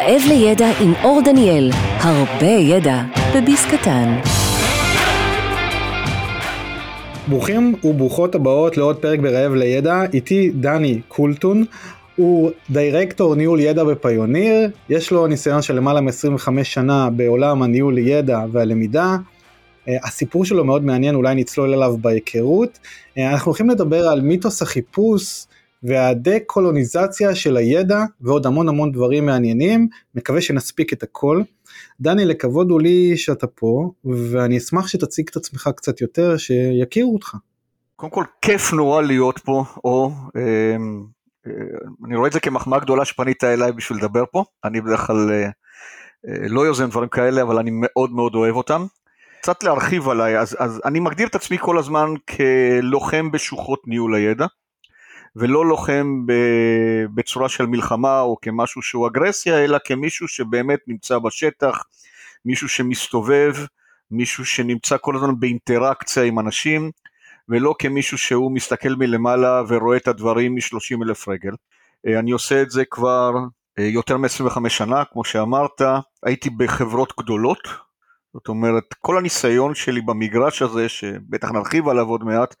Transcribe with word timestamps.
רעב 0.00 0.22
לידע 0.28 0.70
עם 0.80 0.92
אור 1.04 1.20
דניאל, 1.24 1.70
הרבה 1.98 2.46
ידע 2.46 3.02
בביס 3.36 3.66
קטן. 3.66 4.20
ברוכים 7.28 7.74
וברוכות 7.84 8.34
הבאות 8.34 8.76
לעוד 8.76 8.96
פרק 8.96 9.20
ברעב 9.20 9.52
לידע, 9.52 10.02
איתי 10.12 10.50
דני 10.50 11.00
קולטון, 11.08 11.64
הוא 12.16 12.50
דירקטור 12.70 13.34
ניהול 13.34 13.60
ידע 13.60 13.84
בפיוניר, 13.84 14.70
יש 14.88 15.10
לו 15.10 15.26
ניסיון 15.26 15.62
של 15.62 15.74
למעלה 15.74 16.00
מ-25 16.00 16.64
שנה 16.64 17.10
בעולם 17.10 17.62
הניהול 17.62 17.98
ידע 17.98 18.40
והלמידה, 18.52 19.16
אה, 19.88 19.96
הסיפור 20.04 20.44
שלו 20.44 20.64
מאוד 20.64 20.84
מעניין, 20.84 21.14
אולי 21.14 21.34
נצלול 21.34 21.74
אליו 21.74 21.96
בהיכרות. 22.00 22.78
אה, 23.18 23.32
אנחנו 23.32 23.48
הולכים 23.48 23.70
לדבר 23.70 24.08
על 24.08 24.20
מיתוס 24.20 24.62
החיפוש 24.62 25.46
והדה-קולוניזציה 25.82 27.34
של 27.34 27.56
הידע 27.56 28.04
ועוד 28.20 28.46
המון 28.46 28.68
המון 28.68 28.92
דברים 28.92 29.26
מעניינים, 29.26 29.88
מקווה 30.14 30.40
שנספיק 30.40 30.92
את 30.92 31.02
הכל. 31.02 31.42
דני, 32.00 32.24
לכבוד 32.24 32.70
הוא 32.70 32.80
לי 32.80 33.16
שאתה 33.16 33.46
פה, 33.46 33.90
ואני 34.04 34.58
אשמח 34.58 34.88
שתציג 34.88 35.28
את 35.30 35.36
עצמך 35.36 35.70
קצת 35.76 36.00
יותר, 36.00 36.36
שיכירו 36.36 37.14
אותך. 37.14 37.36
קודם 37.96 38.12
כל, 38.12 38.24
כיף 38.42 38.72
נורא 38.72 39.02
להיות 39.02 39.38
פה, 39.38 39.64
או 39.84 40.12
אמ, 40.36 41.04
אה, 41.46 41.52
אני 42.06 42.16
רואה 42.16 42.28
את 42.28 42.32
זה 42.32 42.40
כמחמאה 42.40 42.78
גדולה 42.78 43.04
שפנית 43.04 43.44
אליי 43.44 43.72
בשביל 43.72 43.98
לדבר 43.98 44.24
פה, 44.32 44.44
אני 44.64 44.80
בדרך 44.80 45.00
כלל 45.00 45.30
אה, 45.30 45.44
אה, 46.28 46.48
לא 46.48 46.60
יוזם 46.66 46.90
דברים 46.90 47.08
כאלה, 47.08 47.42
אבל 47.42 47.58
אני 47.58 47.70
מאוד 47.72 48.12
מאוד 48.12 48.34
אוהב 48.34 48.56
אותם. 48.56 48.86
קצת 49.40 49.62
להרחיב 49.62 50.08
עליי, 50.08 50.38
אז, 50.38 50.56
אז 50.58 50.80
אני 50.84 51.00
מגדיר 51.00 51.26
את 51.26 51.34
עצמי 51.34 51.58
כל 51.58 51.78
הזמן 51.78 52.06
כלוחם 52.30 53.30
בשוחות 53.30 53.82
ניהול 53.86 54.14
הידע. 54.14 54.46
ולא 55.36 55.66
לוחם 55.66 56.26
בצורה 57.14 57.48
של 57.48 57.66
מלחמה 57.66 58.20
או 58.20 58.36
כמשהו 58.42 58.82
שהוא 58.82 59.06
אגרסיה, 59.06 59.64
אלא 59.64 59.78
כמישהו 59.84 60.28
שבאמת 60.28 60.80
נמצא 60.86 61.18
בשטח, 61.18 61.84
מישהו 62.44 62.68
שמסתובב, 62.68 63.54
מישהו 64.10 64.44
שנמצא 64.44 64.96
כל 65.00 65.16
הזמן 65.16 65.40
באינטראקציה 65.40 66.22
עם 66.22 66.38
אנשים, 66.38 66.90
ולא 67.48 67.74
כמישהו 67.78 68.18
שהוא 68.18 68.52
מסתכל 68.52 68.94
מלמעלה 68.98 69.62
ורואה 69.68 69.96
את 69.96 70.08
הדברים 70.08 70.54
מ-30 70.54 71.04
אלף 71.04 71.28
רגל. 71.28 71.52
אה, 72.06 72.18
אני 72.18 72.30
עושה 72.30 72.62
את 72.62 72.70
זה 72.70 72.84
כבר 72.90 73.32
אה, 73.78 73.84
יותר 73.84 74.16
מ-25 74.16 74.68
שנה, 74.68 75.04
כמו 75.04 75.24
שאמרת, 75.24 75.80
הייתי 76.22 76.50
בחברות 76.50 77.12
גדולות, 77.20 77.68
זאת 78.34 78.48
אומרת, 78.48 78.84
כל 79.00 79.18
הניסיון 79.18 79.74
שלי 79.74 80.00
במגרש 80.00 80.62
הזה, 80.62 80.88
שבטח 80.88 81.50
נרחיב 81.50 81.88
עליו 81.88 82.08
עוד 82.08 82.24
מעט, 82.24 82.54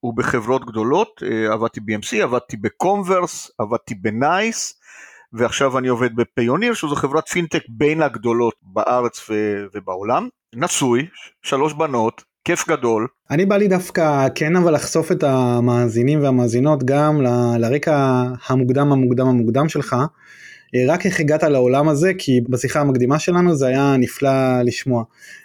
הוא 0.00 0.16
בחברות 0.16 0.64
גדולות, 0.64 1.22
אה, 1.22 1.52
עבדתי 1.52 1.80
ב-MC, 1.80 2.22
עבדתי 2.22 2.56
בקומברס, 2.56 3.50
עבדתי 3.58 3.94
בנייס, 3.94 4.80
ועכשיו 5.32 5.78
אני 5.78 5.88
עובד 5.88 6.16
בפיוניר, 6.16 6.74
שזו 6.74 6.96
חברת 6.96 7.28
פינטק 7.28 7.62
בין 7.68 8.02
הגדולות 8.02 8.54
בארץ 8.62 9.30
ו- 9.30 9.64
ובעולם. 9.74 10.28
נשוי, 10.54 11.06
שלוש 11.42 11.72
בנות, 11.72 12.22
כיף 12.44 12.68
גדול. 12.68 13.06
אני 13.30 13.46
בא 13.46 13.56
לי 13.56 13.68
דווקא 13.68 14.28
כן 14.34 14.56
אבל 14.56 14.74
לחשוף 14.74 15.12
את 15.12 15.22
המאזינים 15.22 16.22
והמאזינות 16.22 16.84
גם 16.84 17.22
ל- 17.22 17.56
לרקע 17.58 18.24
המוקדם 18.46 18.92
המוקדם 18.92 19.26
המוקדם 19.26 19.68
שלך. 19.68 19.96
אה, 20.74 20.94
רק 20.94 21.06
איך 21.06 21.20
הגעת 21.20 21.42
לעולם 21.42 21.88
הזה, 21.88 22.12
כי 22.18 22.40
בשיחה 22.48 22.80
המקדימה 22.80 23.18
שלנו 23.18 23.54
זה 23.54 23.66
היה 23.66 23.96
נפלא 23.98 24.62
לשמוע. 24.64 25.04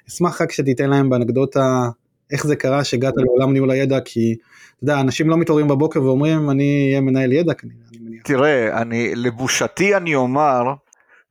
אשמח 0.09 0.41
רק 0.41 0.51
שתיתן 0.51 0.89
להם 0.89 1.09
באנקדוטה 1.09 1.89
איך 2.31 2.47
זה 2.47 2.55
קרה 2.55 2.83
שהגעת 2.83 3.13
לעולם 3.17 3.53
ניהול 3.53 3.71
הידע, 3.71 3.99
כי 4.05 4.35
אתה 4.75 4.83
יודע, 4.83 4.99
אנשים 4.99 5.29
לא 5.29 5.37
מתעוררים 5.37 5.67
בבוקר 5.67 6.03
ואומרים 6.03 6.49
אני 6.49 6.87
אהיה 6.89 7.01
מנהל 7.01 7.33
ידע 7.33 7.53
כנראה, 7.53 7.77
אני 7.89 7.97
מניח. 8.01 8.21
תראה, 8.23 8.81
אני, 8.81 9.15
לבושתי 9.15 9.95
אני 9.95 10.15
אומר 10.15 10.73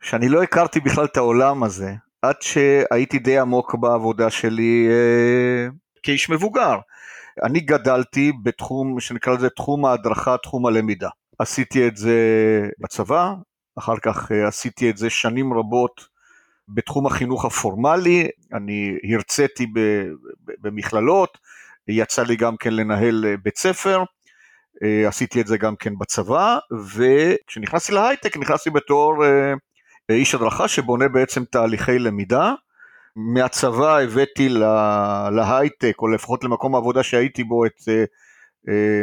שאני 0.02 0.28
לא 0.28 0.42
הכרתי 0.42 0.80
בכלל 0.80 1.04
את 1.04 1.16
העולם 1.16 1.62
הזה, 1.62 1.92
עד 2.22 2.34
שהייתי 2.40 3.18
די 3.18 3.38
עמוק 3.38 3.74
בעבודה 3.74 4.30
שלי 4.30 4.88
אה, 4.90 5.68
כאיש 6.02 6.30
מבוגר. 6.30 6.78
אני 7.42 7.60
גדלתי 7.60 8.32
בתחום 8.42 9.00
שנקרא 9.00 9.34
לזה 9.34 9.48
תחום 9.48 9.84
ההדרכה, 9.84 10.36
תחום 10.42 10.66
הלמידה. 10.66 11.08
עשיתי 11.38 11.88
את 11.88 11.96
זה 11.96 12.18
בצבא, 12.78 13.34
אחר 13.78 13.96
כך 14.02 14.32
אה, 14.32 14.48
עשיתי 14.48 14.90
את 14.90 14.96
זה 14.96 15.10
שנים 15.10 15.52
רבות 15.52 16.08
בתחום 16.68 17.06
החינוך 17.06 17.44
הפורמלי, 17.44 18.28
אני 18.52 18.98
הרציתי 19.14 19.66
במכללות, 20.60 21.38
יצא 21.88 22.22
לי 22.22 22.36
גם 22.36 22.56
כן 22.56 22.74
לנהל 22.74 23.24
אה, 23.28 23.36
בית 23.42 23.58
ספר, 23.58 24.04
אה, 24.82 25.08
עשיתי 25.08 25.40
את 25.40 25.46
זה 25.46 25.58
גם 25.58 25.76
כן 25.76 25.98
בצבא, 25.98 26.58
וכשנכנסתי 26.94 27.92
להייטק 27.92 28.36
נכנסתי 28.36 28.70
בתור 28.70 29.24
איש 30.10 30.34
הדרכה 30.34 30.68
שבונה 30.68 31.08
בעצם 31.08 31.44
תהליכי 31.44 31.98
למידה. 31.98 32.52
מהצבא 33.18 33.98
הבאתי 33.98 34.48
להייטק, 35.32 35.94
או 35.98 36.08
לפחות 36.08 36.44
למקום 36.44 36.74
העבודה 36.74 37.02
שהייתי 37.02 37.44
בו, 37.44 37.66
את 37.66 37.80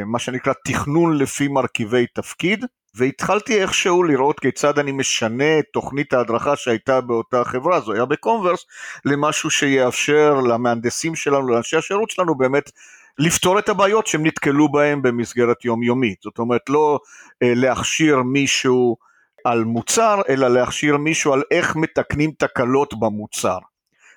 מה 0.06 0.19
שנקרא 0.19 0.53
תכנון 0.66 1.17
לפי 1.17 1.47
מרכיבי 1.47 2.07
תפקיד. 2.07 2.66
והתחלתי 2.95 3.61
איכשהו 3.61 4.03
לראות 4.03 4.39
כיצד 4.39 4.79
אני 4.79 4.91
משנה 4.91 5.59
את 5.59 5.65
תוכנית 5.73 6.13
ההדרכה 6.13 6.55
שהייתה 6.55 7.01
באותה 7.01 7.43
חברה, 7.43 7.79
זה 7.79 7.94
היה 7.93 8.05
בקומברס, 8.05 8.66
למשהו 9.05 9.49
שיאפשר 9.49 10.33
למהנדסים 10.33 11.15
שלנו, 11.15 11.47
לאנשי 11.47 11.77
השירות 11.77 12.09
שלנו 12.09 12.35
באמת 12.35 12.71
לפתור 13.17 13.59
את 13.59 13.69
הבעיות 13.69 14.07
שהם 14.07 14.25
נתקלו 14.25 14.71
בהם 14.71 15.01
במסגרת 15.01 15.65
יומיומית. 15.65 16.21
זאת 16.21 16.39
אומרת, 16.39 16.61
לא 16.69 16.99
אה, 17.43 17.53
להכשיר 17.55 18.21
מישהו 18.21 18.97
על 19.45 19.63
מוצר, 19.63 20.21
אלא 20.29 20.47
להכשיר 20.47 20.97
מישהו 20.97 21.33
על 21.33 21.43
איך 21.51 21.75
מתקנים 21.75 22.31
תקלות 22.37 22.93
במוצר. 22.99 23.57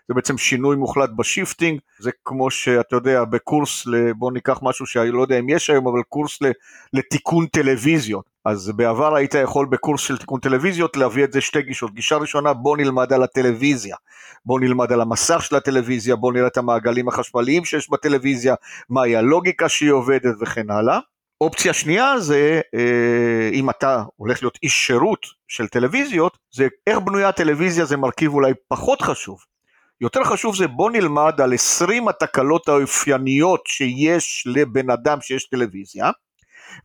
זה 0.09 0.15
בעצם 0.15 0.39
שינוי 0.39 0.77
מוחלט 0.77 1.11
ב 1.17 1.23
shifting, 1.23 1.81
זה 1.99 2.11
כמו 2.25 2.51
שאתה 2.51 2.97
יודע 2.97 3.25
בקורס, 3.25 3.87
בוא 4.17 4.33
ניקח 4.33 4.59
משהו 4.63 4.87
שאני 4.87 5.11
לא 5.11 5.23
יודע 5.23 5.39
אם 5.39 5.49
יש 5.49 5.71
היום, 5.71 5.89
אבל 5.89 6.03
קורס 6.09 6.39
לתיקון 6.93 7.47
טלוויזיות. 7.47 8.36
אז 8.47 8.73
בעבר 8.77 9.15
היית 9.15 9.35
יכול 9.35 9.67
בקורס 9.67 10.01
של 10.01 10.19
תיקון 10.19 10.41
טלוויזיות 10.41 10.97
להביא 10.97 11.25
את 11.25 11.33
זה 11.33 11.41
שתי 11.41 11.63
גישות. 11.63 11.95
גישה 11.95 12.17
ראשונה, 12.17 12.53
בוא 12.53 12.77
נלמד 12.77 13.13
על 13.13 13.23
הטלוויזיה, 13.23 13.97
בוא 14.45 14.61
נלמד 14.61 14.93
על 14.93 15.01
המסך 15.01 15.43
של 15.43 15.57
הטלוויזיה, 15.57 16.17
בוא 16.17 16.33
נראה 16.33 16.47
את 16.47 16.57
המעגלים 16.57 17.09
החשמליים 17.09 17.65
שיש 17.65 17.91
בטלוויזיה, 17.91 18.55
מהי 18.91 19.17
הלוגיקה 19.17 19.69
שהיא 19.69 19.91
עובדת 19.91 20.35
וכן 20.41 20.71
הלאה. 20.71 20.99
אופציה 21.41 21.73
שנייה 21.73 22.21
זה, 22.21 22.61
אה, 22.75 23.51
אם 23.53 23.71
אתה 23.71 24.03
הולך 24.17 24.43
להיות 24.43 24.59
איש 24.63 24.87
שירות 24.87 25.27
של 25.49 25.69
טלוויזיות, 25.69 26.39
זה 26.55 26.69
איך 26.87 26.99
בנויה 26.99 27.29
הטלוויזיה 27.29 27.85
זה 27.85 27.97
מרכיב 27.97 28.35
אולי 28.35 28.53
פחות 28.69 29.03
חשוב. 29.03 29.39
יותר 30.01 30.25
חשוב 30.25 30.57
זה 30.57 30.67
בוא 30.67 30.91
נלמד 30.91 31.41
על 31.41 31.55
20 31.55 32.09
התקלות 32.09 32.69
האופייניות 32.69 33.61
שיש 33.67 34.45
לבן 34.47 34.91
אדם 34.91 35.21
שיש 35.21 35.49
טלוויזיה, 35.49 36.11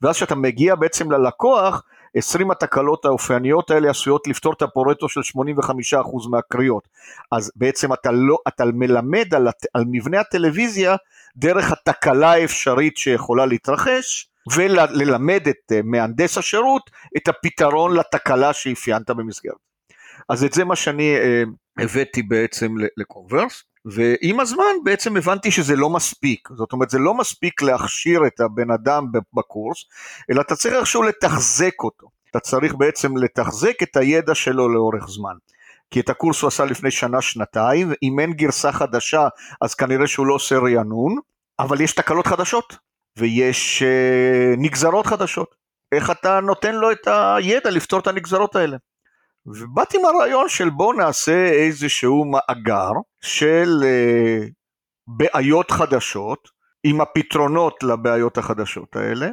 ואז 0.02 0.16
כשאתה 0.16 0.36
מגיע 0.36 0.76
בעצם 0.76 1.12
ללקוח, 1.12 1.84
20 2.16 2.52
התקלות 2.52 3.06
האופייניות 3.06 3.72
האלה 3.72 3.90
עשויות 3.90 4.28
לפתור 4.28 4.54
את 4.54 4.62
הפורטו 4.62 5.10
של 5.10 5.22
85% 5.22 6.30
מהקריאות. 6.30 6.88
אז 7.32 7.52
בעצם 7.56 7.94
אתה, 7.94 8.12
לא, 8.12 8.38
אתה 8.48 8.64
מלמד 8.66 9.34
על, 9.36 9.48
על 9.74 9.84
מבנה 9.88 10.20
הטלוויזיה 10.20 10.96
דרך 11.38 11.72
התקלה 11.72 12.32
האפשרית 12.32 12.98
שיכולה 12.98 13.46
להתרחש, 13.46 14.28
וללמד 14.56 15.48
את 15.50 15.72
אה, 15.72 15.80
מהנדס 15.84 16.38
השירות 16.38 16.90
את 17.18 17.28
הפתרון 17.28 17.98
לתקלה 17.98 18.54
שאפיינת 18.54 19.10
במסגרת. 19.10 19.71
אז 20.32 20.44
את 20.44 20.54
זה 20.54 20.66
מה 20.66 20.76
שאני 20.76 21.16
אה, 21.16 21.44
הבאתי 21.80 22.24
בעצם 22.24 22.76
לקונברס. 22.98 23.64
ועם 23.86 24.40
הזמן 24.40 24.76
בעצם 24.84 25.18
הבנתי 25.18 25.52
שזה 25.52 25.76
לא 25.76 25.90
מספיק, 25.90 26.50
זאת 26.58 26.74
אומרת 26.74 26.90
זה 26.90 27.00
לא 27.00 27.14
מספיק 27.14 27.62
להכשיר 27.62 28.28
את 28.28 28.40
הבן 28.40 28.72
אדם 28.72 29.06
בקורס, 29.34 29.78
אלא 30.32 30.42
אתה 30.42 30.56
צריך 30.56 30.74
איכשהו 30.74 31.04
לתחזק 31.04 31.84
אותו, 31.84 32.08
אתה 32.32 32.40
צריך 32.40 32.76
בעצם 32.76 33.18
לתחזק 33.18 33.84
את 33.84 33.98
הידע 33.98 34.36
שלו 34.36 34.70
לאורך 34.70 35.08
זמן. 35.08 35.34
כי 35.92 36.00
את 36.00 36.10
הקורס 36.10 36.42
הוא 36.42 36.48
עשה 36.48 36.66
לפני 36.66 36.92
שנה-שנתיים, 36.92 37.92
אם 38.04 38.20
אין 38.20 38.34
גרסה 38.34 38.72
חדשה 38.72 39.28
אז 39.62 39.76
כנראה 39.76 40.08
שהוא 40.08 40.28
לא 40.28 40.34
עושה 40.34 40.58
רענון, 40.58 41.16
אבל 41.60 41.82
יש 41.82 41.94
תקלות 41.94 42.28
חדשות, 42.28 42.78
ויש 43.18 43.84
uh, 43.84 44.60
נגזרות 44.60 45.08
חדשות. 45.08 45.56
איך 45.92 46.12
אתה 46.12 46.40
נותן 46.40 46.76
לו 46.76 46.92
את 46.92 47.08
הידע 47.08 47.70
לפתור 47.70 48.00
את 48.00 48.08
הנגזרות 48.08 48.56
האלה? 48.56 48.78
ובאתי 49.46 49.98
עם 49.98 50.06
הרעיון 50.06 50.50
של 50.50 50.70
בואו 50.70 50.94
נעשה 50.94 51.46
איזשהו 51.52 52.26
מאגר 52.26 52.92
של 53.22 53.70
uh, 53.82 54.50
בעיות 55.08 55.72
חדשות, 55.72 56.50
עם 56.84 57.02
הפתרונות 57.02 57.84
לבעיות 57.84 58.38
החדשות 58.38 58.96
האלה. 58.96 59.30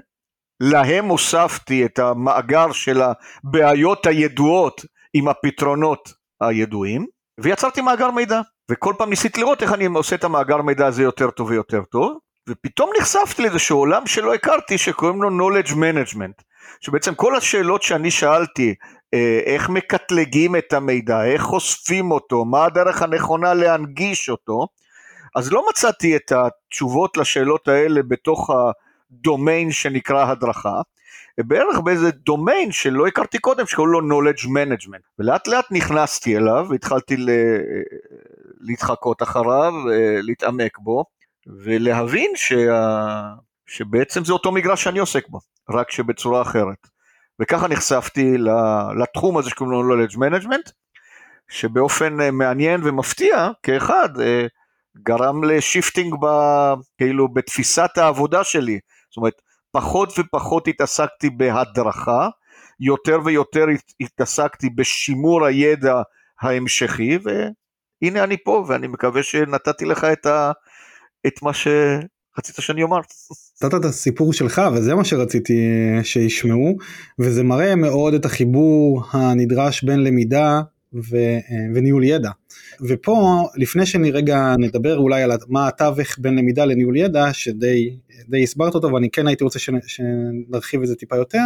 להם 0.61 1.05
הוספתי 1.05 1.85
את 1.85 1.99
המאגר 1.99 2.73
של 2.73 3.01
הבעיות 3.03 4.07
הידועות 4.07 4.85
עם 5.15 5.29
הפתרונות 5.29 6.13
הידועים, 6.41 7.07
ויצרתי 7.41 7.81
מאגר 7.81 8.11
מידע. 8.11 8.41
וכל 8.71 8.95
פעם 8.99 9.11
ניסיתי 9.11 9.41
לראות 9.41 9.63
איך 9.63 9.73
אני 9.73 9.87
עושה 9.87 10.17
את 10.17 10.25
המאגר 10.25 10.63
מידע 10.63 10.87
הזה 10.87 11.03
יותר 11.03 11.31
טוב 11.31 11.51
ויותר 11.51 11.83
טוב, 11.91 12.19
ופתאום 12.49 12.91
נחשפתי 13.01 13.43
לאיזשהו 13.43 13.79
עולם 13.79 14.07
שלא 14.07 14.35
הכרתי 14.35 14.79
שקוראים 14.79 15.23
לו 15.23 15.29
knowledge 15.29 15.71
management. 15.71 16.43
שבעצם 16.81 17.15
כל 17.15 17.37
השאלות 17.37 17.83
שאני 17.83 18.11
שאלתי 18.11 18.69
אה, 18.69 18.75
איך 19.47 19.69
מקטלגים 19.69 20.57
את 20.57 20.73
המידע, 20.73 21.25
איך 21.25 21.43
חושפים 21.43 22.11
אותו, 22.11 22.45
מה 22.45 22.65
הדרך 22.65 23.03
הנכונה 23.03 23.55
להנגיש 23.55 24.31
אותו, 24.31 24.67
אז 25.37 25.53
לא 25.53 25.65
מצאתי 25.71 26.17
את 26.17 26.33
התשובות 26.33 27.17
לשאלות 27.17 27.69
האלה 27.69 28.03
בתוך 28.03 28.51
הדומיין 28.51 29.71
שנקרא 29.71 30.31
הדרכה, 30.31 30.81
בערך 31.39 31.81
באיזה 31.81 32.11
דומיין 32.11 32.73
שלא 32.73 33.07
הכרתי 33.07 33.39
קודם 33.39 33.67
שקוראים 33.67 33.93
לו 33.93 34.01
knowledge 34.01 34.45
management. 34.45 35.03
ולאט 35.19 35.49
לאט 35.49 35.65
נכנסתי 35.71 36.37
אליו 36.37 36.67
והתחלתי 36.71 37.17
להתחקות 38.61 39.23
אחריו, 39.23 39.73
להתעמק 40.23 40.79
בו 40.79 41.05
ולהבין 41.47 42.31
שה... 42.35 43.23
שבעצם 43.67 44.25
זה 44.25 44.33
אותו 44.33 44.53
מגרש 44.53 44.85
שאני 44.85 44.99
עוסק 44.99 45.29
בו, 45.29 45.39
רק 45.71 45.91
שבצורה 45.91 46.43
אחרת. 46.43 46.98
וככה 47.41 47.69
נחשפתי 47.69 48.35
לתחום 49.03 49.39
הזה 49.39 49.51
שקוראים 49.51 49.73
לו 49.73 50.05
knowledge 50.05 50.15
management, 50.15 50.73
שבאופן 51.49 52.21
אה, 52.21 52.31
מעניין 52.31 52.81
ומפתיע, 52.85 53.51
כאחד, 53.63 54.21
אה, 54.21 54.47
גרם 55.03 55.45
ל 55.45 55.52
shifting 55.52 56.15
ב, 56.21 56.27
כאילו 56.99 57.29
בתפיסת 57.29 57.91
העבודה 57.99 58.45
שלי. 58.45 58.79
זאת 59.11 59.17
אומרת, 59.17 59.43
פחות 59.73 60.13
ופחות 60.19 60.69
התעסקתי 60.69 61.31
בהדרכה, 61.31 62.29
יותר 62.81 63.19
ויותר 63.25 63.65
התעסקתי 64.01 64.71
בשימור 64.71 65.47
הידע 65.47 66.03
ההמשכי, 66.41 67.19
והנה 67.23 68.25
אני 68.25 68.37
פה, 68.45 68.65
ואני 68.69 68.87
מקווה 68.87 69.23
שנתתי 69.23 69.85
לך 69.85 70.05
את, 70.05 70.27
ה, 70.27 70.53
את 71.27 71.43
מה 71.43 71.53
שרצית 72.39 72.65
שאני 72.65 72.83
אומר. 72.83 72.99
נתת 73.65 73.75
את 73.75 73.85
הסיפור 73.85 74.33
שלך 74.33 74.63
וזה 74.75 74.95
מה 74.95 75.05
שרציתי 75.05 75.55
שישמעו 76.03 76.77
וזה 77.19 77.43
מראה 77.43 77.75
מאוד 77.75 78.15
את 78.15 78.25
החיבור 78.25 79.03
הנדרש 79.13 79.83
בין 79.83 80.05
למידה 80.05 80.61
ו, 80.95 81.17
וניהול 81.75 82.05
ידע. 82.05 82.31
ופה 82.89 83.43
לפני 83.57 83.87
שאני 83.87 84.11
רגע 84.11 84.55
נדבר 84.59 84.99
אולי 84.99 85.23
על 85.23 85.31
מה 85.49 85.69
התווך 85.69 86.19
בין 86.19 86.39
למידה 86.39 86.65
לניהול 86.65 86.97
ידע 86.97 87.33
שדי 87.33 87.97
הסברת 88.43 88.75
אותו 88.75 88.93
ואני 88.93 89.11
כן 89.11 89.27
הייתי 89.27 89.45
רוצה 89.45 89.59
שנרחיב 89.59 90.83
את 90.83 90.87
זה 90.87 90.95
טיפה 90.95 91.17
יותר. 91.17 91.45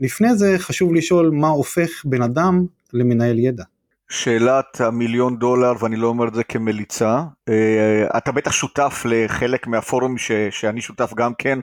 לפני 0.00 0.36
זה 0.36 0.54
חשוב 0.58 0.94
לשאול 0.94 1.30
מה 1.30 1.48
הופך 1.48 2.04
בן 2.04 2.22
אדם 2.22 2.66
למנהל 2.92 3.38
ידע. 3.38 3.64
שאלת 4.08 4.80
המיליון 4.80 5.36
דולר 5.36 5.72
ואני 5.80 5.96
לא 5.96 6.06
אומר 6.06 6.28
את 6.28 6.34
זה 6.34 6.44
כמליצה 6.44 7.22
אה, 7.48 8.06
אתה 8.16 8.32
בטח 8.32 8.52
שותף 8.52 9.02
לחלק 9.04 9.66
מהפורום 9.66 10.18
ש, 10.18 10.32
שאני 10.50 10.80
שותף 10.80 11.14
גם 11.14 11.32
כן 11.38 11.58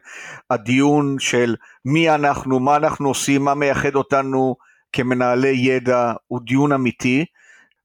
הדיון 0.50 1.16
של 1.19 1.56
מי 1.86 2.10
אנחנו 2.10 2.60
מה 2.60 2.75
אנחנו 2.75 3.07
עושים 3.07 3.44
מה 3.44 3.54
מייחד 3.54 3.95
אותנו 3.95 4.56
כמנהלי 4.94 5.56
ידע 5.57 6.13
הוא 6.28 6.40
דיון 6.45 6.72
אמיתי. 6.72 7.25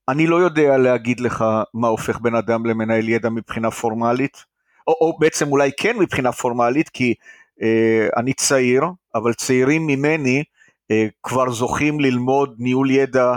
אני 0.08 0.26
לא 0.26 0.37
יודע 0.37 0.76
להגיד 0.76 1.20
לך 1.20 1.44
מה 1.75 1.88
הופך 1.88 2.20
בן 2.20 2.34
אדם 2.34 2.66
למנהל 2.66 3.08
ידע 3.08 3.28
מבחינה 3.28 3.70
פורמלית 3.70 4.44
או, 4.87 4.93
או 5.00 5.19
בעצם 5.19 5.52
אולי 5.52 5.70
כן 5.81 5.99
מבחינה 5.99 6.32
פורמלית 6.32 6.88
כי 6.88 7.14
אה, 7.62 8.08
אני 8.16 8.32
צעיר 8.32 8.82
אבל 9.14 9.34
צעירים 9.34 9.87
ממני 9.87 10.44
אה, 10.90 11.06
כבר 11.22 11.50
זוכים 11.50 12.00
ללמוד 12.00 12.54
ניהול 12.58 12.90
ידע 12.90 13.37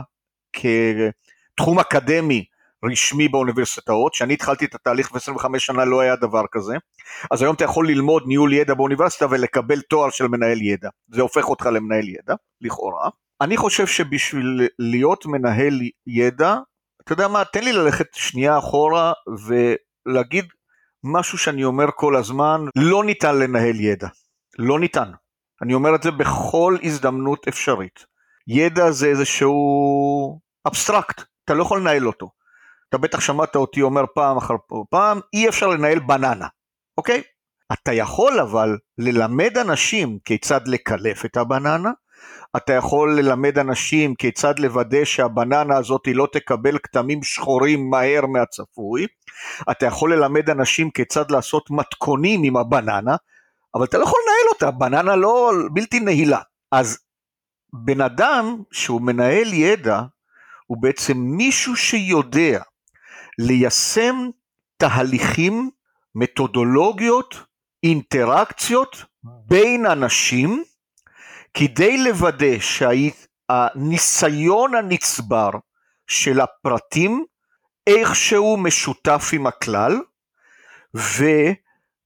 כתחום 0.53 1.79
אקדמי 1.79 2.45
רשמי 2.85 3.27
באוניברסיטאות, 3.27 4.13
כשאני 4.13 4.33
התחלתי 4.33 4.65
את 4.65 4.75
התהליך 4.75 5.11
ב-25 5.11 5.59
שנה 5.59 5.85
לא 5.85 6.01
היה 6.01 6.15
דבר 6.15 6.43
כזה, 6.51 6.75
אז 7.31 7.41
היום 7.41 7.55
אתה 7.55 7.63
יכול 7.63 7.87
ללמוד 7.87 8.23
ניהול 8.27 8.53
ידע 8.53 8.73
באוניברסיטה 8.73 9.25
ולקבל 9.29 9.81
תואר 9.81 10.09
של 10.09 10.27
מנהל 10.27 10.61
ידע, 10.61 10.89
זה 11.07 11.21
הופך 11.21 11.49
אותך 11.49 11.65
למנהל 11.65 12.09
ידע, 12.09 12.33
לכאורה. 12.61 13.09
אני 13.41 13.57
חושב 13.57 13.87
שבשביל 13.87 14.67
להיות 14.79 15.25
מנהל 15.25 15.79
ידע, 16.07 16.55
אתה 17.03 17.13
יודע 17.13 17.27
מה, 17.27 17.45
תן 17.45 17.63
לי 17.63 17.73
ללכת 17.73 18.07
שנייה 18.13 18.57
אחורה 18.57 19.13
ולהגיד 20.07 20.45
משהו 21.03 21.37
שאני 21.37 21.63
אומר 21.63 21.85
כל 21.95 22.15
הזמן, 22.15 22.61
לא 22.75 23.03
ניתן 23.03 23.39
לנהל 23.39 23.79
ידע, 23.79 24.07
לא 24.59 24.79
ניתן. 24.79 25.11
אני 25.61 25.73
אומר 25.73 25.95
את 25.95 26.03
זה 26.03 26.11
בכל 26.11 26.77
הזדמנות 26.83 27.47
אפשרית. 27.47 28.10
ידע 28.47 28.91
זה 28.91 29.07
איזשהו 29.07 30.39
אבסטרקט, 30.67 31.21
אתה 31.45 31.53
לא 31.53 31.61
יכול 31.61 31.79
לנהל 31.79 32.07
אותו. 32.07 32.29
אתה 32.89 32.97
בטח 32.97 33.19
שמעת 33.19 33.55
אותי 33.55 33.81
אומר 33.81 34.03
פעם 34.15 34.37
אחר 34.37 34.53
פעם, 34.89 35.19
אי 35.33 35.49
אפשר 35.49 35.67
לנהל 35.67 35.99
בננה, 35.99 36.47
אוקיי? 36.97 37.21
אתה 37.73 37.93
יכול 37.93 38.39
אבל 38.39 38.77
ללמד 38.97 39.57
אנשים 39.57 40.17
כיצד 40.25 40.67
לקלף 40.67 41.25
את 41.25 41.37
הבננה, 41.37 41.91
אתה 42.57 42.73
יכול 42.73 43.19
ללמד 43.19 43.59
אנשים 43.59 44.15
כיצד 44.15 44.59
לוודא 44.59 45.05
שהבננה 45.05 45.77
הזאת 45.77 46.01
לא 46.13 46.27
תקבל 46.31 46.77
כתמים 46.77 47.23
שחורים 47.23 47.89
מהר 47.89 48.25
מהצפוי, 48.25 49.07
אתה 49.71 49.85
יכול 49.85 50.13
ללמד 50.13 50.49
אנשים 50.49 50.91
כיצד 50.91 51.31
לעשות 51.31 51.71
מתכונים 51.71 52.43
עם 52.43 52.57
הבננה, 52.57 53.15
אבל 53.75 53.83
אתה 53.83 53.97
לא 53.97 54.03
יכול 54.03 54.19
לנהל 54.25 54.53
אותה, 54.53 54.71
בננה 54.71 55.15
לא 55.15 55.51
בלתי 55.73 55.99
נהילה. 55.99 56.39
אז 56.71 56.99
בן 57.73 58.01
אדם 58.01 58.63
שהוא 58.71 59.01
מנהל 59.01 59.53
ידע 59.53 60.01
הוא 60.67 60.81
בעצם 60.81 61.17
מישהו 61.17 61.75
שיודע 61.75 62.61
ליישם 63.39 64.15
תהליכים, 64.77 65.69
מתודולוגיות, 66.15 67.35
אינטראקציות 67.83 69.05
בין 69.23 69.85
אנשים 69.85 70.63
כדי 71.53 72.03
לוודא 72.03 72.59
שהניסיון 72.59 74.75
הנצבר 74.75 75.49
של 76.07 76.39
הפרטים 76.39 77.25
איכשהו 77.87 78.57
משותף 78.57 79.29
עם 79.33 79.47
הכלל 79.47 79.99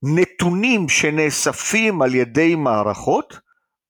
ונתונים 0.02 0.88
שנאספים 0.88 2.02
על 2.02 2.14
ידי 2.14 2.54
מערכות 2.54 3.45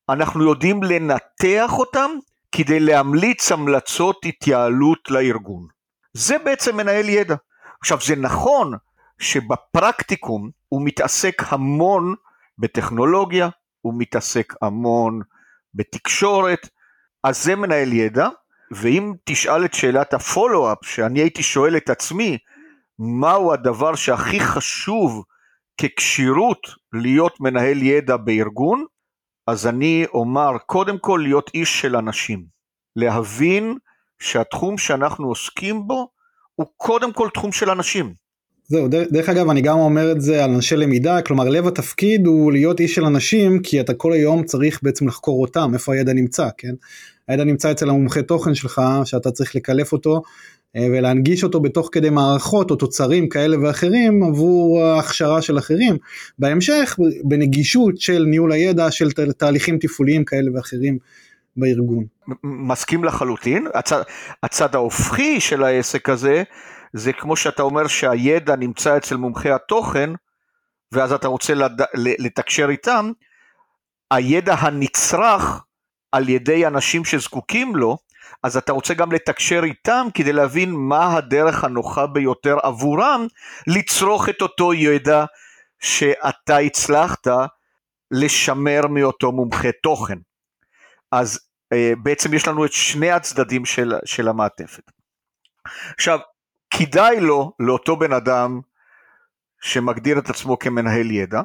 אנחנו 0.09 0.45
יודעים 0.45 0.83
לנתח 0.83 1.73
אותם 1.73 2.11
כדי 2.53 2.81
להמליץ 2.81 3.53
המלצות 3.53 4.17
התייעלות 4.25 5.11
לארגון. 5.11 5.67
זה 6.13 6.39
בעצם 6.39 6.77
מנהל 6.77 7.09
ידע. 7.09 7.35
עכשיו 7.81 7.99
זה 8.01 8.17
נכון 8.17 8.73
שבפרקטיקום 9.19 10.51
הוא 10.69 10.83
מתעסק 10.85 11.43
המון 11.49 12.15
בטכנולוגיה, 12.59 13.49
הוא 13.81 13.95
מתעסק 13.97 14.53
המון 14.63 15.21
בתקשורת, 15.75 16.69
אז 17.25 17.45
זה 17.45 17.57
מנהל 17.57 17.93
ידע, 17.93 18.29
ואם 18.71 19.13
תשאל 19.25 19.65
את 19.65 19.75
שאלת 19.75 20.15
הפולו-אפ 20.15 20.79
שאני 20.83 21.21
הייתי 21.21 21.43
שואל 21.43 21.77
את 21.77 21.91
עצמי, 21.91 22.39
מהו 22.99 23.53
הדבר 23.53 23.95
שהכי 23.95 24.41
חשוב 24.41 25.25
ככשירות 25.81 26.67
להיות 26.93 27.41
מנהל 27.41 27.83
ידע 27.83 28.17
בארגון, 28.17 28.85
אז 29.47 29.67
אני 29.67 30.07
אומר 30.15 30.59
קודם 30.67 30.99
כל 30.99 31.21
להיות 31.23 31.51
איש 31.55 31.81
של 31.81 31.97
אנשים, 31.97 32.45
להבין 32.97 33.75
שהתחום 34.19 34.79
שאנחנו 34.79 35.29
עוסקים 35.29 35.87
בו 35.87 36.09
הוא 36.55 36.67
קודם 36.77 37.13
כל 37.13 37.29
תחום 37.35 37.53
של 37.53 37.71
אנשים. 37.71 38.15
זהו, 38.69 38.89
דרך, 38.89 39.09
דרך 39.11 39.29
אגב 39.29 39.51
אני 39.51 39.61
גם 39.61 39.79
אומר 39.79 40.13
את 40.13 40.21
זה 40.21 40.45
על 40.45 40.51
אנשי 40.51 40.77
למידה, 40.77 41.23
כלומר 41.23 41.49
לב 41.49 41.67
התפקיד 41.67 42.27
הוא 42.27 42.53
להיות 42.53 42.81
איש 42.81 42.95
של 42.95 43.05
אנשים 43.05 43.63
כי 43.63 43.81
אתה 43.81 43.95
כל 43.95 44.13
היום 44.13 44.45
צריך 44.45 44.81
בעצם 44.83 45.09
לחקור 45.09 45.43
אותם, 45.43 45.71
איפה 45.75 45.95
הידע 45.95 46.13
נמצא, 46.13 46.49
כן? 46.59 46.75
הידע 47.29 47.45
נמצא 47.45 47.71
אצל 47.71 47.91
המומחה 47.91 48.23
תוכן 48.23 48.55
שלך 48.55 48.83
שאתה 49.05 49.31
צריך 49.31 49.57
לקלף 49.57 49.93
אותו 49.93 50.23
ולהנגיש 50.77 51.45
אותו 51.45 51.61
בתוך 51.61 51.89
כדי 51.93 52.11
מערכות 52.11 52.71
או 52.71 52.77
תוצרים 52.77 53.29
כאלה 53.29 53.57
ואחרים 53.63 54.23
עבור 54.23 54.83
ההכשרה 54.83 55.43
של 55.43 55.59
אחרים. 55.59 55.97
בהמשך 56.39 56.99
בנגישות 57.25 58.01
של 58.01 58.25
ניהול 58.29 58.53
הידע 58.53 58.91
של 58.91 59.11
תהליכים 59.13 59.79
תפעוליים 59.79 60.25
כאלה 60.25 60.51
ואחרים 60.55 60.99
בארגון. 61.57 62.05
מסכים 62.45 63.05
לחלוטין. 63.05 63.67
הצד, 63.75 64.03
הצד 64.43 64.75
ההופכי 64.75 65.41
של 65.41 65.63
העסק 65.65 66.09
הזה 66.09 66.43
זה 66.93 67.13
כמו 67.13 67.37
שאתה 67.37 67.63
אומר 67.63 67.87
שהידע 67.87 68.57
נמצא 68.57 68.97
אצל 68.97 69.17
מומחי 69.17 69.51
התוכן 69.51 70.11
ואז 70.93 71.13
אתה 71.13 71.29
רוצה 71.29 71.55
לד... 71.55 71.81
לתקשר 71.95 72.71
איתם, 72.71 73.13
הידע 74.11 74.55
הנצרך 74.55 75.61
על 76.13 76.29
ידי 76.29 76.67
אנשים 76.67 77.05
שזקוקים 77.05 77.77
לו 77.77 77.99
אז 78.47 78.57
אתה 78.57 78.73
רוצה 78.73 78.95
גם 78.95 79.13
לתקשר 79.13 79.61
איתם 79.65 80.07
כדי 80.15 80.33
להבין 80.33 80.73
מה 80.73 81.17
הדרך 81.17 81.65
הנוחה 81.65 82.07
ביותר 82.07 82.57
עבורם 82.63 83.27
לצרוך 83.67 84.29
את 84.29 84.43
אותו 84.43 84.75
ידע 84.75 85.25
שאתה 85.81 86.57
הצלחת 86.57 87.27
לשמר 88.11 88.81
מאותו 88.91 89.33
מומחה 89.33 89.69
תוכן. 89.83 90.19
אז 91.13 91.41
אה, 91.73 91.93
בעצם 92.03 92.35
יש 92.35 92.49
לנו 92.49 92.65
את 92.65 92.73
שני 92.73 93.11
הצדדים 93.11 93.65
של, 93.65 93.95
של 94.05 94.29
המעטפת. 94.29 94.91
עכשיו, 95.95 96.19
כדאי 96.71 97.21
לו, 97.21 97.53
לאותו 97.61 97.97
בן 97.97 98.13
אדם 98.13 98.61
שמגדיר 99.61 100.19
את 100.19 100.31
עצמו 100.31 100.59
כמנהל 100.59 101.11
ידע, 101.11 101.43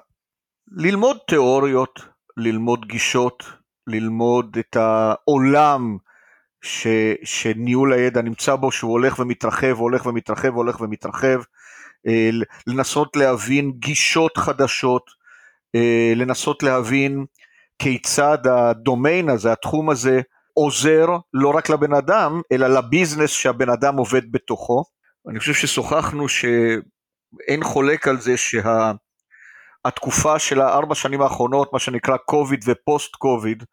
ללמוד 0.71 1.17
תיאוריות, 1.27 1.99
ללמוד 2.37 2.85
גישות, 2.85 3.43
ללמוד 3.87 4.57
את 4.59 4.75
העולם 4.75 5.97
ש, 6.61 6.87
שניהול 7.23 7.93
הידע 7.93 8.21
נמצא 8.21 8.55
בו, 8.55 8.71
שהוא 8.71 8.91
הולך 8.91 9.19
ומתרחב, 9.19 9.75
הולך 9.77 10.05
ומתרחב, 10.05 10.53
הולך 10.53 10.81
ומתרחב, 10.81 11.41
אה, 12.07 12.29
לנסות 12.67 13.15
להבין 13.15 13.71
גישות 13.71 14.37
חדשות, 14.37 15.03
אה, 15.75 16.13
לנסות 16.15 16.63
להבין 16.63 17.25
כיצד 17.79 18.47
הדומיין 18.47 19.29
הזה, 19.29 19.51
התחום 19.51 19.89
הזה, 19.89 20.21
עוזר 20.53 21.07
לא 21.33 21.49
רק 21.49 21.69
לבן 21.69 21.93
אדם, 21.93 22.41
אלא 22.51 22.67
לביזנס 22.67 23.29
שהבן 23.29 23.69
אדם 23.69 23.97
עובד 23.97 24.31
בתוכו. 24.31 24.83
אני 25.29 25.39
חושב 25.39 25.53
ששוחחנו 25.53 26.27
שאין 26.27 27.63
חולק 27.63 28.07
על 28.07 28.19
זה 28.19 28.35
שהתקופה 29.87 30.39
של 30.39 30.61
הארבע 30.61 30.95
שנים 30.95 31.21
האחרונות, 31.21 31.73
מה 31.73 31.79
שנקרא 31.79 32.17
קוביד 32.17 32.63
ופוסט 32.67 33.15
קוביד, 33.15 33.63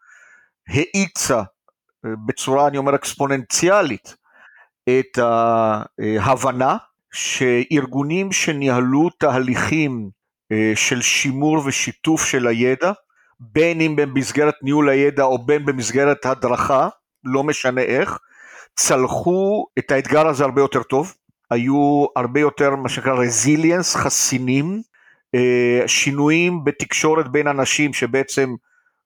האיצה 0.69 1.43
בצורה, 2.05 2.67
אני 2.69 2.79
אומר, 2.79 2.95
אקספוננציאלית 2.95 4.17
את 4.89 5.19
ההבנה 5.19 6.77
שארגונים 7.13 8.33
שניהלו 8.33 9.11
תהליכים 9.19 10.11
אה, 10.53 10.73
של 10.75 11.03
שימור 11.03 11.63
ושיתוף 11.67 12.25
של 12.25 12.47
הידע, 12.47 12.93
בין 13.41 13.81
אם 13.81 13.97
במסגרת 13.97 14.55
ניהול 14.63 14.89
הידע 14.89 15.23
או 15.23 15.39
בין 15.39 15.65
במסגרת 15.65 16.27
הדרכה, 16.27 16.89
לא 17.25 17.45
משנה 17.45 17.81
איך, 17.81 18.19
צלחו 18.77 19.67
את 19.79 19.91
האתגר 19.91 20.27
הזה 20.27 20.45
הרבה 20.45 20.61
יותר 20.61 20.83
טוב, 20.83 21.15
היו 21.51 22.07
הרבה 22.17 22.41
יותר 22.41 22.77
מה 22.77 22.89
שנקרא 22.89 23.15
resilience, 23.15 23.97
חסינים, 23.97 24.83
אה, 25.35 25.83
שינויים 25.87 26.65
בתקשורת 26.65 27.29
בין 27.29 27.47
אנשים 27.47 27.93
שבעצם 27.93 28.55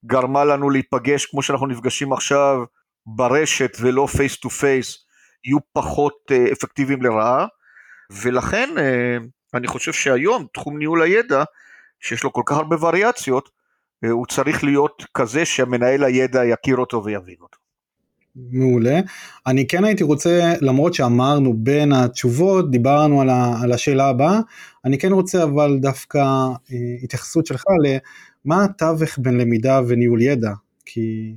גרמה 0.06 0.44
לנו 0.44 0.70
להיפגש 0.70 1.26
כמו 1.26 1.42
שאנחנו 1.42 1.66
נפגשים 1.66 2.12
עכשיו 2.12 2.64
ברשת 3.06 3.76
ולא 3.80 4.06
face 4.06 4.36
to 4.36 4.50
face, 4.50 5.06
יהיו 5.44 5.58
פחות 5.72 6.14
אה, 6.30 6.52
אפקטיביים 6.52 7.02
לרעה, 7.02 7.46
ולכן 8.22 8.70
אני 9.54 9.66
חושב 9.66 9.92
שהיום 9.92 10.46
תחום 10.54 10.78
ניהול 10.78 11.02
הידע, 11.02 11.44
שיש 12.00 12.24
לו 12.24 12.32
כל 12.32 12.42
כך 12.46 12.56
הרבה 12.56 12.76
וריאציות, 12.80 13.50
אה, 14.04 14.10
הוא 14.10 14.26
צריך 14.26 14.64
להיות 14.64 15.04
כזה 15.14 15.44
שהמנהל 15.44 16.04
הידע 16.04 16.44
יכיר 16.44 16.76
אותו 16.76 17.04
ויבין 17.04 17.36
אותו. 17.40 17.58
מעולה. 18.36 19.00
אני 19.46 19.66
כן 19.66 19.84
הייתי 19.84 20.04
רוצה, 20.04 20.54
למרות 20.60 20.94
שאמרנו 20.94 21.54
בין 21.56 21.92
התשובות, 21.92 22.70
דיברנו 22.70 23.20
על, 23.20 23.28
ה, 23.28 23.54
על 23.62 23.72
השאלה 23.72 24.08
הבאה, 24.08 24.40
אני 24.84 24.98
כן 24.98 25.12
רוצה 25.12 25.42
אבל 25.42 25.78
דווקא 25.80 26.18
אה, 26.18 26.76
התייחסות 27.02 27.46
שלך 27.46 27.64
למה 28.44 28.64
התווך 28.64 29.18
בין 29.18 29.38
למידה 29.38 29.80
וניהול 29.88 30.22
ידע, 30.22 30.50
כי 30.84 31.34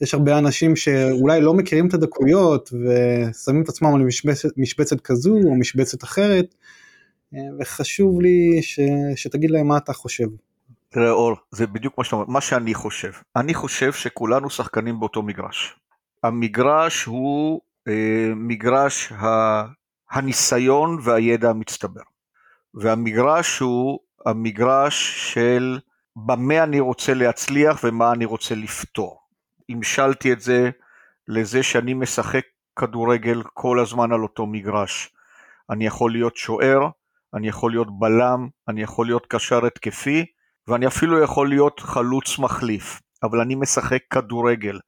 יש 0.00 0.14
הרבה 0.14 0.38
אנשים 0.38 0.76
שאולי 0.76 1.40
לא 1.40 1.54
מכירים 1.54 1.88
את 1.88 1.94
הדקויות 1.94 2.70
ושמים 2.72 3.62
את 3.62 3.68
עצמם 3.68 3.94
על 3.94 4.00
משבצת, 4.00 4.48
משבצת 4.56 5.00
כזו 5.00 5.34
או 5.44 5.54
משבצת 5.54 6.04
אחרת, 6.04 6.54
אה, 7.34 7.40
וחשוב 7.60 8.20
לי 8.20 8.62
ש, 8.62 8.80
שתגיד 9.16 9.50
להם 9.50 9.68
מה 9.68 9.76
אתה 9.76 9.92
חושב. 9.92 10.26
תראה 10.88 11.10
אור, 11.10 11.36
זה 11.50 11.66
בדיוק 11.66 11.98
מה 11.98 12.04
שאתה 12.04 12.16
אומר, 12.16 12.26
מה 12.28 12.40
שאני 12.40 12.74
חושב. 12.74 13.10
אני 13.36 13.54
חושב 13.54 13.92
שכולנו 13.92 14.50
שחקנים 14.50 15.00
באותו 15.00 15.22
מגרש. 15.22 15.76
המגרש 16.22 17.04
הוא 17.04 17.60
אה, 17.88 18.32
מגרש 18.36 19.12
ה, 19.12 19.62
הניסיון 20.10 20.98
והידע 21.02 21.50
המצטבר. 21.50 22.00
והמגרש 22.74 23.58
הוא 23.58 23.98
המגרש 24.26 25.32
של 25.32 25.78
במה 26.16 26.62
אני 26.62 26.80
רוצה 26.80 27.14
להצליח 27.14 27.80
ומה 27.84 28.12
אני 28.12 28.24
רוצה 28.24 28.54
לפתור. 28.54 29.25
המשלתי 29.68 30.32
את 30.32 30.40
זה 30.40 30.70
לזה 31.28 31.62
שאני 31.62 31.94
משחק 31.94 32.44
כדורגל 32.76 33.42
כל 33.54 33.80
הזמן 33.80 34.12
על 34.12 34.22
אותו 34.22 34.46
מגרש. 34.46 35.10
אני 35.70 35.86
יכול 35.86 36.12
להיות 36.12 36.36
שוער, 36.36 36.88
אני 37.34 37.48
יכול 37.48 37.70
להיות 37.70 37.98
בלם, 37.98 38.48
אני 38.68 38.82
יכול 38.82 39.06
להיות 39.06 39.26
קשר 39.26 39.66
התקפי, 39.66 40.26
ואני 40.68 40.86
אפילו 40.86 41.22
יכול 41.22 41.48
להיות 41.48 41.80
חלוץ 41.80 42.38
מחליף, 42.38 43.00
אבל 43.22 43.40
אני 43.40 43.54
משחק 43.54 44.02
כדורגל. 44.10 44.78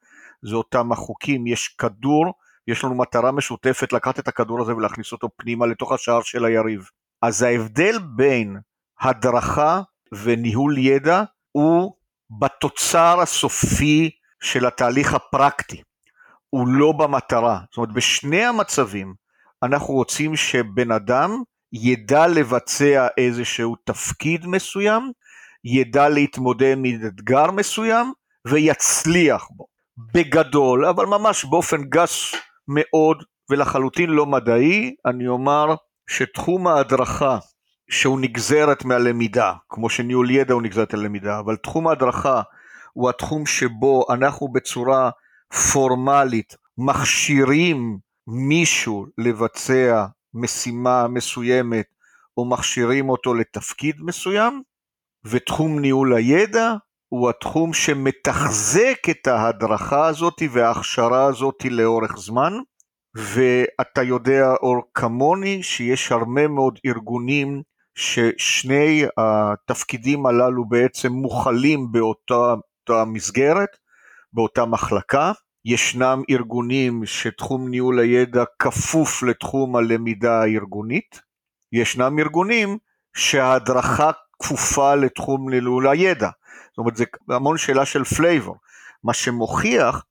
זה 0.43 0.57
אותם 0.57 0.93
החוקים, 0.93 1.47
יש 1.47 1.69
כדור, 1.69 2.35
יש 2.69 2.85
לנו 2.85 2.95
מטרה 2.95 3.33
משותפת 3.33 3.93
לקחת 3.93 4.19
את 4.19 4.29
הכדור 4.29 4.61
הזה 4.61 4.77
ולהכניס 4.77 5.13
אותו 5.13 5.29
פנימה 5.37 5.67
לתוך 5.67 5.93
השער 5.93 6.23
של 6.23 6.45
היריב. 6.45 6.89
אז 7.23 7.43
ההבדל 7.43 7.99
בין 8.17 8.57
הדרכה 9.01 9.83
וניהול 10.13 10.79
ידע 10.79 11.23
הוא 11.53 11.95
בתוצר 12.41 13.21
הסופי 13.21 14.11
של 14.41 14.67
התהליך 14.67 15.15
הפרקטי, 15.15 15.83
הוא 16.51 16.69
לא 16.69 16.93
במטרה. 16.93 17.61
זאת 17.71 17.77
אומרת, 17.77 17.93
בשני 17.93 18.45
המצבים 18.45 19.15
אנחנו 19.63 19.95
רוצים 19.95 20.37
שבן 20.37 20.91
אדם 20.91 21.43
ידע 21.73 22.27
לבצע 22.27 23.07
איזשהו 23.19 23.77
תפקיד 23.85 24.47
מסוים, 24.47 25.13
ידע 25.65 26.09
להתמודד 26.09 26.73
עם 26.73 26.85
אתגר 27.07 27.51
מסוים 27.51 28.13
ויצליח 28.47 29.47
בו. 29.51 29.67
בגדול, 30.15 30.87
אבל 30.87 31.07
ממש 31.07 31.45
באופן 31.45 31.85
גס 31.85 32.35
מאוד 32.69 33.25
ולחלוטין 33.51 34.11
לא 34.11 34.27
מדעי, 34.27 34.95
אני 35.07 35.29
אומר 35.29 35.75
שתחום 36.11 36.67
ההדרכה 36.67 37.39
שהוא 37.91 38.21
נגזרת 38.21 38.85
מהלמידה, 38.85 39.53
כמו 39.69 39.91
שניהול 39.91 40.31
ידע 40.31 40.55
הוא 40.55 40.63
נגזרת 40.63 40.95
מהלמידה, 40.95 41.39
אבל 41.39 41.57
תחום 41.57 41.89
ההדרכה 41.89 42.43
הוא 42.99 43.11
התחום 43.11 43.47
שבו 43.47 44.05
אנחנו 44.11 44.49
בצורה 44.49 45.11
פורמלית 45.73 46.57
מכשירים 46.79 47.99
מישהו 48.27 49.07
לבצע 49.19 50.07
משימה 50.35 51.09
מסוימת 51.09 51.87
או 52.37 52.45
מכשירים 52.45 53.09
אותו 53.09 53.35
לתפקיד 53.35 53.97
מסוים, 54.01 54.63
ותחום 55.25 55.79
ניהול 55.79 56.15
הידע 56.15 56.75
הוא 57.09 57.31
התחום 57.31 57.73
שמתחזק 57.73 58.99
את 59.11 59.27
ההדרכה 59.27 60.07
הזאת 60.07 60.43
וההכשרה 60.51 61.25
הזאת 61.25 61.65
לאורך 61.71 62.17
זמן, 62.17 62.53
ואתה 63.15 64.03
יודע 64.03 64.55
אור 64.63 64.83
כמוני 64.95 65.63
שיש 65.63 66.13
הרבה 66.13 66.49
מאוד 66.49 66.79
ארגונים 66.87 67.63
ששני 67.95 69.05
התפקידים 69.17 70.27
הללו 70.27 70.69
בעצם 70.69 71.13
מוכלים 71.13 71.93
באותה 71.93 72.55
מסגרת, 72.91 73.77
באותה 74.33 74.65
מחלקה. 74.65 75.33
ישנם 75.65 76.23
ארגונים 76.31 77.07
שתחום 77.07 77.69
ניהול 77.69 77.99
הידע 77.99 78.45
כפוף 78.59 79.23
לתחום 79.23 79.77
הלמידה 79.77 80.41
הארגונית, 80.41 81.21
ישנם 81.73 82.19
ארגונים 82.19 82.79
שההדרכה 83.17 84.11
כפופה 84.43 84.95
לתחום 84.95 85.51
ניהול 85.51 85.89
הידע. 85.89 86.31
זאת 86.71 86.79
אומרת, 86.79 86.97
זה 86.97 87.05
המון 87.29 87.59
שאלה 87.59 87.85
של 87.85 88.05
flavor. 88.05 88.57
מה 89.05 89.15
שמוכיח 89.15 90.05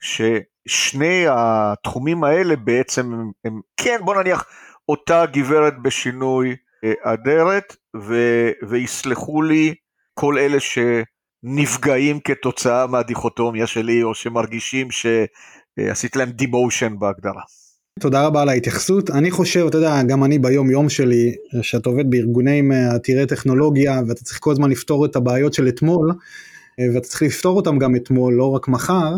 ששני 0.00 1.24
התחומים 1.28 2.24
האלה 2.24 2.56
בעצם 2.56 3.12
הם, 3.12 3.30
הם 3.44 3.60
כן, 3.76 4.00
בוא 4.04 4.14
נניח, 4.14 4.44
אותה 4.88 5.26
גברת 5.26 5.82
בשינוי 5.82 6.56
אה, 6.84 6.92
אדרת, 7.02 7.76
ו, 7.96 8.16
ויסלחו 8.68 9.42
לי 9.42 9.74
כל 10.14 10.38
אלה 10.38 10.60
שנפגעים 11.42 12.20
כתוצאה 12.20 12.86
מהדיכוטומיה 12.86 13.66
שלי, 13.66 14.02
או 14.02 14.14
שמרגישים 14.14 14.88
שעשית 14.90 16.16
להם 16.16 16.30
דימושן 16.30 16.98
בהגדרה. 16.98 17.42
תודה 18.00 18.26
רבה 18.26 18.42
על 18.42 18.48
ההתייחסות. 18.48 19.10
אני 19.10 19.30
חושב, 19.30 19.66
אתה 19.68 19.78
יודע, 19.78 20.02
גם 20.02 20.24
אני 20.24 20.38
ביום 20.38 20.70
יום 20.70 20.88
שלי, 20.88 21.34
שאתה 21.62 21.88
עובד 21.88 22.10
בארגונים 22.10 22.72
אה, 22.72 22.94
עתירי 22.94 23.26
טכנולוגיה 23.26 24.00
ואתה 24.08 24.24
צריך 24.24 24.38
כל 24.40 24.52
הזמן 24.52 24.70
לפתור 24.70 25.06
את 25.06 25.16
הבעיות 25.16 25.54
של 25.54 25.68
אתמול, 25.68 26.12
אה, 26.80 26.84
ואתה 26.94 27.06
צריך 27.08 27.22
לפתור 27.22 27.56
אותם 27.56 27.78
גם 27.78 27.96
אתמול, 27.96 28.34
לא 28.34 28.50
רק 28.50 28.68
מחר. 28.68 29.14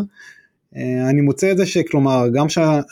אה, 0.75 1.09
אני 1.09 1.21
מוצא 1.21 1.51
את 1.51 1.57
זה 1.57 1.65
שכלומר, 1.65 2.27
גם 2.33 2.45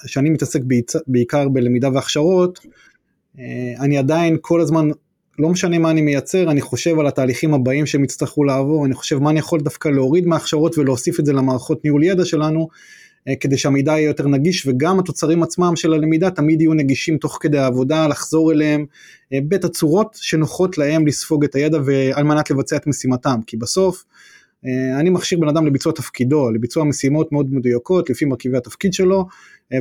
שאני 0.05 0.29
מתעסק 0.29 0.59
בעיקר 1.07 1.49
בלמידה 1.49 1.89
והכשרות, 1.93 2.59
אני 3.79 3.97
עדיין 3.97 4.37
כל 4.41 4.61
הזמן, 4.61 4.89
לא 5.39 5.49
משנה 5.49 5.79
מה 5.79 5.91
אני 5.91 6.01
מייצר, 6.01 6.51
אני 6.51 6.61
חושב 6.61 6.99
על 6.99 7.07
התהליכים 7.07 7.53
הבאים 7.53 7.85
שהם 7.85 8.03
יצטרכו 8.03 8.43
לעבור, 8.43 8.85
אני 8.85 8.93
חושב 8.93 9.19
מה 9.19 9.29
אני 9.29 9.39
יכול 9.39 9.59
דווקא 9.59 9.89
להוריד 9.89 10.27
מההכשרות 10.27 10.77
ולהוסיף 10.77 11.19
את 11.19 11.25
זה 11.25 11.33
למערכות 11.33 11.83
ניהול 11.83 12.03
ידע 12.03 12.25
שלנו, 12.25 12.67
אה, 13.27 13.35
כדי 13.35 13.57
שהמידע 13.57 13.91
יהיה 13.91 14.07
יותר 14.07 14.27
נגיש 14.27 14.67
וגם 14.67 14.99
התוצרים 14.99 15.43
עצמם 15.43 15.75
של 15.75 15.93
הלמידה 15.93 16.31
תמיד 16.31 16.61
יהיו 16.61 16.73
נגישים 16.73 17.17
תוך 17.17 17.37
כדי 17.41 17.57
העבודה, 17.57 18.07
לחזור 18.07 18.51
אליהם 18.51 18.85
אה, 19.33 19.39
בתצורות 19.47 20.17
שנוחות 20.21 20.77
להם 20.77 21.07
לספוג 21.07 21.43
את 21.43 21.55
הידע 21.55 21.79
ועל 21.85 22.23
מנת 22.23 22.51
לבצע 22.51 22.75
את 22.75 22.87
משימתם, 22.87 23.39
כי 23.47 23.57
בסוף 23.57 24.03
אה, 24.65 24.99
אני 24.99 25.09
מכשיר 25.09 25.39
בן 25.39 25.47
אדם 25.47 25.65
לביצוע 25.65 25.93
תפקידו, 25.93 26.51
לביצוע 26.51 26.83
משימות 26.83 27.31
מאוד 27.31 27.53
מדויקות 27.53 28.09
לפי 28.09 28.25
מרכיבי 28.25 28.57
התפקיד 28.57 28.93
שלו, 28.93 29.27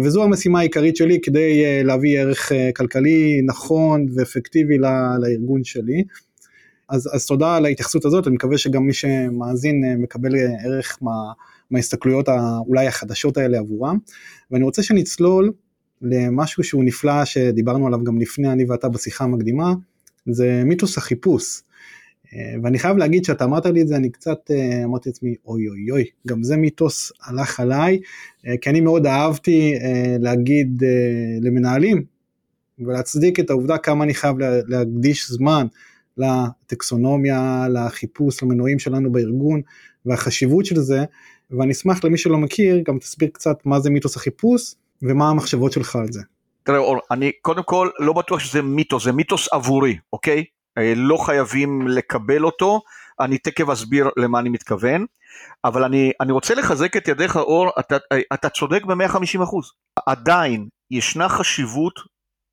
וזו 0.04 0.24
המשימה 0.24 0.58
העיקרית 0.58 0.96
שלי 0.96 1.20
כדי 1.22 1.84
להביא 1.84 2.20
ערך 2.20 2.52
כלכלי 2.76 3.42
נכון 3.46 4.06
ואפקטיבי 4.14 4.78
לארגון 5.22 5.64
שלי. 5.64 6.04
אז, 6.88 7.10
אז 7.12 7.26
תודה 7.26 7.56
על 7.56 7.64
ההתייחסות 7.64 8.04
הזאת, 8.04 8.26
אני 8.26 8.34
מקווה 8.34 8.58
שגם 8.58 8.82
מי 8.82 8.92
שמאזין 8.92 9.96
מקבל 9.98 10.36
ערך 10.64 10.98
מה... 11.00 11.12
מההסתכלויות 11.70 12.28
אולי 12.66 12.86
החדשות 12.86 13.36
האלה 13.36 13.58
עבורם, 13.58 13.98
ואני 14.50 14.64
רוצה 14.64 14.82
שנצלול 14.82 15.52
למשהו 16.02 16.64
שהוא 16.64 16.84
נפלא 16.84 17.24
שדיברנו 17.24 17.86
עליו 17.86 18.04
גם 18.04 18.18
לפני 18.18 18.52
אני 18.52 18.64
ואתה 18.64 18.88
בשיחה 18.88 19.24
המקדימה, 19.24 19.72
זה 20.26 20.62
מיתוס 20.64 20.98
החיפוש. 20.98 21.62
אה, 22.34 22.54
ואני 22.62 22.78
חייב 22.78 22.96
להגיד 22.96 23.24
שאתה 23.24 23.44
אמרת 23.44 23.66
לי 23.66 23.82
את 23.82 23.88
זה, 23.88 23.96
אני 23.96 24.10
קצת 24.10 24.50
אה, 24.50 24.84
אמרתי 24.84 25.08
לעצמי, 25.08 25.34
אוי 25.46 25.68
אוי 25.68 25.90
אוי, 25.90 26.04
גם 26.26 26.42
זה 26.42 26.56
מיתוס 26.56 27.12
הלך 27.26 27.60
עליי, 27.60 28.00
אה, 28.46 28.56
כי 28.60 28.70
אני 28.70 28.80
מאוד 28.80 29.06
אהבתי 29.06 29.74
להגיד 30.20 30.82
למנהלים 31.40 32.04
ולהצדיק 32.78 33.40
את 33.40 33.50
העובדה 33.50 33.78
כמה 33.78 34.04
אני 34.04 34.14
חייב 34.14 34.36
להקדיש 34.66 35.30
זמן 35.30 35.66
לטקסונומיה, 36.16 37.66
לחיפוש, 37.70 38.42
למנועים 38.42 38.78
שלנו 38.78 39.12
בארגון 39.12 39.60
והחשיבות 40.06 40.66
של 40.66 40.76
זה, 40.76 41.04
ואני 41.50 41.72
אשמח 41.72 42.04
למי 42.04 42.18
שלא 42.18 42.38
מכיר, 42.38 42.82
גם 42.86 42.98
תסביר 42.98 43.28
קצת 43.32 43.56
מה 43.64 43.80
זה 43.80 43.90
מיתוס 43.90 44.16
החיפוש 44.16 44.74
ומה 45.02 45.30
המחשבות 45.30 45.72
שלך 45.72 45.96
על 45.96 46.12
זה. 46.12 46.20
תראה 46.62 46.78
אור, 46.78 46.98
אני 47.10 47.32
קודם 47.42 47.62
כל 47.62 47.88
לא 47.98 48.12
בטוח 48.12 48.38
שזה 48.38 48.62
מיתוס, 48.62 49.04
זה 49.04 49.12
מיתוס 49.12 49.48
עבורי, 49.52 49.96
אוקיי? 50.12 50.44
אה, 50.78 50.92
לא 50.96 51.16
חייבים 51.16 51.88
לקבל 51.88 52.44
אותו, 52.44 52.80
אני 53.20 53.38
תכף 53.38 53.68
אסביר 53.68 54.08
למה 54.16 54.38
אני 54.38 54.48
מתכוון, 54.48 55.06
אבל 55.64 55.84
אני, 55.84 56.12
אני 56.20 56.32
רוצה 56.32 56.54
לחזק 56.54 56.96
את 56.96 57.08
ידיך 57.08 57.36
אור, 57.36 57.70
אתה, 57.78 57.96
אה, 58.12 58.20
אתה 58.34 58.48
צודק 58.48 58.84
ב-150 58.84 59.42
אחוז. 59.42 59.72
עדיין 60.06 60.68
ישנה 60.90 61.28
חשיבות 61.28 62.00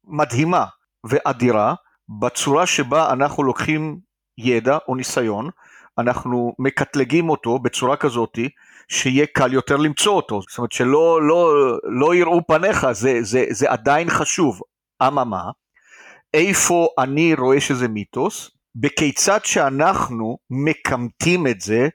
מדהימה 0.07 0.65
ואדירה 1.05 1.73
בצורה 2.21 2.67
שבה 2.67 3.13
אנחנו 3.13 3.43
לוקחים 3.43 3.99
ידע 4.37 4.77
או 4.87 4.95
ניסיון, 4.95 5.49
אנחנו 5.97 6.53
מקטלגים 6.59 7.29
אותו 7.29 7.59
בצורה 7.59 7.97
כזאתי 7.97 8.49
שיהיה 8.87 9.25
קל 9.25 9.53
יותר 9.53 9.77
למצוא 9.77 10.13
אותו, 10.13 10.41
זאת 10.49 10.57
אומרת 10.57 10.71
שלא 10.71 11.21
לא, 11.27 11.53
לא 11.83 12.15
יראו 12.15 12.47
פניך, 12.47 12.91
זה, 12.91 13.19
זה, 13.21 13.45
זה 13.49 13.71
עדיין 13.71 14.09
חשוב. 14.09 14.61
אממה, 15.07 15.43
איפה 16.33 16.87
אני 16.97 17.33
רואה 17.33 17.61
שזה 17.61 17.87
מיתוס, 17.87 18.51
בכיצד 18.75 19.39
שאנחנו 19.43 20.37
מקמטים 20.49 21.47
את 21.47 21.61
זה 21.61 21.87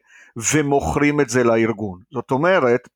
ומוכרים 0.52 1.20
את 1.20 1.28
זה 1.28 1.44
לארגון. 1.44 2.00
זאת 2.12 2.30
אומרת, 2.30 2.88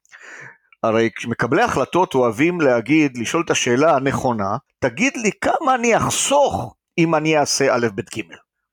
הרי 0.82 1.10
מקבלי 1.26 1.62
החלטות 1.62 2.14
אוהבים 2.14 2.60
להגיד, 2.60 3.18
לשאול 3.18 3.42
את 3.44 3.50
השאלה 3.50 3.96
הנכונה, 3.96 4.56
תגיד 4.78 5.16
לי 5.16 5.30
כמה 5.40 5.74
אני 5.74 5.96
אחסוך 5.96 6.74
אם 6.98 7.14
אני 7.14 7.38
אעשה 7.38 7.74
א', 7.74 7.86
ב', 7.94 8.00
ג', 8.00 8.22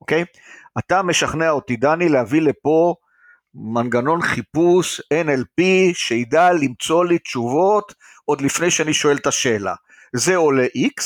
אוקיי? 0.01 0.25
אתה 0.79 1.01
משכנע 1.01 1.49
אותי, 1.49 1.75
דני, 1.75 2.09
להביא 2.09 2.41
לפה 2.41 2.95
מנגנון 3.53 4.21
חיפוש 4.21 5.01
NLP 5.01 5.63
שידע 5.93 6.53
למצוא 6.53 7.05
לי 7.05 7.19
תשובות 7.19 7.93
עוד 8.25 8.41
לפני 8.41 8.71
שאני 8.71 8.93
שואל 8.93 9.17
את 9.17 9.27
השאלה. 9.27 9.73
זה 10.15 10.35
עולה 10.35 10.65
X, 10.65 11.03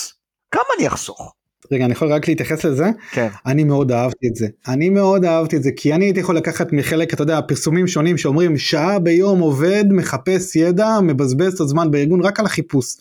כמה 0.52 0.64
אני 0.78 0.88
אחסוך? 0.88 1.34
רגע 1.72 1.86
אני 1.86 1.94
יכול 1.94 2.14
רק 2.14 2.28
להתייחס 2.28 2.64
לזה 2.64 2.90
כן 3.12 3.28
אני 3.46 3.64
מאוד 3.64 3.92
אהבתי 3.92 4.28
את 4.28 4.36
זה 4.36 4.48
אני 4.68 4.90
מאוד 4.90 5.26
אהבתי 5.26 5.58
את 5.58 5.64
זה 5.64 5.72
כי 5.76 5.94
אני 5.94 6.06
הייתי 6.06 6.20
יכול 6.20 6.38
לקחת 6.38 6.74
מחלק 6.74 7.14
אתה 7.14 7.22
יודע 7.22 7.42
פרסומים 7.42 7.88
שונים 7.88 8.18
שאומרים 8.18 8.58
שעה 8.58 9.00
ביום 9.00 9.40
עובד 9.40 9.86
מחפש 9.90 10.56
ידע 10.56 11.00
מבזבז 11.04 11.54
את 11.54 11.60
הזמן 11.60 11.92
בארגון 11.92 12.22
רק 12.22 12.40
על 12.40 12.46
החיפוש. 12.46 12.96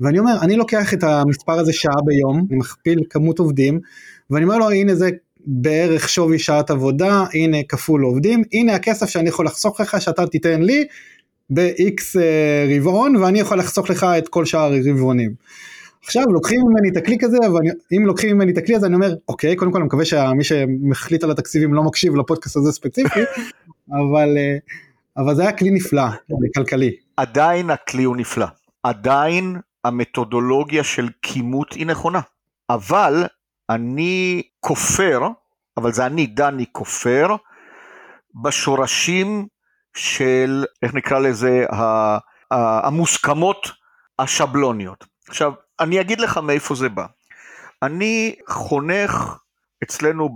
ואני 0.00 0.18
אומר 0.18 0.36
אני 0.42 0.56
לוקח 0.56 0.94
את 0.94 1.04
המספר 1.04 1.52
הזה 1.52 1.72
שעה 1.72 2.02
ביום 2.04 2.46
אני 2.50 2.58
מכפיל 2.58 2.98
כמות 3.10 3.38
עובדים 3.38 3.80
ואני 4.30 4.44
אומר 4.44 4.58
לו 4.58 4.70
הנה 4.70 4.94
זה 4.94 5.10
בערך 5.46 6.08
שווי 6.08 6.38
שעת 6.38 6.70
עבודה 6.70 7.24
הנה 7.34 7.58
כפול 7.68 8.02
עובדים 8.02 8.42
הנה 8.52 8.74
הכסף 8.74 9.08
שאני 9.08 9.28
יכול 9.28 9.46
לחסוך 9.46 9.80
לך 9.80 10.00
שאתה 10.00 10.26
תיתן 10.26 10.62
לי 10.62 10.86
ב-x 11.50 12.20
אה, 12.20 12.76
רבעון 12.76 13.16
ואני 13.16 13.40
יכול 13.40 13.58
לחסוך 13.58 13.90
לך 13.90 14.06
את 14.18 14.28
כל 14.28 14.44
שאר 14.44 14.72
הרבעונים. 14.72 15.34
עכשיו 16.04 16.24
לוקחים 16.24 16.60
ממני 16.60 16.88
את 16.88 16.96
הכלי 16.96 17.18
הזה, 17.22 17.38
ואם 17.92 18.06
לוקחים 18.06 18.36
ממני 18.36 18.52
את 18.52 18.58
הכלי 18.58 18.76
הזה 18.76 18.86
אני 18.86 18.94
אומר, 18.94 19.14
אוקיי, 19.28 19.56
קודם 19.56 19.72
כל 19.72 19.78
אני 19.78 19.86
מקווה 19.86 20.04
שמי 20.04 20.44
שמחליט 20.44 21.24
על 21.24 21.30
התקציבים 21.30 21.74
לא 21.74 21.82
מקשיב 21.82 22.16
לפודקאסט 22.16 22.56
הזה 22.56 22.72
ספציפי, 22.72 23.20
אבל, 24.00 24.36
אה, 24.38 24.56
אבל 25.16 25.34
זה 25.34 25.42
היה 25.42 25.52
כלי 25.52 25.70
נפלא, 25.70 26.02
כלכלי. 26.54 26.96
עדיין 27.16 27.70
הכלי 27.70 28.04
הוא 28.04 28.16
נפלא, 28.16 28.46
עדיין 28.82 29.56
המתודולוגיה 29.84 30.84
של 30.84 31.08
כימות 31.22 31.72
היא 31.72 31.86
נכונה, 31.86 32.20
אבל 32.70 33.24
אני 33.70 34.42
כופר, 34.60 35.20
אבל 35.76 35.92
זה 35.92 36.06
אני, 36.06 36.26
דני, 36.26 36.64
כופר, 36.72 37.36
בשורשים 38.42 39.46
של, 39.96 40.64
איך 40.82 40.94
נקרא 40.94 41.18
לזה, 41.18 41.66
המוסכמות 42.50 43.68
השבלוניות. 44.18 45.04
עכשיו, 45.28 45.52
אני 45.80 46.00
אגיד 46.00 46.20
לך 46.20 46.38
מאיפה 46.38 46.74
זה 46.74 46.88
בא. 46.88 47.06
אני 47.82 48.34
חונך 48.48 49.38
אצלנו 49.82 50.28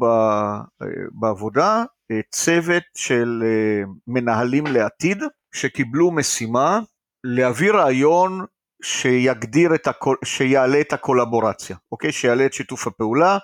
בעבודה 1.13 1.85
אה, 2.11 2.21
צוות 2.31 2.83
של 2.95 3.43
אה, 3.45 3.83
מנהלים 4.07 4.67
לעתיד 4.67 5.23
שקיבלו 5.55 6.11
משימה 6.11 6.81
להביא 7.25 7.73
רעיון 7.73 8.45
שיגדיר 8.83 9.75
את 9.75 9.87
הקול, 9.87 10.17
שיעלה 10.25 10.81
את 10.81 10.93
הקולבורציה, 10.93 11.77
אוקיי? 11.93 12.13
שיעלה 12.13 12.47
את 12.47 12.53
שיתוף 12.53 12.87
הפעולה 12.87 13.39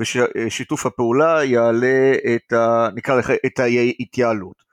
וששיתוף 0.00 0.86
הפעולה 0.86 1.44
יעלה 1.44 2.12
את 2.34 2.52
ה... 2.52 2.88
נקרא 2.94 3.14
לך 3.16 3.32
את 3.46 3.58
ההתייעלות. 3.58 4.64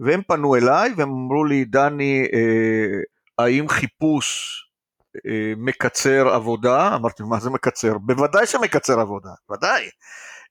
והם 0.00 0.22
פנו 0.28 0.56
אליי 0.56 0.92
והם 0.96 1.10
אמרו 1.10 1.44
לי, 1.44 1.64
דני, 1.64 2.26
אה, 2.32 3.00
האם 3.38 3.68
חיפוש 3.68 4.56
אה, 4.64 4.69
מקצר 5.56 6.28
עבודה, 6.28 6.94
אמרתי 6.94 7.22
מה 7.22 7.40
זה 7.40 7.50
מקצר? 7.50 7.98
בוודאי 7.98 8.46
שמקצר 8.46 9.00
עבודה, 9.00 9.30
ודאי. 9.50 9.88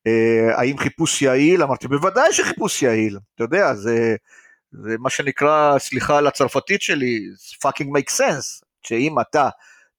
אה, 0.07 0.59
האם 0.59 0.77
חיפוש 0.77 1.21
יעיל? 1.21 1.63
אמרתי 1.63 1.87
בוודאי 1.87 2.33
שחיפוש 2.33 2.81
יעיל, 2.81 3.19
אתה 3.35 3.43
יודע 3.43 3.73
זה, 3.73 4.15
זה 4.71 4.95
מה 4.99 5.09
שנקרא, 5.09 5.79
סליחה 5.79 6.17
על 6.17 6.27
הצרפתית 6.27 6.81
שלי, 6.81 7.19
fucking 7.65 7.87
make 7.97 8.11
sense, 8.11 8.63
שאם 8.81 9.19
אתה 9.19 9.49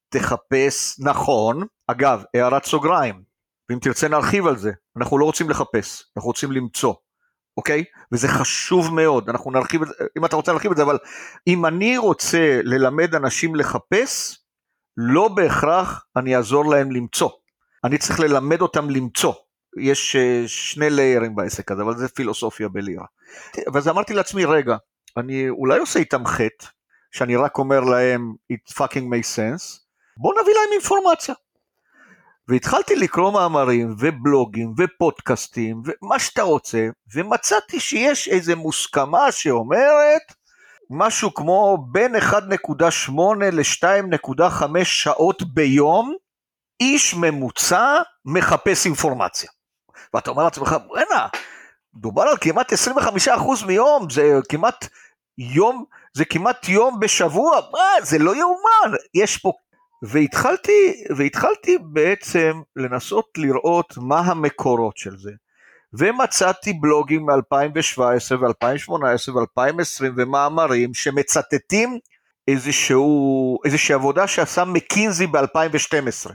תחפש 0.09 1.01
נכון, 1.01 1.67
אגב 1.87 2.23
הערת 2.35 2.65
סוגריים, 2.65 3.23
ואם 3.69 3.79
תרצה 3.79 4.09
נרחיב 4.09 4.47
על 4.47 4.57
זה, 4.57 4.73
אנחנו 4.97 5.19
לא 5.19 5.25
רוצים 5.25 5.51
לחפש, 5.51 6.05
אנחנו 6.17 6.29
רוצים 6.29 6.53
למצוא. 6.53 6.95
אוקיי? 7.57 7.85
וזה 8.13 8.29
חשוב 8.29 8.95
מאוד, 8.95 9.29
אנחנו 9.29 9.51
נרחיב 9.51 9.83
את 9.83 9.89
זה, 9.89 9.95
אם 10.19 10.25
אתה 10.25 10.37
רוצה 10.37 10.53
להרחיב 10.53 10.71
את 10.71 10.77
זה, 10.77 10.83
אבל 10.83 10.99
אם 11.47 11.67
אני 11.67 11.99
רוצה 11.99 12.61
ללמד 12.65 13.15
אנשים 13.15 13.55
לחפש, 13.55 14.40
לא 15.09 15.29
בהכרח 15.29 16.05
אני 16.17 16.37
אעזור 16.37 16.71
להם 16.71 16.91
למצוא, 16.91 17.31
אני 17.85 17.99
צריך 17.99 18.21
ללמד 18.21 18.61
אותם 18.61 18.91
למצוא. 18.91 19.33
יש 19.81 20.17
אה, 20.17 20.43
שני 20.47 20.91
ליירים 20.91 21.37
בעסק 21.37 21.71
הזה, 21.71 21.83
אבל 21.83 21.97
זה 21.97 22.09
פילוסופיה 22.09 22.69
בלירה. 22.69 23.07
ואז 23.73 23.89
אמרתי 23.89 24.15
לעצמי, 24.15 24.45
רגע, 24.45 24.77
אני 25.17 25.49
אולי 25.49 25.79
עושה 25.79 25.99
איתם 25.99 26.27
חטא, 26.27 26.67
שאני 27.13 27.37
רק 27.37 27.59
אומר 27.59 27.81
להם, 27.81 28.35
it 28.53 28.73
fucking 28.73 29.07
makes 29.13 29.37
sense, 29.37 29.79
בוא 30.17 30.35
נביא 30.43 30.55
להם 30.55 30.73
אינפורמציה. 30.73 31.35
והתחלתי 32.49 32.97
לקרוא 32.97 33.33
מאמרים 33.33 33.95
ובלוגים 33.99 34.75
ופודקאסטים 34.79 35.83
ומה 35.85 36.19
שאתה 36.19 36.43
רוצה, 36.43 36.89
ומצאתי 37.15 37.81
שיש 37.81 38.29
איזו 38.29 38.57
מוסכמה 38.57 39.33
שאומרת, 39.33 40.35
משהו 40.91 41.35
כמו 41.35 41.79
בין 41.93 42.17
1.8 42.17 43.13
ל-2.5 43.53 44.65
שעות 44.85 45.43
ביום, 45.43 46.15
איש 46.81 47.15
ממוצע 47.15 48.03
מחפש 48.25 48.87
אינפורמציה. 48.87 49.51
ואתה 50.15 50.31
אומר 50.31 50.45
לעצמך, 50.45 50.77
בואנה, 50.87 51.27
דובר 51.95 52.23
על 52.23 52.37
כמעט 52.41 52.73
25% 52.73 53.67
מיום, 53.67 54.11
זה 54.11 54.41
כמעט 54.49 54.87
יום, 55.39 55.85
זה 56.15 56.25
כמעט 56.25 56.69
יום 56.69 57.01
בשבוע, 57.01 57.61
מה, 57.73 58.05
זה 58.05 58.19
לא 58.19 58.37
יאומן, 58.37 58.97
יש 59.15 59.37
פה... 59.37 59.53
והתחלתי, 60.03 61.05
והתחלתי 61.17 61.79
בעצם 61.83 62.61
לנסות 62.77 63.29
לראות 63.37 63.95
מה 63.97 64.19
המקורות 64.19 64.97
של 64.97 65.17
זה. 65.17 65.31
ומצאתי 65.93 66.73
בלוגים 66.73 67.27
מ-2017 67.27 68.35
ו-2018 68.41 69.33
ו-2020 69.33 70.05
ומאמרים 70.17 70.95
שמצטטים 70.95 71.99
איזשהו, 72.49 73.59
איזושהי 73.65 73.95
עבודה 73.95 74.27
שעשה 74.27 74.65
מקינזי 74.65 75.27
ב-2012. 75.27 76.31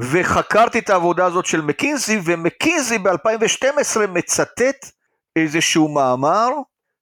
וחקרתי 0.00 0.78
את 0.78 0.90
העבודה 0.90 1.26
הזאת 1.26 1.46
של 1.46 1.60
מקינזי, 1.60 2.20
ומקינזי 2.24 2.98
ב-2012 2.98 4.06
מצטט 4.08 4.90
איזשהו 5.36 5.88
מאמר 5.88 6.48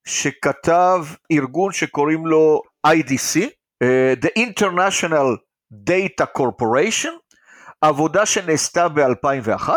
שכתב 0.07 1.05
ארגון 1.33 1.73
שקוראים 1.73 2.27
לו 2.27 2.63
IDC, 2.87 3.41
אה, 3.83 4.15
The 4.23 4.29
International 4.39 5.37
Data 5.91 6.39
Corporation, 6.39 7.13
עבודה 7.81 8.27
שנעשתה 8.27 8.89
ב-2001, 8.89 9.69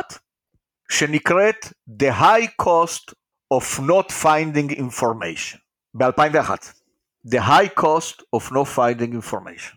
שנקראת 0.92 1.66
The 2.02 2.12
High 2.22 2.48
Cost 2.62 3.14
of 3.54 3.80
Not 3.80 4.12
Finding 4.24 4.72
Information, 4.72 5.58
ב-2001. 5.94 6.80
the 7.26 7.42
high 7.42 7.68
cost 7.68 8.24
of 8.34 8.52
no 8.52 8.66
finding 8.66 9.14
information. 9.14 9.76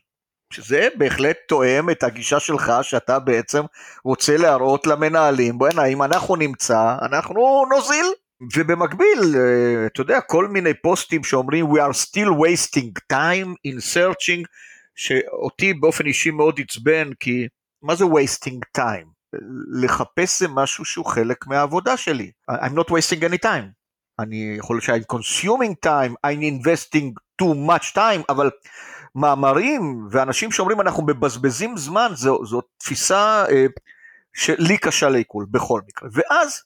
שזה 0.53 0.89
בהחלט 0.99 1.37
תואם 1.49 1.91
את 1.91 2.03
הגישה 2.03 2.41
שלך 2.41 2.73
שאתה 2.83 3.19
בעצם 3.19 3.63
רוצה 4.05 4.37
להראות 4.37 4.87
למנהלים, 4.87 5.59
בוא'נה 5.59 5.85
אם 5.85 6.03
אנחנו 6.03 6.37
נמצא 6.37 6.97
אנחנו 7.03 7.65
נוזיל. 7.71 8.07
ובמקביל, 8.57 9.19
אה, 9.37 9.87
אתה 9.87 10.01
יודע, 10.01 10.21
כל 10.21 10.49
מיני 10.49 10.75
פוסטים 10.75 11.25
שאומרים 11.25 11.67
we 11.67 11.77
are 11.77 11.95
still 11.95 12.31
wasting 12.31 12.93
time 13.13 13.55
in 13.69 13.95
searching, 13.95 14.45
שאותי 14.95 15.75
באופן 15.75 16.07
אישי 16.07 16.31
מאוד 16.31 16.61
עצבן, 16.61 17.13
כי 17.21 17.49
מה 17.83 17.95
זה 17.95 18.05
wasting 18.05 18.79
time? 18.79 19.12
לחפש 19.73 20.41
זה 20.41 20.49
משהו 20.49 20.85
שהוא 20.85 21.07
חלק 21.07 21.47
מהעבודה 21.47 21.97
שלי. 21.97 22.31
I'm 22.51 22.75
not 22.75 22.89
wasting 22.91 23.23
any 23.23 23.45
time. 23.45 23.83
אני 24.19 24.55
יכול 24.59 24.81
להיות 24.87 25.03
I'm 25.03 25.17
consuming 25.17 25.75
time, 25.87 26.13
I'm 26.27 26.43
investing 26.43 27.13
too 27.43 27.55
much 27.69 27.95
time, 27.95 28.23
אבל 28.29 28.51
מאמרים 29.15 30.09
ואנשים 30.11 30.53
שאומרים 30.53 30.81
אנחנו 30.81 31.07
מבזבזים 31.07 31.77
זמן, 31.77 32.13
זו, 32.15 32.45
זו 32.45 32.61
תפיסה 32.79 33.45
אה, 33.51 33.67
שלי 34.35 34.79
קשה 34.79 35.09
לעיכול 35.09 35.47
בכל 35.51 35.81
מקרה. 35.89 36.09
ואז 36.13 36.63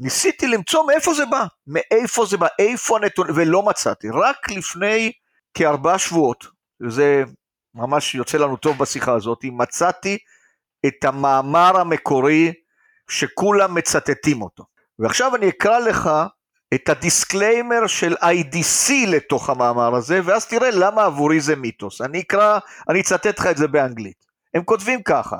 ניסיתי 0.00 0.46
למצוא 0.46 0.86
מאיפה 0.86 1.14
זה 1.14 1.26
בא, 1.26 1.44
מאיפה 1.66 2.26
זה 2.26 2.36
בא, 2.36 2.46
איפה 2.58 2.96
הנתונים, 2.96 3.34
ולא 3.36 3.62
מצאתי. 3.62 4.08
רק 4.10 4.50
לפני 4.50 5.12
כארבעה 5.54 5.98
שבועות, 5.98 6.46
וזה 6.80 7.24
ממש 7.74 8.14
יוצא 8.14 8.38
לנו 8.38 8.56
טוב 8.56 8.78
בשיחה 8.78 9.14
הזאת, 9.14 9.38
מצאתי 9.44 10.18
את 10.86 11.04
המאמר 11.04 11.80
המקורי 11.80 12.52
שכולם 13.10 13.74
מצטטים 13.74 14.42
אותו. 14.42 14.64
ועכשיו 14.98 15.36
אני 15.36 15.48
אקרא 15.48 15.78
לך 15.78 16.10
את 16.74 16.88
ה 16.88 16.97
disclaimer 16.97 17.86
של 17.86 18.14
IDC 18.14 18.92
לתוך 19.06 19.50
המאמר 19.50 19.94
הזה, 19.94 20.20
ואז 20.24 20.46
תראה 20.46 20.70
למה 20.70 21.04
עבורי 21.04 21.40
זה 21.40 21.56
מיתוס. 21.56 22.00
אני 22.00 22.20
אקרא, 22.20 22.58
אני 22.88 23.00
אצטט 23.00 23.38
לך 23.38 23.46
את 23.46 23.56
זה 23.56 23.68
באנגלית. 23.68 24.24
הם 24.54 24.62
כותבים 24.64 25.02
ככה, 25.02 25.36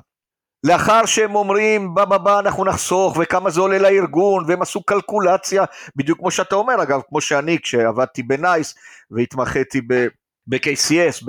לאחר 0.65 1.07
שהם 1.07 1.35
אומרים 1.35 1.95
בא 1.95 2.05
בא 2.05 2.19
בא 2.19 2.39
אנחנו 2.39 2.65
נחסוך 2.65 3.17
וכמה 3.21 3.51
זה 3.51 3.61
עולה 3.61 3.79
לארגון 3.79 4.45
והם 4.49 4.63
עשו 4.63 4.83
קלקולציה 4.83 5.65
בדיוק 5.97 6.19
כמו 6.19 6.31
שאתה 6.31 6.55
אומר 6.55 6.83
אגב 6.83 7.01
כמו 7.09 7.21
שאני 7.21 7.59
כשעבדתי 7.63 8.23
בנייס 8.23 8.75
והתמחיתי 9.11 9.81
ב-KCS 10.47 11.25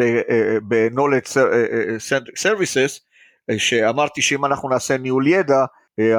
ב-Knowledge 0.67 1.37
Services 2.37 3.08
שאמרתי 3.57 4.21
שאם 4.21 4.45
אנחנו 4.45 4.69
נעשה 4.69 4.97
ניהול 4.97 5.27
ידע 5.27 5.65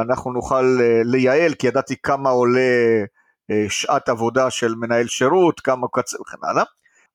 אנחנו 0.00 0.32
נוכל 0.32 0.78
לייעל 1.04 1.54
כי 1.54 1.66
ידעתי 1.66 1.96
כמה 2.02 2.30
עולה 2.30 3.04
שעת 3.68 4.08
עבודה 4.08 4.50
של 4.50 4.74
מנהל 4.74 5.06
שירות 5.06 5.60
כמה 5.60 5.86
קצר 5.92 6.20
וכן 6.20 6.36
הלאה 6.42 6.64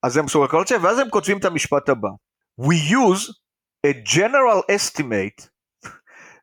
אז 0.03 0.17
הם 0.17 0.25
עשו 0.25 0.41
קלקולציה 0.41 0.77
ואז 0.81 0.99
הם 0.99 1.09
כותבים 1.09 1.37
את 1.37 1.45
המשפט 1.45 1.89
הבא 1.89 2.09
We 2.61 2.75
use 2.75 3.33
a 3.85 3.93
general 3.93 4.63
estimate 4.69 5.49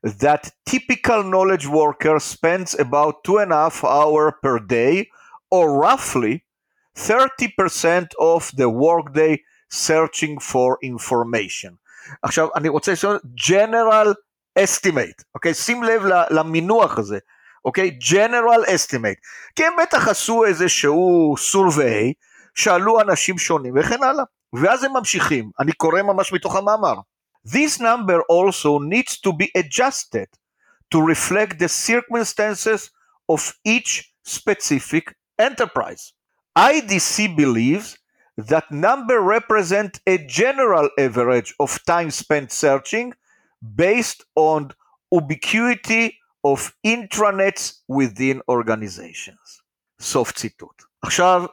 that 0.05 0.51
typical 0.67 1.23
knowledge 1.23 1.67
worker 1.67 2.19
spends 2.19 2.79
about 2.79 3.25
two 3.25 3.39
and 3.39 3.53
a 3.53 3.57
half 3.57 3.85
hour 3.85 4.33
per 4.43 4.59
day 4.59 5.09
or 5.51 5.79
roughly 5.79 6.45
30% 6.97 8.09
of 8.21 8.51
the 8.57 8.69
workday 8.69 9.43
searching 9.71 10.39
for 10.39 10.79
information. 10.83 11.79
עכשיו 12.23 12.49
אני 12.55 12.69
רוצה 12.69 12.93
לשאול 12.93 13.19
general 13.37 14.09
estimate, 14.59 15.23
אוקיי? 15.35 15.55
שים 15.55 15.83
לב 15.83 16.03
למינוח 16.31 16.99
הזה, 16.99 17.19
אוקיי? 17.65 17.99
general 18.03 18.67
estimate. 18.67 19.21
כי 19.57 19.65
הם 19.65 19.73
בטח 19.83 20.09
עשו 20.09 20.45
איזשהו 20.45 21.35
survey, 21.53 22.13
שאלו 22.55 23.01
אנשים 23.01 23.39
שונים 23.39 23.75
וכן 23.77 24.03
הלאה. 24.03 24.25
ואז 24.53 24.85
הם 24.85 24.93
ממשיכים, 24.93 25.51
אני 25.61 25.73
קורא 25.73 26.03
ממש 26.03 26.33
מתוך 26.33 26.57
המאמר. 26.57 26.95
This 27.49 27.81
number 27.81 28.19
also 28.31 28.79
needs 28.79 29.19
to 29.19 29.33
be 29.33 29.49
adjusted 29.57 30.29
to 30.95 31.01
reflect 31.01 31.59
the 31.59 31.69
circumstances 31.69 32.91
of 33.33 33.53
each 33.65 34.15
specific 34.25 35.15
enterprise. 35.39 36.13
IDC 36.57 37.37
believes 37.37 37.97
that 38.39 38.71
number 38.71 39.21
represent 39.21 40.01
a 40.07 40.19
general 40.19 40.89
average 40.99 41.55
of 41.61 41.79
time 41.85 42.11
spent 42.11 42.51
searching 42.51 43.13
based 43.77 44.25
on 44.37 44.71
ubiquity 45.13 46.19
of 46.45 46.73
intranets 46.85 47.83
within 47.89 48.41
organizations. 48.49 49.63
סוף 50.01 50.33
ציטוט. 50.33 50.83
עכשיו, 51.03 51.45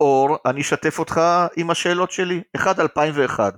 אור, 0.00 0.36
אני 0.46 0.60
אשתף 0.60 0.98
אותך 0.98 1.20
עם 1.56 1.70
השאלות 1.70 2.10
שלי. 2.10 2.42
1, 2.56 2.80
2001. 2.80 3.54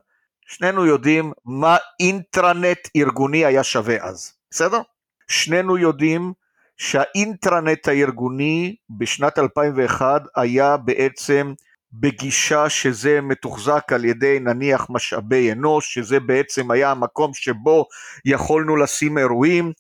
שנינו 0.47 0.87
יודעים 0.87 1.33
מה 1.45 1.77
אינטרנט 2.01 2.79
ארגוני 2.97 3.45
היה 3.45 3.63
שווה 3.65 3.97
אז, 4.05 4.33
בסדר? 4.51 4.81
שנינו 5.29 5.79
יודעים 5.79 6.33
שהאינטרנט 6.77 7.89
הארגוני 7.89 8.77
בשנת 8.91 9.39
2001 9.39 10.23
היה 10.37 10.77
בעצם 10.77 11.55
בגישה 11.93 12.69
שזה 12.69 13.21
מתוחזק 13.21 13.93
על 13.93 14.05
ידי 14.05 14.39
נניח 14.41 14.87
משאבי 14.91 15.53
אנוש, 15.53 15.95
שזה 15.95 16.21
בעצם 16.21 16.71
היה 16.71 16.91
המקום 16.91 17.35
שבו 17.35 17.87
יכולנו 18.25 18.77
לשים 18.77 19.19
אירועים, 19.19 19.73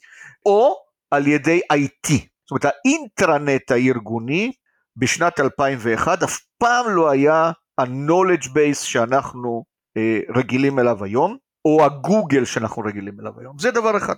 או 0.47 0.75
על 1.11 1.27
ידי 1.27 1.61
IT. 1.73 2.13
זאת 2.13 2.51
אומרת 2.51 2.65
האינטרנט 2.65 3.71
הארגוני 3.71 4.53
בשנת 4.97 5.41
2001 5.41 6.23
אף 6.23 6.39
פעם 6.59 6.89
לא 6.89 7.11
היה 7.11 7.53
ה-knowledge 7.79 8.47
base 8.47 8.85
שאנחנו 8.85 9.65
אה, 9.97 10.21
רגילים 10.37 10.79
אליו 10.79 11.05
היום, 11.05 11.37
או 11.65 11.85
הגוגל 11.85 12.45
שאנחנו 12.45 12.83
רגילים 12.83 13.21
אליו 13.21 13.33
היום. 13.41 13.59
זה 13.59 13.71
דבר 13.71 13.97
אחד. 13.97 14.15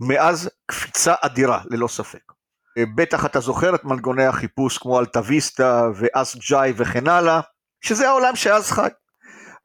מאז 0.00 0.50
קפיצה 0.66 1.14
אדירה, 1.20 1.62
ללא 1.70 1.88
ספק. 1.88 2.32
אה, 2.78 2.84
בטח 2.94 3.26
אתה 3.26 3.40
זוכר 3.40 3.74
את 3.74 3.84
מנגוני 3.84 4.24
החיפוש 4.24 4.78
כמו 4.78 5.00
אלטוויסטה 5.00 5.88
ו 5.94 6.05
Ask 6.05 6.38
Jeeves 6.38 6.72
וכן 6.76 7.08
הלאה, 7.08 7.40
שזה 7.80 8.08
העולם 8.08 8.36
שאז 8.36 8.70
חי. 8.70 8.88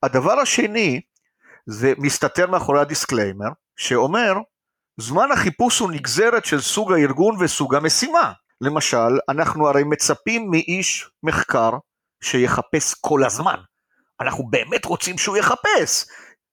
הדבר 0.03 0.39
השני, 0.39 1.01
זה 1.65 1.93
מסתתר 1.97 2.47
מאחורי 2.47 2.81
ה 2.81 2.87
disclaimer, 2.87 3.49
שאומר, 3.77 4.33
זמן 4.99 5.31
החיפוש 5.31 5.79
הוא 5.79 5.91
נגזרת 5.91 6.45
של 6.45 6.61
סוג 6.61 6.93
הארגון 6.93 7.35
וסוג 7.39 7.75
המשימה. 7.75 8.31
למשל, 8.61 9.19
אנחנו 9.29 9.67
הרי 9.67 9.83
מצפים 9.83 10.51
מאיש 10.51 11.09
מחקר 11.23 11.71
שיחפש 12.23 12.93
כל 13.01 13.23
הזמן. 13.23 13.59
אנחנו 14.21 14.47
באמת 14.49 14.85
רוצים 14.85 15.17
שהוא 15.17 15.37
יחפש. 15.37 16.05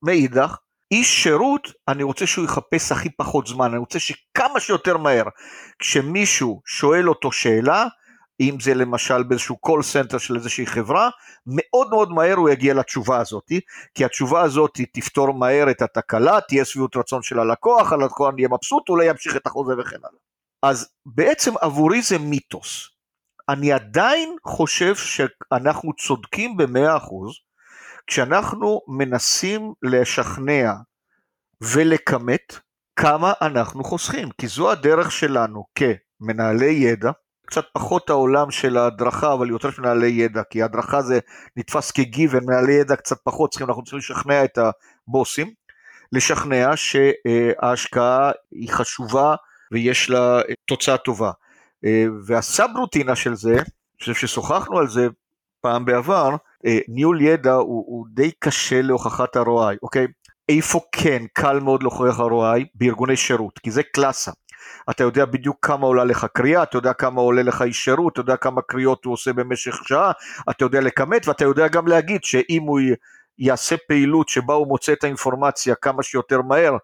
מאידך, 0.02 0.56
איש 0.92 1.22
שירות, 1.22 1.72
אני 1.88 2.02
רוצה 2.02 2.26
שהוא 2.26 2.44
יחפש 2.44 2.92
הכי 2.92 3.10
פחות 3.10 3.46
זמן, 3.46 3.70
אני 3.70 3.78
רוצה 3.78 3.98
שכמה 3.98 4.60
שיותר 4.60 4.96
מהר, 4.96 5.24
כשמישהו 5.78 6.62
שואל 6.66 7.08
אותו 7.08 7.32
שאלה, 7.32 7.86
אם 8.40 8.56
זה 8.60 8.74
למשל 8.74 9.22
באיזשהו 9.22 9.58
call 9.66 9.80
center 9.80 10.18
של 10.18 10.36
איזושהי 10.36 10.66
חברה, 10.66 11.10
מאוד 11.46 11.90
מאוד 11.90 12.10
מהר 12.10 12.34
הוא 12.34 12.50
יגיע 12.50 12.74
לתשובה 12.74 13.20
הזאת, 13.20 13.52
כי 13.94 14.04
התשובה 14.04 14.40
הזאת 14.42 14.80
תפתור 14.92 15.34
מהר 15.34 15.70
את 15.70 15.82
התקלה, 15.82 16.40
תהיה 16.40 16.64
שביעות 16.64 16.96
רצון 16.96 17.22
של 17.22 17.38
הלקוח, 17.38 17.92
הלקוח 17.92 18.34
יהיה 18.38 18.48
מבסוט, 18.48 18.88
אולי 18.88 19.10
ימשיך 19.10 19.36
את 19.36 19.46
החוזה 19.46 19.72
וכן 19.78 19.96
הלאה. 19.96 20.20
אז 20.62 20.88
בעצם 21.06 21.52
עבורי 21.60 22.02
זה 22.02 22.18
מיתוס. 22.18 22.88
אני 23.48 23.72
עדיין 23.72 24.36
חושב 24.44 24.94
שאנחנו 24.96 25.92
צודקים 25.92 26.56
במאה 26.56 26.96
אחוז, 26.96 27.32
כשאנחנו 28.12 28.80
מנסים 28.88 29.72
לשכנע 29.82 30.72
ולכמת 31.60 32.58
כמה 32.96 33.32
אנחנו 33.42 33.84
חוסכים, 33.84 34.28
כי 34.38 34.46
זו 34.46 34.70
הדרך 34.70 35.12
שלנו 35.12 35.64
כמנהלי 35.74 36.72
ידע, 36.72 37.10
קצת 37.46 37.64
פחות 37.72 38.10
העולם 38.10 38.50
של 38.50 38.76
ההדרכה, 38.76 39.32
אבל 39.32 39.50
יותר 39.50 39.70
של 39.70 39.82
מנהלי 39.82 40.06
ידע, 40.08 40.42
כי 40.50 40.62
ההדרכה 40.62 41.02
זה 41.02 41.18
נתפס 41.56 41.90
כגיוון, 41.90 42.44
מנהלי 42.44 42.72
ידע 42.72 42.96
קצת 42.96 43.16
פחות 43.24 43.50
צריכים, 43.50 43.68
אנחנו 43.68 43.82
צריכים 43.82 43.98
לשכנע 43.98 44.44
את 44.44 44.58
הבוסים, 44.58 45.50
לשכנע 46.12 46.70
שההשקעה 46.76 48.30
היא 48.50 48.68
חשובה 48.72 49.34
ויש 49.72 50.10
לה 50.10 50.40
תוצאה 50.66 50.96
טובה. 50.96 51.30
והסאב 52.26 52.70
רוטינה 52.76 53.16
של 53.16 53.34
זה, 53.34 53.52
אני 53.52 54.00
חושב 54.00 54.14
ששוחחנו 54.14 54.78
על 54.78 54.88
זה 54.88 55.08
פעם 55.60 55.84
בעבר, 55.84 56.30
אה, 56.30 56.36
ניהול 56.88 57.20
ידע 57.20 57.54
הוא, 57.54 57.84
הוא 57.86 58.06
די 58.10 58.30
קשה 58.38 58.82
להוכחת 58.82 59.36
ה-ROI, 59.36 59.76
אוקיי? 59.82 60.06
איפה 60.48 60.80
כן 60.92 61.22
קל 61.32 61.60
מאוד 61.60 61.82
להוכיח 61.82 62.20
ROI? 62.20 62.64
בארגוני 62.74 63.16
שירות, 63.16 63.58
כי 63.58 63.70
זה 63.70 63.82
קלאסה. 63.82 64.30
אתה 64.90 65.04
יודע 65.04 65.24
בדיוק 65.24 65.56
כמה 65.62 65.86
עולה 65.86 66.04
לך 66.04 66.26
קריאה, 66.34 66.62
אתה 66.62 66.78
יודע 66.78 66.92
כמה 66.92 67.20
עולה 67.20 67.42
לך 67.42 67.62
איש 67.62 67.84
שירות, 67.84 68.12
אתה 68.12 68.20
יודע 68.20 68.36
כמה 68.36 68.62
קריאות 68.62 69.04
הוא 69.04 69.12
עושה 69.12 69.32
במשך 69.32 69.76
שעה, 69.84 70.12
אתה 70.50 70.64
יודע 70.64 70.80
לכמת 70.80 71.28
ואתה 71.28 71.44
יודע 71.44 71.68
גם 71.68 71.86
להגיד 71.86 72.24
שאם 72.24 72.62
הוא 72.62 72.80
יעשה 73.38 73.76
פעילות 73.88 74.28
שבה 74.28 74.54
הוא 74.54 74.66
מוצא 74.66 74.92
את 74.92 75.04
האינפורמציה 75.04 75.74
כמה 75.74 76.02
שיותר 76.02 76.42
מהר, 76.42 76.76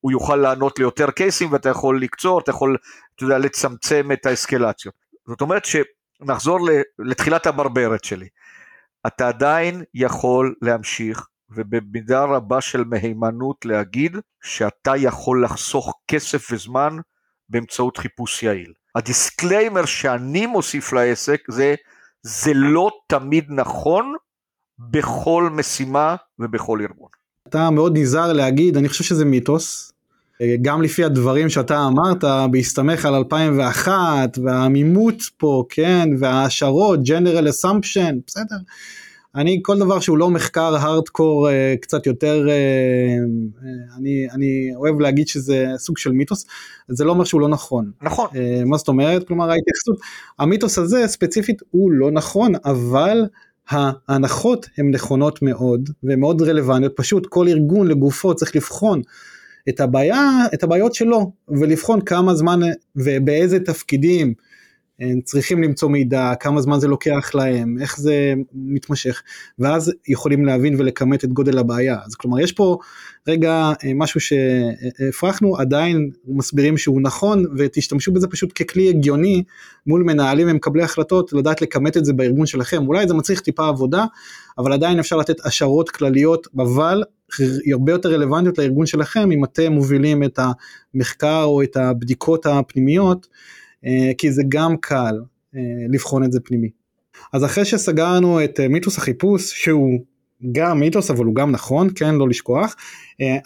הוא 0.00 0.12
יוכל 0.12 0.36
לענות 0.36 0.78
ליותר 0.78 1.10
קייסים 1.10 1.52
ואתה 1.52 1.68
יכול 1.68 2.02
לקצור, 2.02 2.40
אתה 2.40 2.50
יכול, 2.50 2.76
אתה 3.16 3.24
יודע, 3.24 3.38
לצמצם 3.38 4.08
את 4.12 4.26
האסקלציות. 4.26 4.94
זאת 5.26 5.40
אומרת 5.40 5.62
שנחזור 5.64 6.58
לתחילת 6.98 7.46
הברברת 7.46 8.04
שלי. 8.04 8.28
אתה 9.06 9.28
עדיין 9.28 9.82
יכול 9.94 10.54
להמשיך 10.62 11.26
ובמידה 11.50 12.24
רבה 12.24 12.60
של 12.60 12.84
מהימנות 12.84 13.64
להגיד 13.64 14.16
שאתה 14.42 14.96
יכול 14.96 15.44
לחסוך 15.44 15.94
כסף 16.08 16.52
וזמן 16.52 16.96
באמצעות 17.48 17.96
חיפוש 17.96 18.42
יעיל. 18.42 18.72
ה 18.94 19.02
disclaimer 19.02 19.84
שאני 19.84 20.46
מוסיף 20.46 20.92
לעסק 20.92 21.40
זה 21.48 21.74
זה 22.22 22.52
לא 22.54 22.90
תמיד 23.08 23.44
נכון 23.48 24.14
בכל 24.78 25.48
משימה 25.52 26.16
ובכל 26.38 26.80
ארגון. 26.80 27.08
אתה 27.48 27.70
מאוד 27.70 27.92
נזהר 27.98 28.32
להגיד, 28.32 28.76
אני 28.76 28.88
חושב 28.88 29.04
שזה 29.04 29.24
מיתוס, 29.24 29.92
גם 30.62 30.82
לפי 30.82 31.04
הדברים 31.04 31.48
שאתה 31.48 31.86
אמרת, 31.86 32.24
בהסתמך 32.50 33.06
על 33.06 33.14
2001, 33.14 34.38
והעמימות 34.44 35.22
פה, 35.36 35.64
כן, 35.68 36.08
וההשערות, 36.18 37.00
general 37.00 37.46
assumption, 37.48 38.14
בסדר. 38.26 38.56
אני, 39.34 39.60
כל 39.62 39.78
דבר 39.78 40.00
שהוא 40.00 40.18
לא 40.18 40.30
מחקר 40.30 40.76
הארדקור 40.76 41.50
אה, 41.50 41.74
קצת 41.80 42.06
יותר, 42.06 42.48
אה, 42.48 42.54
אה, 42.54 43.96
אני, 43.98 44.26
אני 44.30 44.70
אוהב 44.76 45.00
להגיד 45.00 45.28
שזה 45.28 45.66
סוג 45.76 45.98
של 45.98 46.12
מיתוס, 46.12 46.46
זה 46.88 47.04
לא 47.04 47.12
אומר 47.12 47.24
שהוא 47.24 47.40
לא 47.40 47.48
נכון. 47.48 47.90
נכון. 48.02 48.28
מה 48.66 48.76
זאת 48.76 48.88
אומרת? 48.88 49.26
כלומר 49.28 49.50
ההתייחסות, 49.50 49.96
המיתוס 50.38 50.78
הזה 50.78 51.06
ספציפית 51.06 51.62
הוא 51.70 51.92
לא 51.92 52.10
נכון, 52.10 52.52
אבל 52.64 53.24
ההנחות 53.68 54.68
הן 54.78 54.90
נכונות 54.90 55.42
מאוד 55.42 55.90
ומאוד 56.04 56.42
רלוונטיות, 56.42 56.92
פשוט 56.96 57.26
כל 57.26 57.48
ארגון 57.48 57.88
לגופו 57.88 58.34
צריך 58.34 58.56
לבחון 58.56 59.02
את 59.68 59.80
הבעיה, 59.80 60.30
את 60.54 60.62
הבעיות 60.62 60.94
שלו, 60.94 61.32
ולבחון 61.48 62.00
כמה 62.00 62.34
זמן 62.34 62.60
ובאיזה 62.96 63.60
תפקידים 63.60 64.34
צריכים 65.24 65.62
למצוא 65.62 65.88
מידע, 65.88 66.32
כמה 66.40 66.60
זמן 66.60 66.80
זה 66.80 66.88
לוקח 66.88 67.30
להם, 67.34 67.76
איך 67.80 68.00
זה 68.00 68.34
מתמשך, 68.54 69.22
ואז 69.58 69.92
יכולים 70.08 70.44
להבין 70.44 70.80
ולכמת 70.80 71.24
את 71.24 71.32
גודל 71.32 71.58
הבעיה. 71.58 71.98
אז 72.06 72.14
כלומר 72.14 72.40
יש 72.40 72.52
פה 72.52 72.78
רגע 73.28 73.72
אה, 73.84 73.92
משהו 73.94 74.20
שהפרחנו, 74.20 75.56
עדיין 75.56 76.10
מסבירים 76.26 76.78
שהוא 76.78 77.00
נכון, 77.02 77.44
ותשתמשו 77.56 78.12
בזה 78.12 78.28
פשוט 78.28 78.62
ככלי 78.62 78.88
הגיוני 78.88 79.42
מול 79.86 80.02
מנהלים 80.02 80.50
ומקבלי 80.50 80.82
החלטות, 80.82 81.32
לדעת 81.32 81.62
לכמת 81.62 81.96
את 81.96 82.04
זה 82.04 82.12
בארגון 82.12 82.46
שלכם. 82.46 82.86
אולי 82.86 83.08
זה 83.08 83.14
מצריך 83.14 83.40
טיפה 83.40 83.68
עבודה, 83.68 84.04
אבל 84.58 84.72
עדיין 84.72 84.98
אפשר 84.98 85.16
לתת 85.16 85.46
השערות 85.46 85.90
כלליות, 85.90 86.46
אבל 86.56 87.02
הרבה 87.72 87.92
יותר 87.92 88.12
רלוונטיות 88.12 88.58
לארגון 88.58 88.86
שלכם 88.86 89.32
אם 89.32 89.44
אתם 89.44 89.72
מובילים 89.72 90.22
את 90.22 90.38
המחקר 90.94 91.42
או 91.42 91.62
את 91.62 91.76
הבדיקות 91.76 92.46
הפנימיות. 92.46 93.26
אה, 93.86 94.12
כי 94.18 94.32
זה 94.32 94.42
גם 94.48 94.76
קל 94.76 95.20
אה, 95.56 95.60
לבחון 95.88 96.24
את 96.24 96.32
זה 96.32 96.40
פנימי. 96.40 96.70
אז 97.32 97.44
אחרי 97.44 97.64
שסגרנו 97.64 98.44
את 98.44 98.60
אה, 98.60 98.68
מיתוס 98.68 98.98
החיפוש 98.98 99.62
שהוא 99.62 100.00
גם 100.52 100.80
מיתוס 100.80 101.10
אבל 101.10 101.24
הוא 101.24 101.34
גם 101.34 101.50
נכון 101.50 101.88
כן 101.94 102.14
לא 102.14 102.28
לשכוח 102.28 102.76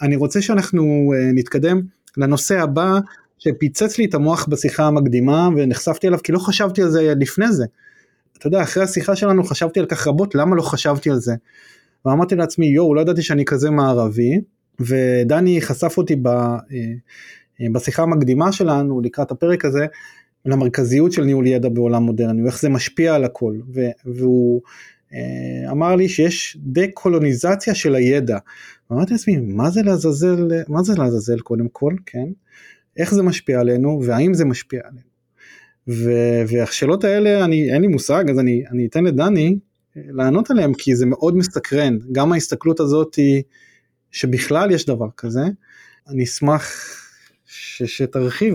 אני 0.01 0.15
רוצה 0.15 0.41
שאנחנו 0.41 1.13
נתקדם 1.33 1.81
לנושא 2.17 2.59
הבא 2.59 2.99
שפיצץ 3.39 3.97
לי 3.97 4.05
את 4.05 4.13
המוח 4.13 4.47
בשיחה 4.49 4.83
המקדימה 4.83 5.49
ונחשפתי 5.57 6.07
אליו 6.07 6.19
כי 6.23 6.31
לא 6.31 6.39
חשבתי 6.39 6.81
על 6.81 6.89
זה 6.89 7.13
לפני 7.19 7.51
זה. 7.51 7.65
אתה 8.37 8.47
יודע 8.47 8.61
אחרי 8.61 8.83
השיחה 8.83 9.15
שלנו 9.15 9.43
חשבתי 9.43 9.79
על 9.79 9.85
כך 9.85 10.07
רבות 10.07 10.35
למה 10.35 10.55
לא 10.55 10.61
חשבתי 10.61 11.09
על 11.09 11.19
זה. 11.19 11.35
ואמרתי 12.05 12.35
לעצמי 12.35 12.65
יואו 12.65 12.95
לא 12.95 13.01
ידעתי 13.01 13.21
שאני 13.21 13.45
כזה 13.45 13.69
מערבי 13.69 14.41
ודני 14.79 15.61
חשף 15.61 15.97
אותי 15.97 16.15
ב, 16.21 16.29
בשיחה 17.73 18.03
המקדימה 18.03 18.51
שלנו 18.51 19.01
לקראת 19.01 19.31
הפרק 19.31 19.65
הזה 19.65 19.85
למרכזיות 20.45 21.11
של 21.11 21.23
ניהול 21.23 21.47
ידע 21.47 21.69
בעולם 21.69 22.03
מודרני, 22.03 22.43
ואיך 22.43 22.61
זה 22.61 22.69
משפיע 22.69 23.15
על 23.15 23.23
הכל, 23.23 23.55
והוא 24.05 24.61
אה, 25.13 25.71
אמר 25.71 25.95
לי 25.95 26.09
שיש 26.09 26.57
דה-קולוניזציה 26.59 27.75
של 27.75 27.95
הידע. 27.95 28.37
ואמרתי 28.89 29.13
לעצמי, 29.13 29.37
מה 29.37 29.69
זה 29.69 29.81
לעזאזל, 29.81 30.47
מה 30.67 30.83
זה 30.83 30.93
לעזאזל 30.97 31.39
קודם 31.39 31.67
כל, 31.71 31.93
כן? 32.05 32.27
איך 32.97 33.13
זה 33.13 33.23
משפיע 33.23 33.59
עלינו, 33.59 34.01
והאם 34.05 34.33
זה 34.33 34.45
משפיע 34.45 34.81
עלינו. 34.83 35.09
והשאלות 36.47 37.03
האלה, 37.03 37.45
אני, 37.45 37.73
אין 37.73 37.81
לי 37.81 37.87
מושג, 37.87 38.29
אז 38.29 38.39
אני, 38.39 38.63
אני 38.71 38.85
אתן 38.85 39.03
לדני 39.03 39.59
אה, 39.97 40.01
לענות 40.11 40.51
עליהן, 40.51 40.73
כי 40.77 40.95
זה 40.95 41.05
מאוד 41.05 41.35
מסתקרן. 41.37 41.97
גם 42.11 42.33
ההסתכלות 42.33 42.79
הזאת 42.79 43.15
היא, 43.15 43.43
שבכלל 44.11 44.71
יש 44.71 44.85
דבר 44.85 45.07
כזה, 45.17 45.43
אני 46.07 46.23
אשמח 46.23 46.71
ש, 47.45 47.83
שתרחיב. 47.83 48.53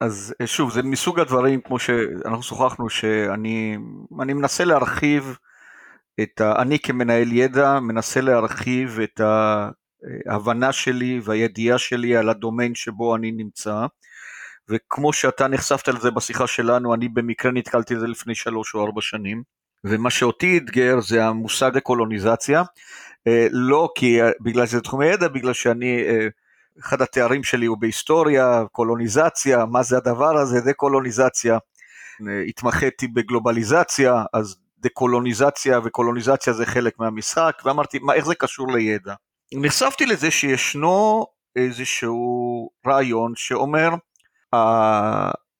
אז 0.00 0.34
אה, 0.40 0.46
שוב, 0.46 0.72
זה 0.72 0.82
מסוג 0.82 1.20
הדברים, 1.20 1.60
כמו 1.60 1.78
שאנחנו 1.78 2.42
שוחחנו, 2.42 2.90
שאני 2.90 3.76
מנסה 4.10 4.64
להרחיב 4.64 5.36
את 6.20 6.40
ה... 6.40 6.62
אני 6.62 6.78
כמנהל 6.78 7.32
ידע 7.32 7.80
מנסה 7.80 8.20
להרחיב 8.20 9.00
את 9.00 9.20
ההבנה 10.26 10.72
שלי 10.72 11.20
והידיעה 11.24 11.78
שלי 11.78 12.16
על 12.16 12.28
הדומיין 12.28 12.74
שבו 12.74 13.16
אני 13.16 13.32
נמצא, 13.32 13.86
וכמו 14.68 15.12
שאתה 15.12 15.48
נחשפת 15.48 15.88
לזה 15.88 16.10
בשיחה 16.10 16.46
שלנו, 16.46 16.94
אני 16.94 17.08
במקרה 17.08 17.52
נתקלתי 17.52 17.94
בזה 17.94 18.06
לפני 18.06 18.34
שלוש 18.34 18.74
או 18.74 18.84
ארבע 18.84 19.00
שנים, 19.00 19.42
ומה 19.84 20.10
שאותי 20.10 20.58
אתגר 20.58 21.00
זה 21.00 21.24
המושג 21.24 21.76
הקולוניזציה, 21.76 22.62
אה, 23.26 23.46
לא 23.50 23.88
כי 23.94 24.18
בגלל 24.40 24.66
שזה 24.66 24.80
תחום 24.80 25.00
הידע, 25.00 25.28
בגלל 25.28 25.52
שאני 25.52 26.02
אה, 26.02 26.28
אחד 26.80 27.02
התארים 27.02 27.44
שלי 27.44 27.66
הוא 27.66 27.78
בהיסטוריה, 27.78 28.64
קולוניזציה, 28.72 29.64
מה 29.64 29.82
זה 29.82 29.96
הדבר 29.96 30.38
הזה, 30.38 30.60
דה-קולוניזציה. 30.60 31.58
התמחיתי 32.48 33.08
בגלובליזציה, 33.08 34.24
אז 34.32 34.56
דה-קולוניזציה 34.78 35.80
וקולוניזציה 35.84 36.52
זה 36.52 36.66
חלק 36.66 36.98
מהמשחק, 36.98 37.62
ואמרתי, 37.64 37.98
מה, 37.98 38.14
איך 38.14 38.26
זה 38.26 38.34
קשור 38.34 38.72
לידע? 38.72 39.14
נחשפתי 39.54 40.06
לזה 40.06 40.30
שישנו 40.30 41.26
איזשהו 41.56 42.70
רעיון 42.86 43.32
שאומר, 43.36 43.90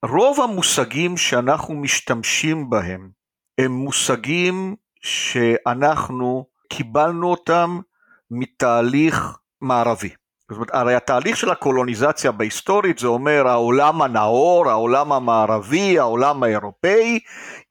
רוב 0.05 0.41
המושגים 0.41 1.17
שאנחנו 1.17 1.75
משתמשים 1.75 2.71
בהם 2.71 3.11
הם 3.59 3.73
מושגים 3.73 4.77
שאנחנו 5.01 6.47
קיבלנו 6.69 7.31
אותם 7.31 7.81
מתהליך 8.31 9.39
מערבי. 9.61 10.11
זאת 10.51 10.57
אומרת, 10.57 10.71
הרי 10.73 10.95
התהליך 10.95 11.37
של 11.37 11.51
הקולוניזציה 11.51 12.33
בהיסטורית 12.33 12.99
זה 12.99 13.07
אומר 13.07 13.49
העולם 13.49 14.03
הנאור, 14.03 14.71
העולם 14.71 15.13
המערבי, 15.13 15.99
העולם 15.99 16.43
האירופאי, 16.43 17.19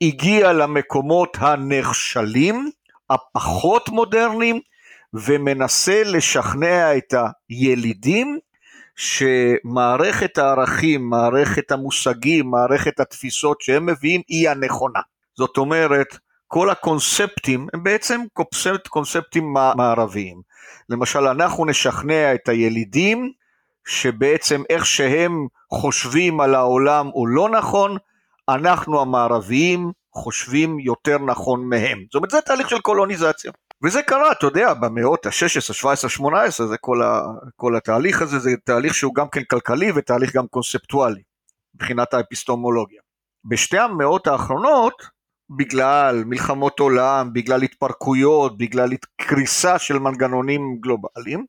הגיע 0.02 0.54
למקומות 0.54 1.38
הנחשלים, 1.40 2.70
הפחות 3.10 3.90
מודרניים, 3.90 4.60
ומנסה 5.14 6.02
לשכנע 6.06 6.98
את 6.98 7.14
הילידים 7.50 8.40
שמערכת 8.96 10.38
הערכים, 10.38 11.10
מערכת 11.10 11.72
המושגים, 11.72 12.52
מערכת 12.52 13.00
התפיסות 13.00 13.62
שהם 13.62 13.86
מביאים 13.86 14.22
היא 14.28 14.50
הנכונה. 14.50 15.00
זאת 15.38 15.58
אומרת, 15.58 16.08
כל 16.48 16.70
הקונספטים 16.70 17.68
הם 17.74 17.84
בעצם 17.84 18.22
קונספט, 18.34 18.88
קונספטים 18.88 19.54
מערביים. 19.76 20.42
למשל, 20.90 21.20
אנחנו 21.20 21.66
נשכנע 21.66 22.34
את 22.34 22.50
הילידים 22.50 23.32
שבעצם 23.88 24.62
איך 24.70 24.86
שהם 24.86 25.48
חושבים 25.74 26.42
על 26.42 26.56
העולם 26.56 27.08
הוא 27.08 27.28
לא 27.28 27.50
נכון, 27.50 27.98
אנחנו 28.50 29.02
המערביים 29.02 29.92
חושבים 30.14 30.80
יותר 30.80 31.18
נכון 31.18 31.70
מהם. 31.70 32.04
זאת 32.06 32.16
אומרת, 32.16 32.30
זה 32.30 32.42
תהליך 32.42 32.70
של 32.70 32.80
קולוניזציה. 32.80 33.52
וזה 33.84 34.02
קרה, 34.02 34.32
אתה 34.32 34.46
יודע, 34.46 34.74
במאות 34.74 35.26
ה-16, 35.26 35.74
17, 35.74 36.10
18, 36.10 36.68
זה 36.68 36.78
כל, 36.78 37.02
ה, 37.02 37.22
כל 37.56 37.76
התהליך 37.76 38.22
הזה, 38.22 38.40
זה 38.40 38.52
תהליך 38.64 38.94
שהוא 38.94 39.16
גם 39.16 39.30
כן 39.30 39.44
כלכלי 39.44 39.92
ותהליך 39.96 40.36
גם 40.36 40.48
קונספטואלי, 40.48 41.22
מבחינת 41.76 42.14
האפיסטומולוגיה. 42.14 43.02
בשתי 43.46 43.78
המאות 43.78 44.28
האחרונות, 44.28 45.17
בגלל 45.50 46.24
מלחמות 46.26 46.80
עולם, 46.80 47.34
בגלל 47.34 47.62
התפרקויות, 47.62 48.58
בגלל 48.58 48.90
קריסה 49.22 49.80
של 49.80 50.00
מנגנונים 50.00 50.78
גלובליים, 50.80 51.46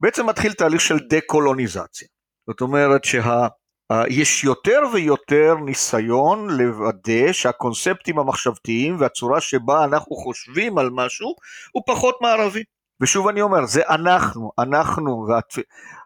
בעצם 0.00 0.26
מתחיל 0.26 0.52
תהליך 0.52 0.80
של 0.80 0.98
דה-קולוניזציה. 0.98 2.08
זאת 2.46 2.60
אומרת 2.60 3.04
שיש 3.04 4.44
יותר 4.44 4.80
ויותר 4.92 5.54
ניסיון 5.64 6.50
לוודא 6.50 7.32
שהקונספטים 7.32 8.18
המחשבתיים 8.18 8.96
והצורה 9.00 9.40
שבה 9.40 9.84
אנחנו 9.84 10.16
חושבים 10.16 10.78
על 10.78 10.90
משהו 10.90 11.34
הוא 11.72 11.82
פחות 11.86 12.14
מערבי. 12.20 12.62
ושוב 13.00 13.28
אני 13.28 13.42
אומר, 13.42 13.66
זה 13.66 13.82
אנחנו, 13.88 14.52
אנחנו. 14.58 15.26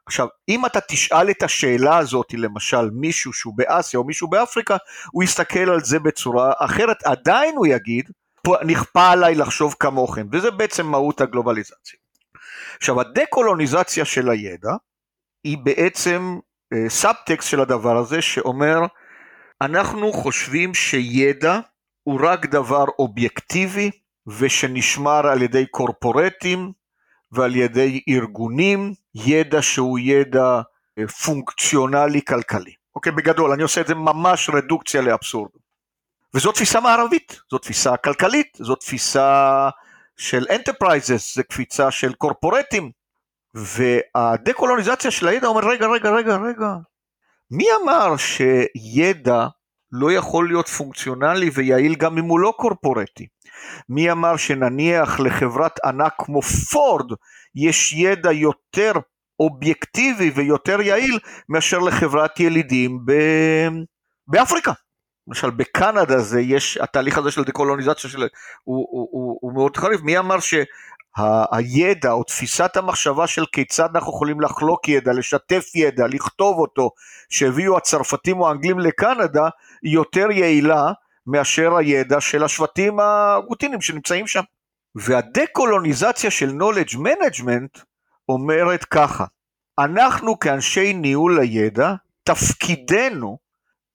עכשיו, 0.07 0.27
אם 0.49 0.66
אתה 0.66 0.81
תשאל 0.81 1.31
את 1.31 1.42
השאלה 1.42 1.99
הזאת, 1.99 2.35
למשל, 2.35 2.90
מישהו 2.90 3.33
שהוא 3.33 3.55
באסיה 3.57 4.01
או 4.01 4.05
מישהו 4.05 4.29
באפריקה, 4.29 4.77
הוא 5.12 5.23
יסתכל 5.23 5.71
על 5.71 5.85
זה 5.85 5.99
בצורה 5.99 6.53
אחרת, 6.59 7.03
עדיין 7.05 7.57
הוא 7.57 7.66
יגיד, 7.66 8.11
נכפה 8.64 9.11
עליי 9.11 9.35
לחשוב 9.35 9.75
כמוכם, 9.81 10.27
וזה 10.33 10.51
בעצם 10.51 10.87
מהות 10.87 11.21
הגלובליזציה. 11.21 11.99
עכשיו, 12.77 13.01
הדה-קולוניזציה 13.01 14.05
של 14.05 14.31
הידע, 14.31 14.73
היא 15.45 15.59
בעצם 15.62 16.38
אה, 16.73 16.88
סאבטקסט 16.88 17.49
של 17.49 17.61
הדבר 17.61 17.97
הזה, 17.97 18.23
שאומר, 18.23 18.81
אנחנו 19.61 20.12
חושבים 20.12 20.75
שידע 20.75 21.61
הוא 22.03 22.21
רק 22.23 22.47
דבר 22.47 22.85
אובייקטיבי, 22.99 23.90
ושנשמר 24.27 25.27
על 25.27 25.42
ידי 25.42 25.66
קורפורטים 25.66 26.73
ועל 27.33 27.57
ידי 27.57 28.01
ארגונים, 28.09 28.95
ידע 29.24 29.62
שהוא 29.62 29.98
ידע 29.98 30.61
אה, 30.98 31.09
פונקציונלי 31.09 32.20
כלכלי. 32.24 32.72
אוקיי, 32.94 33.12
בגדול, 33.12 33.52
אני 33.52 33.62
עושה 33.62 33.81
את 33.81 33.87
זה 33.87 33.94
ממש 33.94 34.50
רדוקציה 34.55 35.02
לאבסורד. 35.02 35.50
וזו 36.35 36.52
תפיסה 36.52 36.81
מערבית, 36.81 37.40
זו 37.50 37.59
תפיסה 37.59 37.96
כלכלית, 37.96 38.59
זו 38.61 38.74
תפיסה 38.74 39.68
של 40.16 40.46
enterprises, 40.51 41.35
זו 41.37 41.42
תפיסה 41.49 41.90
של 41.90 42.12
קורפורטים. 42.12 42.90
והדקולוניזציה 43.55 45.11
של 45.11 45.29
הידע 45.29 45.46
אומר, 45.46 45.68
רגע, 45.68 45.87
רגע, 45.87 46.11
רגע, 46.11 46.37
רגע, 46.37 46.74
מי 47.50 47.66
אמר 47.83 48.14
שידע 48.16 49.46
לא 49.92 50.12
יכול 50.12 50.48
להיות 50.48 50.68
פונקציונלי 50.68 51.50
ויעיל 51.55 51.94
גם 51.94 52.18
אם 52.18 52.24
הוא 52.24 52.40
לא 52.40 52.55
קורפורטי? 52.57 53.26
מי 53.88 54.12
אמר 54.12 54.37
שנניח 54.37 55.20
לחברת 55.20 55.85
ענק 55.85 56.14
כמו 56.18 56.42
פורד 56.42 57.12
יש 57.57 57.92
ידע 57.92 58.33
יותר 58.33 58.92
אובייקטיבי 59.40 60.31
ויותר 60.35 60.81
יעיל 60.81 61.19
מאשר 61.49 61.79
לחברת 61.79 62.40
ילידים 62.40 62.99
ב... 63.07 63.12
באפריקה. 64.29 64.73
למשל 65.29 65.51
בקנדה 65.51 66.19
זה 66.19 66.40
יש, 66.40 66.77
התהליך 66.77 67.19
הזה 67.19 67.31
של 67.31 67.45
דקולוניזציה 67.45 68.11
של, 68.11 68.19
הוא, 68.19 68.29
הוא, 68.64 69.09
הוא, 69.11 69.38
הוא 69.40 69.55
מאוד 69.55 69.77
חריף, 69.77 70.01
מי 70.01 70.19
אמר 70.19 70.37
שהידע 70.40 72.12
או 72.12 72.25
תפיסת 72.25 72.77
המחשבה 72.77 73.27
של 73.27 73.45
כיצד 73.53 73.88
אנחנו 73.95 74.12
יכולים 74.12 74.40
לחלוק 74.40 74.88
ידע, 74.88 75.12
לשתף 75.12 75.64
ידע, 75.75 76.07
לכתוב 76.07 76.59
אותו, 76.59 76.90
שהביאו 77.29 77.77
הצרפתים 77.77 78.40
או 78.40 78.49
האנגלים 78.49 78.79
לקנדה, 78.79 79.49
יותר 79.83 80.31
יעילה 80.31 80.92
מאשר 81.27 81.77
הידע 81.77 82.21
של 82.21 82.45
השבטים 82.45 83.01
הרוטינים 83.01 83.81
שנמצאים 83.81 84.27
שם. 84.27 84.42
והדקולוניזציה 84.97 86.31
של 86.31 86.51
knowledge 86.51 86.95
management 86.95 87.83
אומרת 88.29 88.85
ככה, 88.85 89.25
אנחנו 89.79 90.39
כאנשי 90.39 90.93
ניהול 90.93 91.41
הידע, 91.41 91.95
תפקידנו 92.25 93.39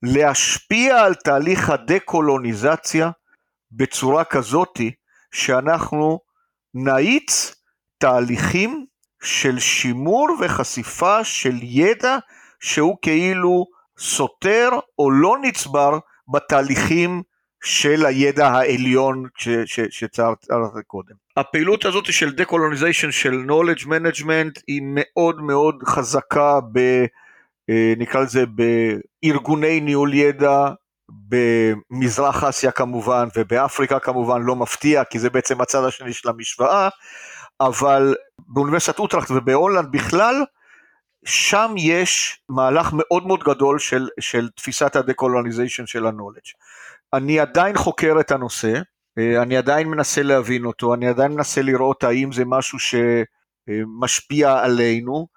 להשפיע 0.04 1.04
על 1.04 1.14
תהליך 1.14 1.70
הדקולוניזציה 1.70 3.12
בצורה 3.72 4.24
כזאתי 4.24 4.92
שאנחנו 5.32 6.20
נאיץ 6.74 7.56
תהליכים 7.98 8.86
של 9.24 9.60
שימור 9.60 10.28
וחשיפה 10.42 11.24
של 11.24 11.56
ידע 11.62 12.18
שהוא 12.60 12.98
כאילו 13.02 13.66
סותר 13.98 14.70
או 15.00 15.12
לא 15.12 15.38
נצבר 15.42 16.00
בתהליכים 16.34 17.24
של 17.64 18.06
הידע 18.06 18.48
העליון 18.48 19.26
שציירת 19.90 20.46
קודם. 20.88 21.16
הפעילות 21.38 21.86
הזאת 21.86 22.14
של 22.14 22.32
decolonization 22.32 23.12
של 23.12 23.34
knowledge 23.48 23.84
management 23.86 24.62
היא 24.68 24.82
מאוד 24.84 25.42
מאוד 25.42 25.84
חזקה 25.86 26.60
ב... 26.72 26.80
אה, 27.70 27.94
נקרא 27.98 28.22
לזה 28.22 28.44
בארגוני 29.24 29.80
ניהול 29.80 30.14
ידע 30.14 30.68
במזרח 31.10 32.44
אסיה 32.44 32.72
כמובן 32.72 33.28
ובאפריקה 33.36 34.00
כמובן 34.00 34.42
לא 34.42 34.56
מפתיע 34.56 35.04
כי 35.04 35.20
זה 35.20 35.30
בעצם 35.30 35.62
הצד 35.62 35.84
השני 35.84 36.14
של 36.14 36.30
המשוואה 36.30 36.90
אבל 37.62 38.16
באוניברסיטת 38.40 39.00
אוטרחט 39.00 39.32
ובהולנד 39.32 39.92
בכלל 39.92 40.36
שם 41.26 41.74
יש 41.78 42.42
מהלך 42.50 42.90
מאוד 42.94 43.28
מאוד 43.28 43.44
גדול 43.44 43.80
של, 43.80 44.08
של 44.20 44.50
תפיסת 44.50 44.96
ה 44.96 45.02
decolonization 45.02 45.86
של 45.86 46.06
ה 46.06 46.10
knowledge. 46.10 46.50
אני 47.14 47.40
עדיין 47.40 47.78
חוקר 47.78 48.16
את 48.20 48.32
הנושא, 48.32 48.74
אה, 49.18 49.42
אני 49.42 49.58
עדיין 49.58 49.88
מנסה 49.88 50.24
להבין 50.24 50.66
אותו, 50.66 50.94
אני 50.94 51.08
עדיין 51.08 51.32
מנסה 51.32 51.62
לראות 51.62 52.04
האם 52.04 52.32
זה 52.32 52.44
משהו 52.46 52.78
שמשפיע 52.80 54.60
עלינו, 54.64 55.28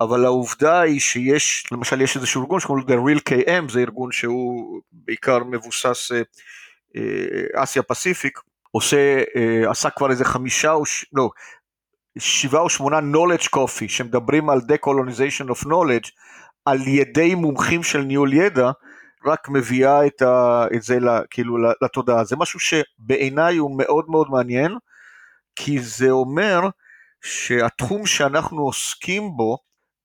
אבל 0.00 0.24
העובדה 0.24 0.80
היא 0.80 1.00
שיש, 1.00 1.64
למשל 1.72 2.00
יש 2.00 2.16
איזשהו 2.16 2.42
ארגון 2.42 2.60
שקוראים 2.60 2.84
לו 2.88 2.94
The 2.94 2.98
Real 2.98 3.22
KM, 3.28 3.72
זה 3.72 3.80
ארגון 3.80 4.12
שהוא 4.12 4.80
בעיקר 4.92 5.44
מבוסס 5.44 6.12
אה, 6.12 6.22
אה, 6.96 7.62
אסיה 7.62 7.82
פסיפיק, 7.82 8.38
עושה, 8.70 9.22
עשה 9.66 9.90
כבר 9.90 10.10
איזה 10.10 10.24
חמישה 10.24 10.72
או, 10.72 10.86
ש... 10.86 11.06
לא, 11.12 11.30
שבעה 12.18 12.62
או 12.62 12.70
שמונה 12.70 12.98
knowledge 12.98 13.48
coffee 13.56 13.88
שמדברים 13.88 14.50
על 14.50 14.58
decolonization 14.58 15.50
of 15.50 15.66
knowledge 15.66 16.10
על 16.64 16.78
ידי 16.86 17.34
מומחים 17.34 17.82
של 17.82 18.00
ניהול 18.02 18.32
ידע, 18.32 18.70
רק 19.26 19.48
מביאה 19.48 20.06
את, 20.06 20.22
ה, 20.22 20.66
את 20.76 20.82
זה 20.82 20.98
כאילו 21.30 21.56
לתודעה. 21.82 22.24
זה 22.24 22.36
משהו 22.36 22.60
שבעיניי 22.60 23.56
הוא 23.56 23.78
מאוד 23.78 24.04
מאוד 24.08 24.30
מעניין, 24.30 24.76
כי 25.56 25.80
זה 25.80 26.10
אומר 26.10 26.60
שהתחום 27.24 28.06
שאנחנו 28.06 28.62
עוסקים 28.62 29.36
בו 29.36 29.58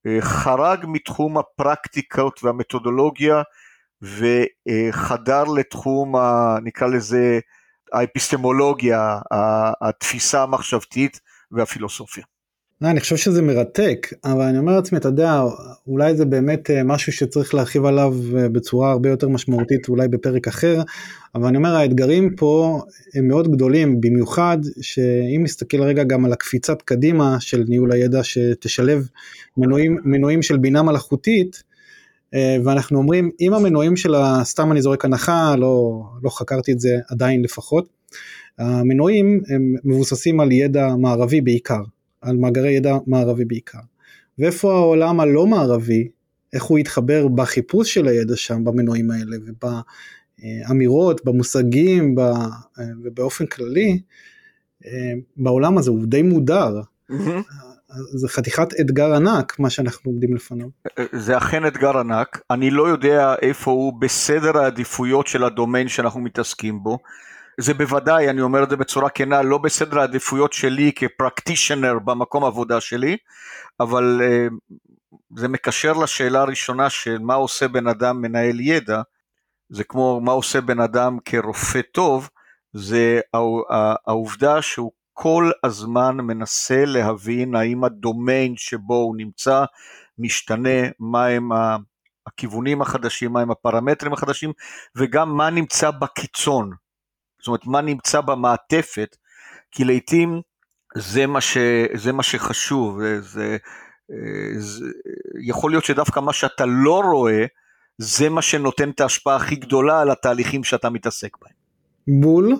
אה, 0.08 0.18
חרג 0.22 0.86
מתחום 0.88 1.38
הפרקטיקות 1.38 2.44
והמתודולוגיה 2.44 3.42
וחדר 4.02 5.44
לתחום, 5.44 6.16
ה, 6.16 6.58
נקרא 6.64 6.88
לזה, 6.88 7.40
האפיסטמולוגיה, 7.94 9.20
התפיסה 9.82 10.44
המחשבתית 10.44 11.20
והפילוסופיה. 11.52 12.24
לא, 12.82 12.88
אני 12.88 13.00
חושב 13.00 13.16
שזה 13.16 13.42
מרתק, 13.42 14.08
אבל 14.26 14.42
אני 14.42 14.58
אומר 14.58 14.76
לעצמי, 14.76 14.98
אתה 14.98 15.08
יודע, 15.08 15.42
אולי 15.88 16.16
זה 16.16 16.26
באמת 16.26 16.72
אה, 16.72 16.84
משהו 16.84 17.12
שצריך 17.12 17.54
להרחיב 17.54 17.86
עליו 17.86 18.16
אה, 18.38 18.50
בצורה 18.50 18.92
הרבה 18.92 19.10
יותר 19.10 19.28
משמעותית, 19.28 19.90
אולי 19.90 20.08
בפרק 20.08 20.48
אחר, 20.48 20.82
אבל 21.36 21.48
אני 21.48 21.58
אומר, 21.58 21.76
האתגרים 21.76 22.36
פה 22.36 22.82
הם 23.16 23.28
מאוד 23.28 23.52
גדולים, 23.52 24.02
במיוחד 24.02 24.58
שאם 24.82 25.42
נסתכל 25.44 25.82
רגע 25.82 26.04
גם 26.04 26.26
על 26.26 26.34
הקפיצת 26.34 26.82
קדימה 26.82 27.40
של 27.40 27.63
ניהול 27.68 27.92
הידע, 27.92 28.24
שתשלב 28.24 29.08
מנועים, 29.58 29.98
מנועים 30.04 30.42
של 30.42 30.58
בינה 30.58 30.84
מלאכותית, 30.84 31.63
אה, 32.34 32.58
ואנחנו 32.63 32.98
אומרים, 32.98 33.32
אם 33.42 33.54
המנועים 33.54 33.96
של, 33.96 34.16
סתם 34.44 34.72
אני 34.72 34.82
זורק 34.82 35.06
הנחה, 35.06 35.56
לא, 35.56 36.04
לא 36.24 36.30
חקרתי 36.30 36.72
את 36.72 36.80
זה 36.80 36.98
עדיין 37.10 37.42
לפחות, 37.42 37.90
המנועים 38.58 39.42
הם 39.50 39.76
מבוססים 39.84 40.40
על 40.40 40.52
ידע 40.52 40.96
מערבי 40.96 41.42
בעיקר, 41.42 41.82
על 42.22 42.38
מאגרי 42.38 42.72
ידע 42.72 42.98
מערבי 43.08 43.46
בעיקר. 43.46 43.80
ואיפה 44.40 44.74
העולם 44.74 45.20
הלא 45.20 45.48
מערבי, 45.48 46.08
איך 46.54 46.64
הוא 46.64 46.80
יתחבר 46.80 47.28
בחיפוש 47.28 47.94
של 47.94 48.08
הידע 48.08 48.36
שם 48.36 48.64
במנועים 48.64 49.12
האלה 49.12 49.38
ובאמירות, 50.40 51.26
במושגים 51.26 52.16
ובאופן 53.04 53.46
כללי, 53.46 54.00
בעולם 55.38 55.78
הזה 55.78 55.92
הוא 55.92 56.06
די 56.06 56.22
מודר. 56.22 56.82
זה 58.14 58.28
חתיכת 58.28 58.80
אתגר 58.80 59.16
ענק 59.16 59.60
מה 59.60 59.70
שאנחנו 59.70 60.12
עומדים 60.12 60.34
לפניו. 60.34 60.68
זה 61.12 61.38
אכן 61.38 61.68
אתגר 61.68 61.98
ענק, 61.98 62.42
אני 62.52 62.70
לא 62.70 62.90
יודע 62.90 63.36
איפה 63.42 63.72
הוא 63.72 63.94
בסדר 64.02 64.58
העדיפויות 64.58 65.28
של 65.28 65.44
הדומיין 65.44 65.88
שאנחנו 65.88 66.20
מתעסקים 66.20 66.84
בו. 66.84 67.00
זה 67.60 67.74
בוודאי, 67.74 68.30
אני 68.30 68.41
אומר 68.41 68.63
את 68.63 68.70
זה 68.70 68.78
בצורה 68.78 69.10
כנה, 69.10 69.41
לא 69.41 69.58
בסדר 69.58 70.00
העדיפויות 70.00 70.54
שלי 70.54 70.91
כפרקטישנר 70.96 72.00
במקום 72.00 72.43
עבודה 72.43 72.82
שלי, 72.82 73.17
אבל 73.80 74.22
uh, 74.22 74.76
זה 75.38 75.48
מקשר 75.48 75.93
לשאלה 75.93 76.41
הראשונה 76.41 76.89
של 76.89 77.17
מה 77.20 77.34
עושה 77.34 77.67
בן 77.67 77.88
אדם 77.88 78.22
מנהל 78.22 78.60
ידע, 78.60 79.02
זה 79.70 79.84
כמו 79.84 80.22
מה 80.22 80.32
עושה 80.32 80.62
בן 80.62 80.80
אדם 80.80 81.17
כרופא 81.26 81.82
טוב, 81.91 82.30
זה 82.74 83.20
העובדה 84.08 84.62
שהוא 84.62 84.91
כל 85.13 85.52
הזמן 85.63 86.17
מנסה 86.17 86.86
להבין 86.86 87.56
האם 87.56 87.84
הדומיין 87.84 88.54
שבו 88.58 88.96
הוא 88.96 89.15
נמצא 89.17 89.63
משתנה, 90.20 90.80
מהם 91.00 91.50
הכיוונים 92.28 92.82
החדשים, 92.82 93.34
מהם 93.34 93.52
הפרמטרים 93.52 94.13
החדשים, 94.13 94.52
וגם 94.96 95.38
מה 95.38 95.50
נמצא 95.50 95.91
בקיצון. 95.91 96.87
זאת 97.40 97.48
אומרת 97.48 97.65
מה 97.65 97.81
נמצא 97.81 98.21
במעטפת, 98.21 99.15
כי 99.71 99.83
לעיתים 99.83 100.42
זה 100.98 101.27
מה, 101.27 101.42
ש, 101.42 101.58
זה 101.94 102.12
מה 102.12 102.23
שחשוב, 102.23 103.00
זה, 103.19 103.58
זה, 104.58 104.85
יכול 105.42 105.71
להיות 105.71 105.85
שדווקא 105.85 106.19
מה 106.19 106.33
שאתה 106.33 106.65
לא 106.65 107.02
רואה, 107.06 107.46
זה 107.98 108.29
מה 108.29 108.42
שנותן 108.42 108.90
את 108.90 109.02
ההשפעה 109.02 109.35
הכי 109.35 109.56
גדולה 109.56 110.02
על 110.02 110.12
התהליכים 110.12 110.63
שאתה 110.63 110.90
מתעסק 110.90 111.38
בהם. 111.42 111.54
בול. 112.21 112.56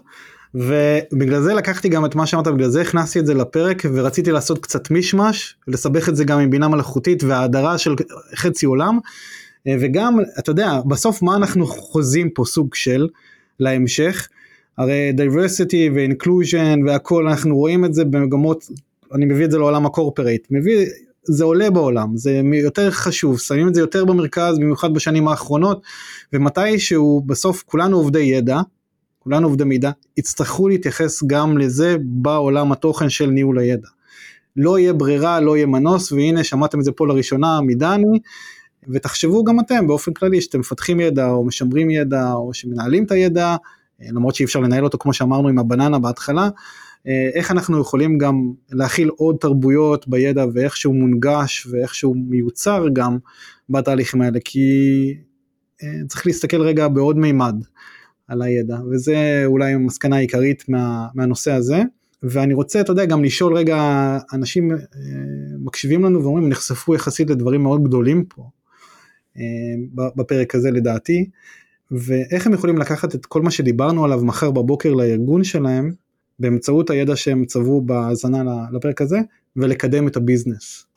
ובגלל 0.53 1.41
זה 1.41 1.53
לקחתי 1.53 1.89
גם 1.89 2.05
את 2.05 2.15
מה 2.15 2.25
שאמרת, 2.25 2.47
בגלל 2.47 2.69
זה 2.69 2.82
הכנסתי 2.82 3.19
את 3.19 3.25
זה 3.25 3.34
לפרק 3.34 3.84
ורציתי 3.93 4.32
לעשות 4.32 4.59
קצת 4.59 4.91
מישמש, 4.91 5.55
לסבך 5.67 6.09
את 6.09 6.15
זה 6.15 6.23
גם 6.23 6.39
עם 6.39 6.49
בינה 6.49 6.67
מלאכותית 6.67 7.23
וההדרה 7.23 7.78
של 7.78 7.95
חצי 8.36 8.65
עולם, 8.65 8.99
וגם, 9.82 10.17
אתה 10.39 10.51
יודע, 10.51 10.82
בסוף 10.86 11.21
מה 11.21 11.36
אנחנו 11.36 11.67
חוזים 11.67 12.30
פה 12.30 12.45
סוג 12.45 12.75
של 12.75 13.07
להמשך, 13.59 14.28
הרי 14.78 15.11
diversity 15.17 15.91
ו-inclusion 15.95 16.88
והכל 16.88 17.28
אנחנו 17.28 17.55
רואים 17.57 17.86
את 17.86 17.93
זה 17.93 18.05
במגמות, 18.05 18.65
אני 19.13 19.25
מביא 19.25 19.45
את 19.45 19.51
זה 19.51 19.57
לעולם 19.57 19.86
הקורפרייט, 19.86 20.47
מביא, 20.51 20.86
זה 21.23 21.43
עולה 21.43 21.69
בעולם, 21.69 22.17
זה 22.17 22.41
יותר 22.53 22.91
חשוב, 22.91 23.39
שמים 23.39 23.67
את 23.67 23.75
זה 23.75 23.82
יותר 23.82 24.05
במרכז, 24.05 24.59
במיוחד 24.59 24.93
בשנים 24.93 25.28
האחרונות, 25.28 25.82
ומתי 26.34 26.80
שהוא 26.80 27.21
בסוף 27.25 27.63
כולנו 27.65 27.97
עובדי 27.97 28.19
ידע, 28.19 28.59
כולנו 29.19 29.47
עובדי 29.47 29.63
מידע, 29.63 29.91
יצטרכו 30.17 30.67
להתייחס 30.67 31.23
גם 31.23 31.57
לזה 31.57 31.95
בעולם 32.01 32.71
התוכן 32.71 33.09
של 33.09 33.30
ניהול 33.30 33.59
הידע. 33.59 33.88
לא 34.55 34.80
יהיה 34.80 34.93
ברירה, 34.93 35.39
לא 35.39 35.57
יהיה 35.57 35.65
מנוס, 35.65 36.11
והנה 36.11 36.43
שמעתם 36.43 36.80
את 36.80 36.84
זה 36.84 36.91
פה 36.91 37.07
לראשונה 37.07 37.61
מדני, 37.61 38.19
ותחשבו 38.89 39.43
גם 39.43 39.59
אתם 39.59 39.88
באופן 39.88 40.13
כללי 40.13 40.41
שאתם 40.41 40.59
מפתחים 40.59 40.99
ידע 40.99 41.30
או 41.30 41.43
משמרים 41.43 41.89
ידע 41.89 42.32
או 42.34 42.53
שמנהלים 42.53 43.03
את 43.03 43.11
הידע, 43.11 43.55
למרות 44.00 44.36
שאי 44.36 44.45
אפשר 44.45 44.60
לנהל 44.60 44.84
אותו 44.84 44.98
כמו 44.98 45.14
שאמרנו 45.14 45.48
עם 45.48 45.60
הבננה 45.60 46.00
בהתחלה, 46.00 46.50
איך 47.34 47.52
אנחנו 47.52 47.82
יכולים 47.82 48.18
גם 48.18 48.52
להכיל 48.72 49.10
עוד 49.10 49.36
תרבויות 49.39 50.08
בידע 50.08 50.45
ואיך 50.54 50.78
שהוא 50.78 50.95
מונגש 50.95 51.68
ואיך 51.72 51.95
שהוא 51.95 52.16
מיוצר 52.30 52.86
גם 52.93 53.18
בתהליכים 53.70 54.22
האלה, 54.22 54.39
כי 54.45 54.68
אה, 55.84 56.08
צריך 56.08 56.26
להסתכל 56.26 56.62
רגע 56.62 56.88
בעוד 56.88 57.18
מימד 57.18 57.56
על 58.28 58.41
הידע, 58.41 58.78
וזה 58.91 59.43
אולי 59.45 59.74
המסקנה 59.74 60.16
העיקרית 60.16 60.70
מה, 60.70 61.08
מהנושא 61.16 61.52
הזה. 61.52 61.82
ואני 62.24 62.54
רוצה, 62.54 62.82
אתה 62.82 62.91
יודע, 62.91 63.06
גם 63.06 63.24
לשאול 63.24 63.58
רגע, 63.58 63.78
אנשים 64.34 64.72
אה, 64.72 64.78
מקשיבים 65.60 66.04
לנו 66.04 66.24
ואומרים, 66.24 66.50
נחשפו 66.50 66.95
יחסית 66.95 67.30
לדברים 67.30 67.64
מאוד 67.64 67.84
גדולים 67.84 68.26
פה, 68.26 68.50
אה, 69.38 69.41
בפרק 70.16 70.56
הזה 70.56 70.72
לדעתי, 70.72 71.30
ואיך 71.91 72.47
הם 72.47 72.53
יכולים 72.53 72.77
לקחת 72.77 73.15
את 73.15 73.25
כל 73.25 73.41
מה 73.41 73.51
שדיברנו 73.51 74.05
עליו 74.05 74.19
מחר 74.25 74.51
בבוקר 74.51 74.93
לארגון 74.93 75.43
שלהם, 75.43 75.91
באמצעות 76.39 76.89
הידע 76.89 77.15
שהם 77.15 77.45
צברו 77.45 77.81
בהאזנה 77.81 78.43
לפרק 78.71 79.01
הזה, 79.01 79.19
ולקדם 79.55 80.07
את 80.07 80.15
הביזנס. 80.15 80.88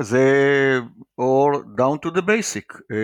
זה 0.00 0.80
or 1.20 1.78
down 1.78 2.06
to 2.06 2.10
the 2.10 2.20
basic. 2.20 2.94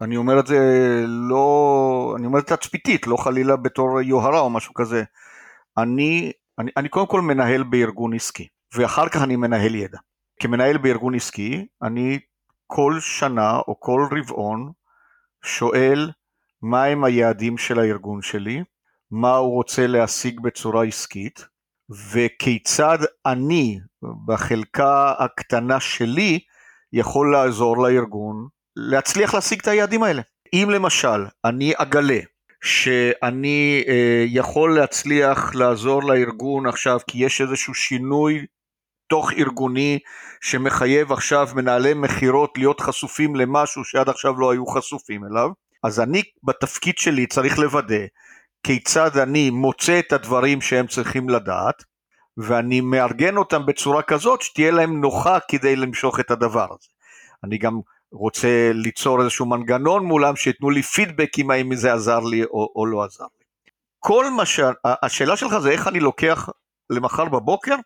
אני 0.00 0.16
אומר 0.16 0.40
את 0.40 0.46
זה 0.46 0.58
לא, 1.06 2.14
אני 2.18 2.26
אומר 2.26 2.38
את 2.38 2.48
זה 2.48 2.56
תצפיתית, 2.56 3.06
לא 3.06 3.16
חלילה 3.16 3.56
בתור 3.56 4.00
יוהרה 4.00 4.40
או 4.40 4.50
משהו 4.50 4.74
כזה. 4.74 5.02
אני, 5.78 6.32
אני, 6.58 6.70
אני 6.76 6.88
קודם 6.88 7.06
כל 7.06 7.20
מנהל 7.20 7.62
בארגון 7.62 8.14
עסקי, 8.14 8.48
ואחר 8.74 9.08
כך 9.08 9.22
אני 9.22 9.36
מנהל 9.36 9.74
ידע. 9.74 9.98
כמנהל 10.40 10.78
בארגון 10.78 11.14
עסקי, 11.14 11.66
אני 11.82 12.18
כל 12.66 12.96
שנה 13.00 13.58
או 13.68 13.80
כל 13.80 14.06
רבעון 14.18 14.72
שואל 15.44 16.10
מהם 16.62 17.04
היעדים 17.04 17.58
של 17.58 17.78
הארגון 17.78 18.22
שלי, 18.22 18.62
מה 19.10 19.36
הוא 19.36 19.54
רוצה 19.54 19.86
להשיג 19.86 20.40
בצורה 20.40 20.84
עסקית, 20.84 21.44
וכיצד 22.12 22.98
אני, 23.26 23.78
בחלקה 24.26 25.14
הקטנה 25.18 25.80
שלי, 25.80 26.40
יכול 26.92 27.32
לעזור 27.32 27.78
לארגון 27.78 28.48
להצליח 28.76 29.34
להשיג 29.34 29.60
את 29.60 29.68
היעדים 29.68 30.02
האלה. 30.02 30.22
אם 30.52 30.68
למשל 30.70 31.26
אני 31.44 31.72
אגלה 31.76 32.18
שאני 32.64 33.84
אה, 33.88 34.24
יכול 34.26 34.74
להצליח 34.74 35.54
לעזור 35.54 36.04
לארגון 36.04 36.66
עכשיו 36.66 36.98
כי 37.06 37.24
יש 37.24 37.40
איזשהו 37.40 37.74
שינוי 37.74 38.46
תוך 39.06 39.32
ארגוני 39.32 39.98
שמחייב 40.40 41.12
עכשיו 41.12 41.48
מנהלי 41.54 41.94
מכירות 41.94 42.58
להיות 42.58 42.80
חשופים 42.80 43.36
למשהו 43.36 43.84
שעד 43.84 44.08
עכשיו 44.08 44.40
לא 44.40 44.52
היו 44.52 44.66
חשופים 44.66 45.24
אליו, 45.24 45.50
אז 45.82 46.00
אני 46.00 46.22
בתפקיד 46.42 46.98
שלי 46.98 47.26
צריך 47.26 47.58
לוודא 47.58 48.04
כיצד 48.64 49.18
אני 49.18 49.50
מוצא 49.50 49.98
את 49.98 50.12
הדברים 50.12 50.60
שהם 50.60 50.86
צריכים 50.86 51.28
לדעת, 51.28 51.82
ואני 52.36 52.80
מארגן 52.80 53.36
אותם 53.36 53.66
בצורה 53.66 54.02
כזאת 54.02 54.42
שתהיה 54.42 54.70
להם 54.70 55.00
נוחה 55.00 55.38
כדי 55.48 55.76
למשוך 55.76 56.20
את 56.20 56.30
הדבר 56.30 56.66
הזה. 56.70 56.88
אני 57.44 57.58
גם 57.58 57.80
רוצה 58.12 58.70
ליצור 58.74 59.22
איזשהו 59.22 59.46
מנגנון 59.46 60.04
מולם 60.04 60.36
שייתנו 60.36 60.70
לי 60.70 60.82
פידבקים 60.82 61.50
האם 61.50 61.74
זה 61.74 61.92
עזר 61.92 62.20
לי 62.20 62.44
או, 62.44 62.72
או 62.76 62.86
לא 62.86 63.04
עזר 63.04 63.24
לי. 63.24 63.44
כל 63.98 64.30
מה 64.30 64.46
ש... 64.46 64.60
השאלה 64.84 65.36
שלך 65.36 65.58
זה 65.58 65.70
איך 65.70 65.88
אני 65.88 66.00
לוקח 66.00 66.48
למחר 66.90 67.24
בבוקר, 67.24 67.76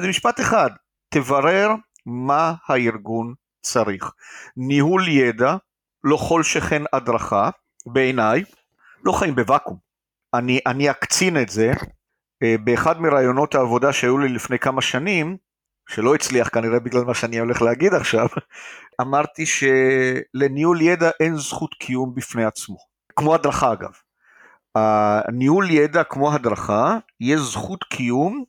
זה 0.00 0.08
משפט 0.08 0.40
אחד, 0.40 0.70
תברר 1.08 1.70
מה 2.06 2.54
הארגון 2.66 3.34
צריך. 3.62 4.12
ניהול 4.56 5.08
ידע, 5.08 5.56
לא 6.04 6.16
כל 6.28 6.42
שכן 6.42 6.82
הדרכה, 6.92 7.50
בעיניי, 7.86 8.44
לא 9.04 9.12
חיים 9.12 9.34
בוואקום. 9.34 9.76
אני, 10.34 10.60
אני 10.66 10.90
אקצין 10.90 11.42
את 11.42 11.48
זה, 11.48 11.72
אה, 12.42 12.54
באחד 12.64 13.00
מראיונות 13.00 13.54
העבודה 13.54 13.92
שהיו 13.92 14.18
לי 14.18 14.28
לפני 14.28 14.58
כמה 14.58 14.82
שנים, 14.82 15.36
שלא 15.88 16.14
הצליח 16.14 16.48
כנראה 16.48 16.80
בגלל 16.80 17.04
מה 17.04 17.14
שאני 17.14 17.38
הולך 17.38 17.62
להגיד 17.62 17.94
עכשיו, 17.94 18.26
אמרתי 19.00 19.44
שלניהול 19.46 20.80
ידע 20.80 21.10
אין 21.20 21.36
זכות 21.36 21.74
קיום 21.74 22.14
בפני 22.14 22.44
עצמו, 22.44 22.76
כמו 23.16 23.34
הדרכה 23.34 23.72
אגב. 23.72 23.92
הניהול 24.74 25.70
ידע 25.70 26.04
כמו 26.04 26.32
הדרכה, 26.34 26.98
יש 27.20 27.40
זכות 27.40 27.84
קיום 27.84 28.44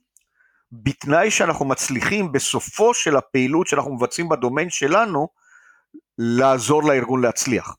בתנאי 0.82 1.30
שאנחנו 1.30 1.64
מצליחים 1.64 2.32
בסופו 2.32 2.94
של 2.94 3.16
הפעילות 3.16 3.66
שאנחנו 3.66 3.94
מבצעים 3.94 4.28
בדומיין 4.28 4.70
שלנו, 4.70 5.28
לעזור 6.18 6.84
לארגון 6.84 7.22
להצליח. 7.22 7.76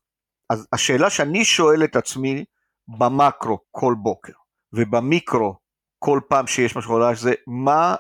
אז 0.50 0.68
השאלה 0.74 1.10
שאני 1.10 1.46
שואל 1.46 1.84
את 1.84 1.96
עצמי 1.96 2.46
במקרו 2.88 3.60
כל 3.72 3.96
בוקר, 3.98 4.34
ובמיקרו 4.74 5.56
כל 6.00 6.20
פעם 6.30 6.48
שיש 6.48 6.76
משהו 6.76 6.96
חדש 6.96 7.20
זה 7.20 7.34
מה, 7.48 7.96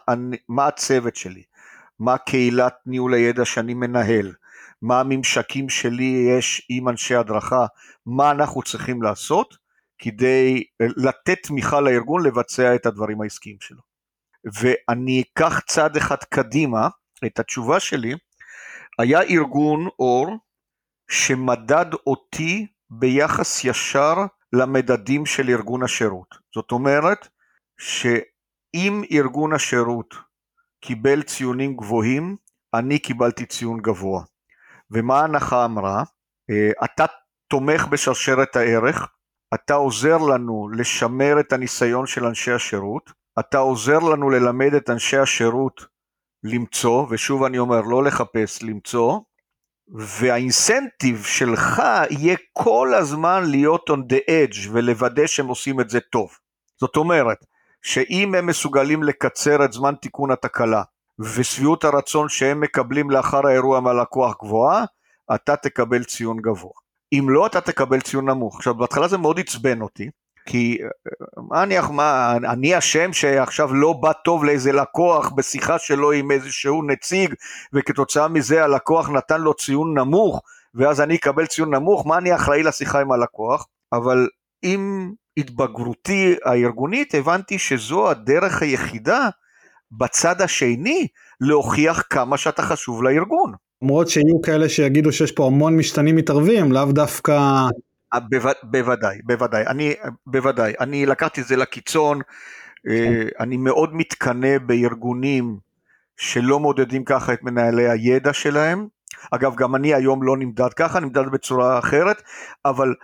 מה 0.49 0.67
הצוות 0.67 1.15
שלי, 1.15 1.43
מה 1.99 2.17
קהילת 2.17 2.75
ניהול 2.85 3.13
הידע 3.13 3.45
שאני 3.45 3.73
מנהל, 3.73 4.33
מה 4.81 4.99
הממשקים 4.99 5.69
שלי 5.69 6.27
יש 6.37 6.67
עם 6.69 6.89
אנשי 6.89 7.15
הדרכה, 7.15 7.65
מה 8.05 8.31
אנחנו 8.31 8.61
צריכים 8.61 9.01
לעשות 9.01 9.57
כדי 9.97 10.63
לתת 10.79 11.37
תמיכה 11.43 11.81
לארגון 11.81 12.25
לבצע 12.25 12.75
את 12.75 12.85
הדברים 12.85 13.21
העסקיים 13.21 13.57
שלו. 13.59 13.94
ואני 14.53 15.23
אקח 15.23 15.59
צעד 15.59 15.97
אחד 15.97 16.23
קדימה, 16.29 16.87
את 17.25 17.39
התשובה 17.39 17.79
שלי, 17.79 18.13
היה 18.99 19.21
ארגון 19.21 19.87
אור 19.99 20.37
שמדד 21.09 21.93
אותי 22.07 22.67
ביחס 22.89 23.63
ישר 23.63 24.15
למדדים 24.53 25.25
של 25.25 25.49
ארגון 25.49 25.83
השירות. 25.83 26.35
זאת 26.55 26.71
אומרת, 26.71 27.27
שאם 27.77 29.03
ארגון 29.11 29.53
השירות 29.53 30.15
קיבל 30.81 31.23
ציונים 31.23 31.75
גבוהים, 31.75 32.37
אני 32.73 32.99
קיבלתי 32.99 33.45
ציון 33.45 33.81
גבוה. 33.81 34.23
ומה 34.91 35.19
ההנחה 35.19 35.65
אמרה? 35.65 36.03
אה, 36.49 36.85
אתה 36.85 37.05
תומך 37.47 37.87
בשרשרת 37.87 38.55
הערך, 38.55 39.07
אתה 39.53 39.73
עוזר 39.73 40.17
לנו 40.17 40.69
לשמר 40.69 41.39
את 41.39 41.53
הניסיון 41.53 42.07
של 42.07 42.25
אנשי 42.25 42.51
השירות, 42.51 43.11
אתה 43.39 43.57
עוזר 43.57 43.99
לנו 43.99 44.29
ללמד 44.29 44.73
את 44.73 44.89
אנשי 44.89 45.17
השירות 45.17 45.85
למצוא, 46.43 47.05
ושוב 47.09 47.43
אני 47.43 47.59
אומר, 47.59 47.81
לא 47.81 48.03
לחפש, 48.03 48.63
למצוא, 48.63 49.19
והאינסנטיב 49.87 51.23
שלך 51.23 51.83
יהיה 52.09 52.35
כל 52.53 52.93
הזמן 52.93 53.43
להיות 53.43 53.89
on 53.89 54.13
the 54.13 54.29
edge 54.29 54.69
ולוודא 54.71 55.27
שהם 55.27 55.47
עושים 55.47 55.81
את 55.81 55.89
זה 55.89 55.99
טוב. 55.99 56.29
זאת 56.79 56.95
אומרת, 56.95 57.37
שאם 57.81 58.35
הם 58.35 58.45
מסוגלים 58.45 59.03
לקצר 59.03 59.65
את 59.65 59.73
זמן 59.73 59.95
תיקון 60.01 60.31
התקלה 60.31 60.83
ושביעות 61.19 61.83
הרצון 61.83 62.29
שהם 62.29 62.61
מקבלים 62.61 63.11
לאחר 63.11 63.47
האירוע 63.47 63.79
מהלקוח 63.79 64.35
גבוהה, 64.43 64.85
אתה 65.35 65.55
תקבל 65.55 66.03
ציון 66.03 66.37
גבוה. 66.41 66.71
אם 67.13 67.29
לא, 67.29 67.45
אתה 67.45 67.61
תקבל 67.61 68.01
ציון 68.01 68.29
נמוך. 68.29 68.55
עכשיו, 68.55 68.73
בהתחלה 68.73 69.07
זה 69.07 69.17
מאוד 69.17 69.39
עצבן 69.39 69.81
אותי, 69.81 70.09
כי 70.45 70.77
מה 71.37 71.63
אני, 71.63 71.75
מה, 71.91 72.37
אני 72.37 72.77
אשם 72.77 73.13
שעכשיו 73.13 73.73
לא 73.73 73.93
בא 73.93 74.11
טוב 74.11 74.45
לאיזה 74.45 74.71
לקוח 74.71 75.31
בשיחה 75.35 75.79
שלו 75.79 76.11
עם 76.11 76.31
איזשהו 76.31 76.83
נציג, 76.83 77.33
וכתוצאה 77.73 78.27
מזה 78.27 78.63
הלקוח 78.63 79.09
נתן 79.09 79.41
לו 79.41 79.53
ציון 79.53 79.97
נמוך, 79.97 80.41
ואז 80.75 81.01
אני 81.01 81.15
אקבל 81.15 81.45
ציון 81.45 81.75
נמוך, 81.75 82.07
מה 82.07 82.17
אני 82.17 82.35
אחראי 82.35 82.63
לשיחה 82.63 83.01
עם 83.01 83.11
הלקוח? 83.11 83.67
אבל 83.93 84.27
עם 84.61 85.11
התבגרותי 85.37 86.35
הארגונית 86.45 87.15
הבנתי 87.15 87.59
שזו 87.59 88.09
הדרך 88.09 88.61
היחידה 88.61 89.29
בצד 89.91 90.41
השני 90.41 91.07
להוכיח 91.41 92.03
כמה 92.09 92.37
שאתה 92.37 92.61
חשוב 92.61 93.03
לארגון. 93.03 93.53
למרות 93.81 94.09
שיהיו 94.09 94.41
כאלה 94.41 94.69
שיגידו 94.69 95.11
שיש 95.11 95.31
פה 95.31 95.45
המון 95.45 95.77
משתנים 95.77 96.15
מתערבים, 96.15 96.71
לאו 96.71 96.91
דווקא... 96.91 97.39
בוודאי, 98.63 99.21
בוודאי, 99.23 99.67
אני, 99.67 99.93
בוודאי, 100.25 100.73
אני 100.79 101.05
לקחתי 101.05 101.41
את 101.41 101.47
זה 101.47 101.55
לקיצון, 101.55 102.21
אה, 102.89 103.23
אני 103.39 103.57
מאוד 103.57 103.95
מתקנא 103.95 104.57
בארגונים 104.57 105.57
שלא 106.17 106.59
מודדים 106.59 107.03
ככה 107.03 107.33
את 107.33 107.43
מנהלי 107.43 107.89
הידע 107.89 108.33
שלהם, 108.33 108.87
אגב 109.31 109.55
גם 109.55 109.75
אני 109.75 109.93
היום 109.93 110.23
לא 110.23 110.37
נמדד 110.37 110.73
ככה, 110.73 110.99
נמדד 110.99 111.25
בצורה 111.31 111.79
אחרת, 111.79 112.21
אבל 112.65 112.95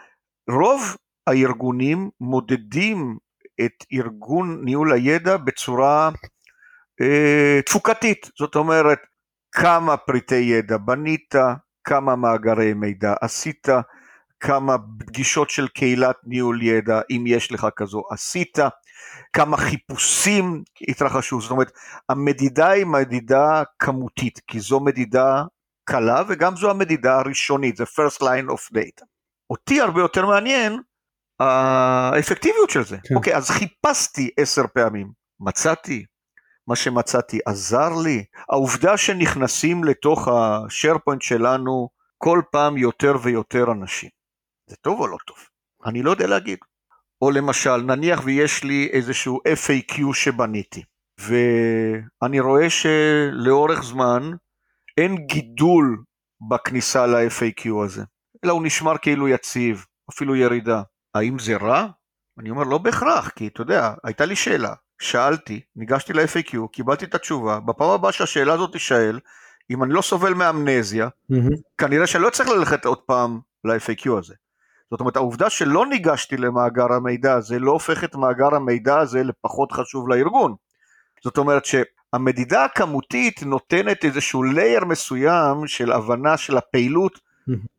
רוב 0.50 0.98
הארגונים 1.28 2.10
מודדים 2.20 3.18
את 3.66 3.86
ארגון 3.94 4.62
ניהול 4.66 4.94
הידע 4.94 5.38
בצורה 5.38 6.10
אה, 7.02 7.60
תפוקתית, 7.66 8.30
זאת 8.40 8.56
אומרת 8.56 9.00
כמה 9.52 9.98
פריטי 9.98 10.36
ידע 10.36 10.78
בנית, 10.78 11.36
כמה 11.84 12.16
מאגרי 12.16 12.74
מידע 12.74 13.14
עשית, 13.22 13.68
כמה 14.42 14.76
פגישות 15.00 15.50
של 15.50 15.68
קהילת 15.68 16.16
ניהול 16.24 16.62
ידע, 16.62 17.02
אם 17.12 17.24
יש 17.28 17.52
לך 17.52 17.68
כזו, 17.76 18.04
עשית, 18.12 18.58
כמה 19.34 19.58
חיפושים 19.58 20.64
התרחשו, 20.88 21.42
זאת 21.42 21.52
אומרת, 21.52 21.72
המדידה 22.10 22.70
היא 22.70 22.86
מדידה 22.86 23.64
כמותית, 23.80 24.40
כי 24.48 24.60
זו 24.60 24.80
מדידה 24.80 25.44
קלה 25.84 26.24
וגם 26.28 26.56
זו 26.56 26.70
המדידה 26.72 27.20
הראשונית, 27.20 27.78
זה 27.78 27.84
first 27.84 28.22
line 28.22 28.50
of 28.50 28.78
data. 28.78 29.06
אותי 29.50 29.82
הרבה 29.82 30.02
יותר 30.02 30.26
מעניין 30.26 30.82
האפקטיביות 31.40 32.70
של 32.70 32.84
זה. 32.84 32.98
כן. 33.04 33.16
אוקיי, 33.16 33.36
אז 33.36 33.50
חיפשתי 33.50 34.30
עשר 34.38 34.64
פעמים, 34.74 35.12
מצאתי, 35.40 36.06
מה 36.68 36.76
שמצאתי 36.76 37.40
עזר 37.46 37.90
לי. 38.04 38.24
העובדה 38.50 38.98
שנכנסים 38.98 39.84
לתוך 39.84 40.28
השארפוינט 40.28 41.22
שלנו 41.22 41.90
כל 42.18 42.42
פעם 42.52 42.78
יותר 42.78 43.14
ויותר 43.22 43.72
אנשים, 43.72 44.10
זה 44.72 44.76
טוב 44.82 45.00
או 45.00 45.08
לא 45.08 45.18
טוב? 45.28 45.38
אני 45.86 46.04
לא 46.04 46.12
יודע 46.12 46.28
להגיד. 46.28 46.58
או 47.22 47.32
למשל, 47.32 47.78
נניח 47.78 48.22
ויש 48.26 48.64
לי 48.64 48.90
איזשהו 48.92 49.40
FAQ 49.48 50.14
שבניתי, 50.14 50.84
ואני 51.20 52.40
רואה 52.40 52.70
שלאורך 52.70 53.84
זמן 53.84 54.32
אין 54.98 55.16
גידול 55.16 56.04
בכניסה 56.50 57.08
ל-FAQ 57.08 57.70
הזה, 57.86 58.04
אלא 58.46 58.54
הוא 58.54 58.64
נשמר 58.64 58.98
כאילו 58.98 59.28
יציב, 59.28 59.86
אפילו 60.12 60.36
ירידה. 60.36 60.82
האם 61.16 61.40
זה 61.40 61.56
רע? 61.56 61.88
אני 62.40 62.50
אומר 62.50 62.64
לא 62.64 62.78
בהכרח, 62.78 63.30
כי 63.30 63.48
אתה 63.48 63.62
יודע, 63.62 63.94
הייתה 64.04 64.26
לי 64.26 64.36
שאלה, 64.36 64.74
שאלתי, 65.02 65.62
ניגשתי 65.76 66.14
ל-FAQ, 66.14 66.68
קיבלתי 66.74 67.06
את 67.06 67.16
התשובה, 67.16 67.60
בפעם 67.60 67.90
הבאה 67.90 68.12
שהשאלה 68.12 68.54
הזאת 68.54 68.72
תישאל, 68.72 69.20
אם 69.72 69.84
אני 69.84 69.94
לא 69.94 70.02
סובל 70.02 70.34
מאמנזיה, 70.34 71.08
mm-hmm. 71.08 71.56
כנראה 71.78 72.08
שאני 72.08 72.24
לא 72.24 72.30
צריך 72.30 72.50
ללכת 72.50 72.86
עוד 72.86 72.98
פעם 72.98 73.40
ל-FAQ 73.64 74.18
הזה. 74.20 74.36
זאת 74.92 75.00
אומרת, 75.00 75.16
העובדה 75.16 75.50
שלא 75.50 75.86
ניגשתי 75.86 76.38
למאגר 76.38 76.94
המידע 76.94 77.34
הזה 77.34 77.60
לא 77.60 77.72
הופך 77.72 78.04
את 78.04 78.16
מאגר 78.16 78.56
המידע 78.56 79.00
הזה 79.00 79.24
לפחות 79.24 79.72
חשוב 79.72 80.10
לארגון. 80.10 80.56
זאת 81.24 81.38
אומרת 81.38 81.66
שהמדידה 81.66 82.66
הכמותית 82.66 83.44
נותנת 83.44 84.06
איזשהו 84.06 84.44
לייר 84.44 84.86
מסוים 84.86 85.68
של 85.68 85.92
הבנה 85.92 86.38
של 86.38 86.58
הפעילות. 86.58 87.20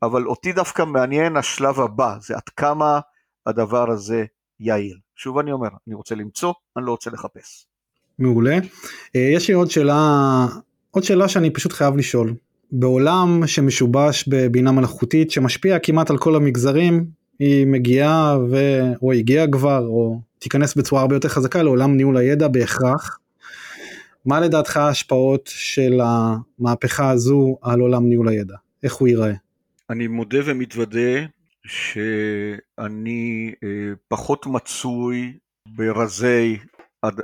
אבל 0.02 0.26
אותי 0.26 0.52
דווקא 0.52 0.82
מעניין 0.82 1.36
השלב 1.36 1.80
הבא, 1.80 2.16
זה 2.20 2.34
עד 2.34 2.48
כמה 2.56 3.00
הדבר 3.46 3.90
הזה 3.90 4.24
יעיל. 4.60 4.98
שוב 5.16 5.38
אני 5.38 5.52
אומר, 5.52 5.68
אני 5.86 5.94
רוצה 5.94 6.14
למצוא, 6.14 6.52
אני 6.76 6.86
לא 6.86 6.90
רוצה 6.90 7.10
לחפש. 7.10 7.66
מעולה. 8.18 8.58
אה, 9.16 9.30
יש 9.34 9.48
לי 9.48 9.54
עוד 9.54 9.70
שאלה, 9.70 9.96
עוד 10.90 11.04
שאלה 11.04 11.28
שאני 11.28 11.50
פשוט 11.50 11.72
חייב 11.72 11.96
לשאול. 11.96 12.34
בעולם 12.72 13.46
שמשובש 13.46 14.28
בבינה 14.28 14.72
מלאכותית 14.72 15.30
שמשפיע 15.30 15.78
כמעט 15.78 16.10
על 16.10 16.18
כל 16.18 16.36
המגזרים, 16.36 17.06
היא 17.38 17.66
מגיעה 17.66 18.38
ו... 18.50 18.56
או 19.02 19.12
הגיעה 19.12 19.46
כבר 19.50 19.86
או 19.86 20.20
תיכנס 20.38 20.74
בצורה 20.74 21.00
הרבה 21.00 21.16
יותר 21.16 21.28
חזקה 21.28 21.62
לעולם 21.62 21.96
ניהול 21.96 22.16
הידע 22.16 22.48
בהכרח. 22.48 23.18
מה 24.26 24.40
לדעתך 24.40 24.76
ההשפעות 24.76 25.50
של 25.52 26.00
המהפכה 26.02 27.10
הזו 27.10 27.58
על 27.62 27.80
עולם 27.80 28.08
ניהול 28.08 28.28
הידע? 28.28 28.54
איך 28.82 28.94
הוא 28.94 29.08
ייראה? 29.08 29.32
אני 29.90 30.06
מודה 30.06 30.38
ומתוודה 30.44 31.26
שאני 31.66 33.52
אה, 33.64 33.68
פחות 34.08 34.46
מצוי 34.46 35.32
ברזי 35.66 36.58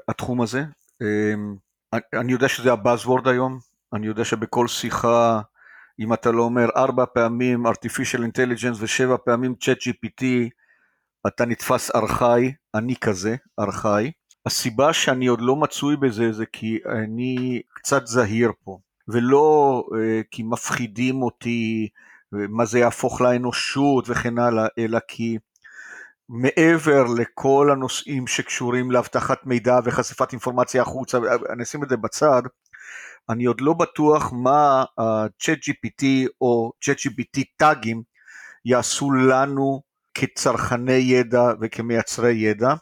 התחום 0.08 0.40
הזה. 0.40 0.64
אמ, 1.02 1.54
אני 1.92 2.32
יודע 2.32 2.48
שזה 2.48 2.72
הבאזוורד 2.72 3.28
היום, 3.28 3.58
אני 3.94 4.06
יודע 4.06 4.24
שבכל 4.24 4.68
שיחה, 4.68 5.40
אם 6.00 6.12
אתה 6.12 6.30
לא 6.30 6.42
אומר 6.42 6.68
ארבע 6.76 7.04
פעמים 7.14 7.66
artificial 7.66 8.20
intelligence 8.20 8.76
ושבע 8.78 9.16
פעמים 9.24 9.54
chat 9.64 9.88
GPT, 9.88 10.24
אתה 11.26 11.44
נתפס 11.44 11.90
ארכאי, 11.94 12.52
אני 12.74 12.96
כזה, 12.96 13.36
ארכאי. 13.58 14.12
הסיבה 14.46 14.92
שאני 14.92 15.26
עוד 15.26 15.40
לא 15.40 15.56
מצוי 15.56 15.96
בזה 15.96 16.32
זה 16.32 16.46
כי 16.46 16.78
אני 17.02 17.62
קצת 17.74 18.06
זהיר 18.06 18.52
פה, 18.64 18.78
ולא 19.08 19.84
uh, 19.88 20.24
כי 20.30 20.42
מפחידים 20.42 21.22
אותי 21.22 21.88
מה 22.32 22.64
זה 22.64 22.78
יהפוך 22.78 23.20
לאנושות 23.20 24.04
וכן 24.08 24.38
הלאה, 24.38 24.66
אלא 24.78 24.98
כי 25.08 25.38
מעבר 26.28 27.04
לכל 27.18 27.70
הנושאים 27.72 28.26
שקשורים 28.26 28.90
לאבטחת 28.90 29.46
מידע 29.46 29.78
וחשיפת 29.84 30.32
אינפורמציה 30.32 30.82
החוצה, 30.82 31.18
אני 31.52 31.62
אשים 31.62 31.84
את 31.84 31.88
זה 31.88 31.96
בצד, 31.96 32.42
אני 33.30 33.44
עוד 33.44 33.60
לא 33.60 33.72
בטוח 33.72 34.32
מה 34.32 34.84
ה-chat 34.98 35.58
GPT 35.68 36.04
או 36.40 36.72
chat 36.84 36.96
GPT 37.08 37.42
טאגים 37.56 38.02
יעשו 38.64 39.12
לנו 39.12 39.82
כצרכני 40.14 40.92
ידע 40.92 41.42
וכמייצרי 41.60 42.32
ידע. 42.32 42.74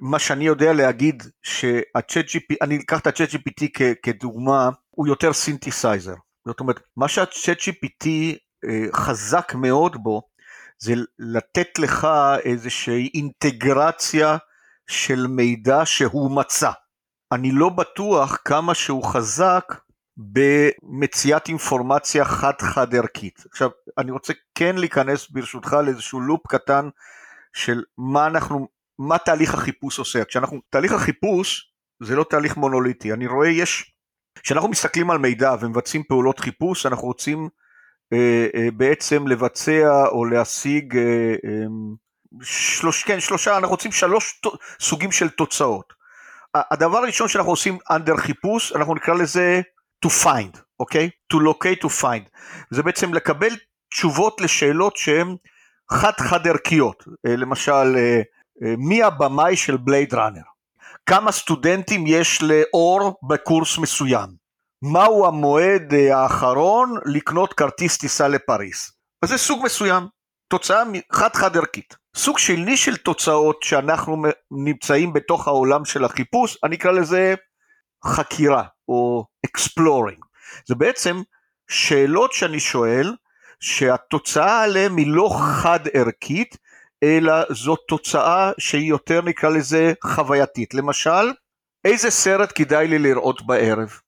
מה 0.00 0.18
שאני 0.18 0.44
יודע 0.44 0.72
להגיד 0.72 1.22
שה-chat 1.42 2.56
אני 2.62 2.76
אקח 2.76 3.00
את 3.00 3.06
ה-chat 3.06 3.34
GPT 3.34 3.66
כדוגמה, 4.02 4.68
הוא 4.90 5.06
יותר 5.06 5.32
synthesizer. 5.32 6.14
זאת 6.46 6.60
אומרת, 6.60 6.80
מה 6.96 7.08
שה-chat 7.08 7.60
GPT 7.60 8.08
אה, 8.64 8.84
חזק 8.92 9.54
מאוד 9.54 9.96
בו, 10.02 10.22
זה 10.78 10.94
לתת 11.18 11.78
לך 11.78 12.08
איזושהי 12.44 13.10
אינטגרציה 13.14 14.36
של 14.90 15.26
מידע 15.26 15.80
שהוא 15.84 16.30
מצא. 16.30 16.70
אני 17.32 17.50
לא 17.52 17.68
בטוח 17.68 18.38
כמה 18.44 18.74
שהוא 18.74 19.04
חזק 19.04 19.64
במציאת 20.18 21.48
אינפורמציה 21.48 22.24
חד-חד 22.24 22.94
ערכית. 22.94 23.44
עכשיו, 23.50 23.70
אני 23.98 24.10
רוצה 24.10 24.32
כן 24.54 24.76
להיכנס 24.76 25.30
ברשותך 25.30 25.76
לאיזשהו 25.84 26.20
לופ 26.20 26.46
קטן 26.46 26.88
של 27.52 27.82
מה 27.98 28.26
אנחנו, 28.26 28.68
מה 28.98 29.18
תהליך 29.18 29.54
החיפוש 29.54 29.98
עושה. 29.98 30.24
כשאנחנו, 30.24 30.60
תהליך 30.70 30.92
החיפוש 30.92 31.72
זה 32.02 32.16
לא 32.16 32.24
תהליך 32.30 32.56
מונוליטי. 32.56 33.12
אני 33.12 33.26
רואה 33.26 33.48
יש, 33.48 33.92
כשאנחנו 34.42 34.68
מסתכלים 34.68 35.10
על 35.10 35.18
מידע 35.18 35.54
ומבצעים 35.60 36.02
פעולות 36.02 36.40
חיפוש, 36.40 36.86
אנחנו 36.86 37.06
רוצים 37.06 37.48
אה, 38.12 38.46
אה, 38.54 38.68
בעצם 38.76 39.26
לבצע 39.26 40.06
או 40.06 40.24
להשיג 40.24 40.96
אה, 40.96 41.34
שלוש, 42.42 43.04
כן, 43.04 43.20
שלושה, 43.20 43.56
אנחנו 43.56 43.70
רוצים 43.70 43.92
שלוש 43.92 44.40
סוגים 44.80 45.12
של 45.12 45.28
תוצאות. 45.28 45.92
הדבר 46.54 46.98
הראשון 46.98 47.28
שאנחנו 47.28 47.50
עושים 47.50 47.78
under 47.92 48.16
חיפוש, 48.16 48.72
אנחנו 48.72 48.94
נקרא 48.94 49.14
לזה 49.14 49.60
to 50.06 50.08
find, 50.24 50.58
אוקיי? 50.80 51.10
Okay? 51.12 51.36
to 51.36 51.40
locate 51.40 51.84
to 51.84 52.02
find. 52.02 52.28
זה 52.70 52.82
בעצם 52.82 53.14
לקבל 53.14 53.50
תשובות 53.90 54.40
לשאלות 54.40 54.96
שהן 54.96 55.36
חד-חד 55.92 56.46
ערכיות. 56.46 57.04
למשל, 57.24 57.96
מי 58.60 59.02
הבמאי 59.02 59.56
של 59.56 59.76
בלייד 59.76 60.14
ראנר? 60.14 60.42
כמה 61.06 61.32
סטודנטים 61.32 62.04
יש 62.06 62.42
לאור 62.42 63.14
בקורס 63.28 63.78
מסוים? 63.78 64.28
מהו 64.82 65.26
המועד 65.26 65.94
אה, 65.94 66.18
האחרון 66.18 66.94
לקנות 67.04 67.52
כרטיס 67.52 67.98
טיסה 67.98 68.28
לפריס. 68.28 68.92
אז 69.22 69.28
זה 69.28 69.38
סוג 69.38 69.64
מסוים, 69.64 70.06
תוצאה 70.48 70.82
חד-חד 71.12 71.56
ערכית. 71.56 71.96
סוג 72.16 72.38
שני 72.38 72.76
של 72.76 72.96
תוצאות 72.96 73.62
שאנחנו 73.62 74.22
נמצאים 74.50 75.12
בתוך 75.12 75.48
העולם 75.48 75.84
של 75.84 76.04
החיפוש, 76.04 76.58
אני 76.64 76.76
אקרא 76.76 76.92
לזה 76.92 77.34
חקירה 78.04 78.64
או 78.88 79.26
exploring. 79.46 80.20
זה 80.66 80.74
בעצם 80.74 81.22
שאלות 81.70 82.32
שאני 82.32 82.60
שואל, 82.60 83.14
שהתוצאה 83.60 84.62
עליהן 84.62 84.96
היא 84.96 85.06
לא 85.08 85.30
חד 85.62 85.80
ערכית, 85.94 86.56
אלא 87.02 87.32
זו 87.50 87.76
תוצאה 87.76 88.52
שהיא 88.58 88.88
יותר 88.88 89.22
נקרא 89.22 89.50
לזה 89.50 89.92
חווייתית. 90.04 90.74
למשל, 90.74 91.32
איזה 91.84 92.10
סרט 92.10 92.52
כדאי 92.54 92.88
לי 92.88 92.98
לראות 92.98 93.46
בערב? 93.46 94.00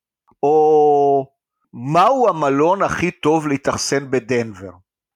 או 0.42 1.26
מהו 1.72 2.28
המלון 2.28 2.82
הכי 2.82 3.10
טוב 3.10 3.48
להתאכסן 3.48 4.10
בדנבר, 4.10 4.70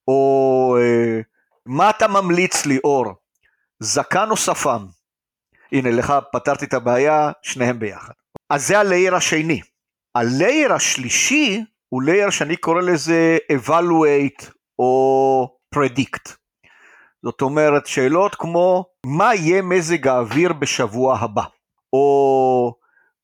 או 0.09 0.77
אה, 0.81 1.21
מה 1.67 1.91
אתה 1.91 2.09
ממליץ 2.09 2.67
לי 2.67 2.79
אור, 2.85 3.07
זקן 3.81 4.31
או 4.31 4.37
שפם? 4.37 4.87
הנה 5.73 5.91
לך 5.91 6.15
פתרתי 6.33 6.65
את 6.65 6.75
הבעיה, 6.75 7.33
שניהם 7.43 7.79
ביחד. 7.79 8.13
אז 8.51 8.67
זה 8.67 8.79
הלייר 8.79 9.15
השני. 9.15 9.61
הלייר 10.15 10.73
השלישי 10.73 11.65
הוא 11.89 12.03
לייר 12.03 12.31
שאני 12.31 12.57
קורא 12.57 12.81
לזה 12.81 13.39
evaluate 13.53 14.51
או 14.79 15.59
predict. 15.75 16.33
זאת 17.23 17.43
אומרת 17.43 17.87
שאלות 17.87 18.35
כמו 18.35 18.85
מה 19.07 19.35
יהיה 19.35 19.63
מזג 19.63 20.09
האוויר 20.09 20.53
בשבוע 20.53 21.19
הבא, 21.19 21.43
או 21.93 22.75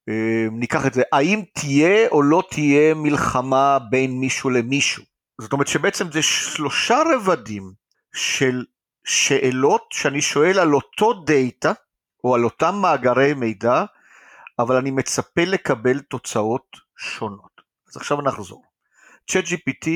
אמ, 0.09 0.59
ניקח 0.61 0.87
את 0.87 0.95
זה, 0.95 1.03
האם 1.13 1.43
תהיה 1.55 2.09
או 2.09 2.23
לא 2.23 2.43
תהיה 2.51 2.95
מלחמה 2.95 3.79
בין 3.91 4.21
מישהו 4.21 4.51
למישהו? 4.51 5.05
זאת 5.41 5.53
אומרת 5.53 5.67
שבעצם 5.67 6.13
זה 6.13 6.23
שלושה 6.23 7.03
רבדים 7.15 7.73
של 8.15 8.65
שאלות 9.05 9.85
שאני 9.91 10.23
שואל 10.23 10.59
על 10.59 10.75
אותו 10.75 11.13
דאטה 11.13 11.73
או 12.25 12.35
על 12.35 12.45
אותם 12.45 12.75
מאגרי 12.75 13.35
מידע, 13.35 13.85
אבל 14.61 14.77
אני 14.77 14.91
מצפה 14.91 15.45
לקבל 15.45 16.01
תוצאות 16.01 16.77
שונות. 16.97 17.61
אז 17.89 17.97
עכשיו 17.97 18.21
נחזור. 18.21 18.63
ChatGPT 19.31 19.89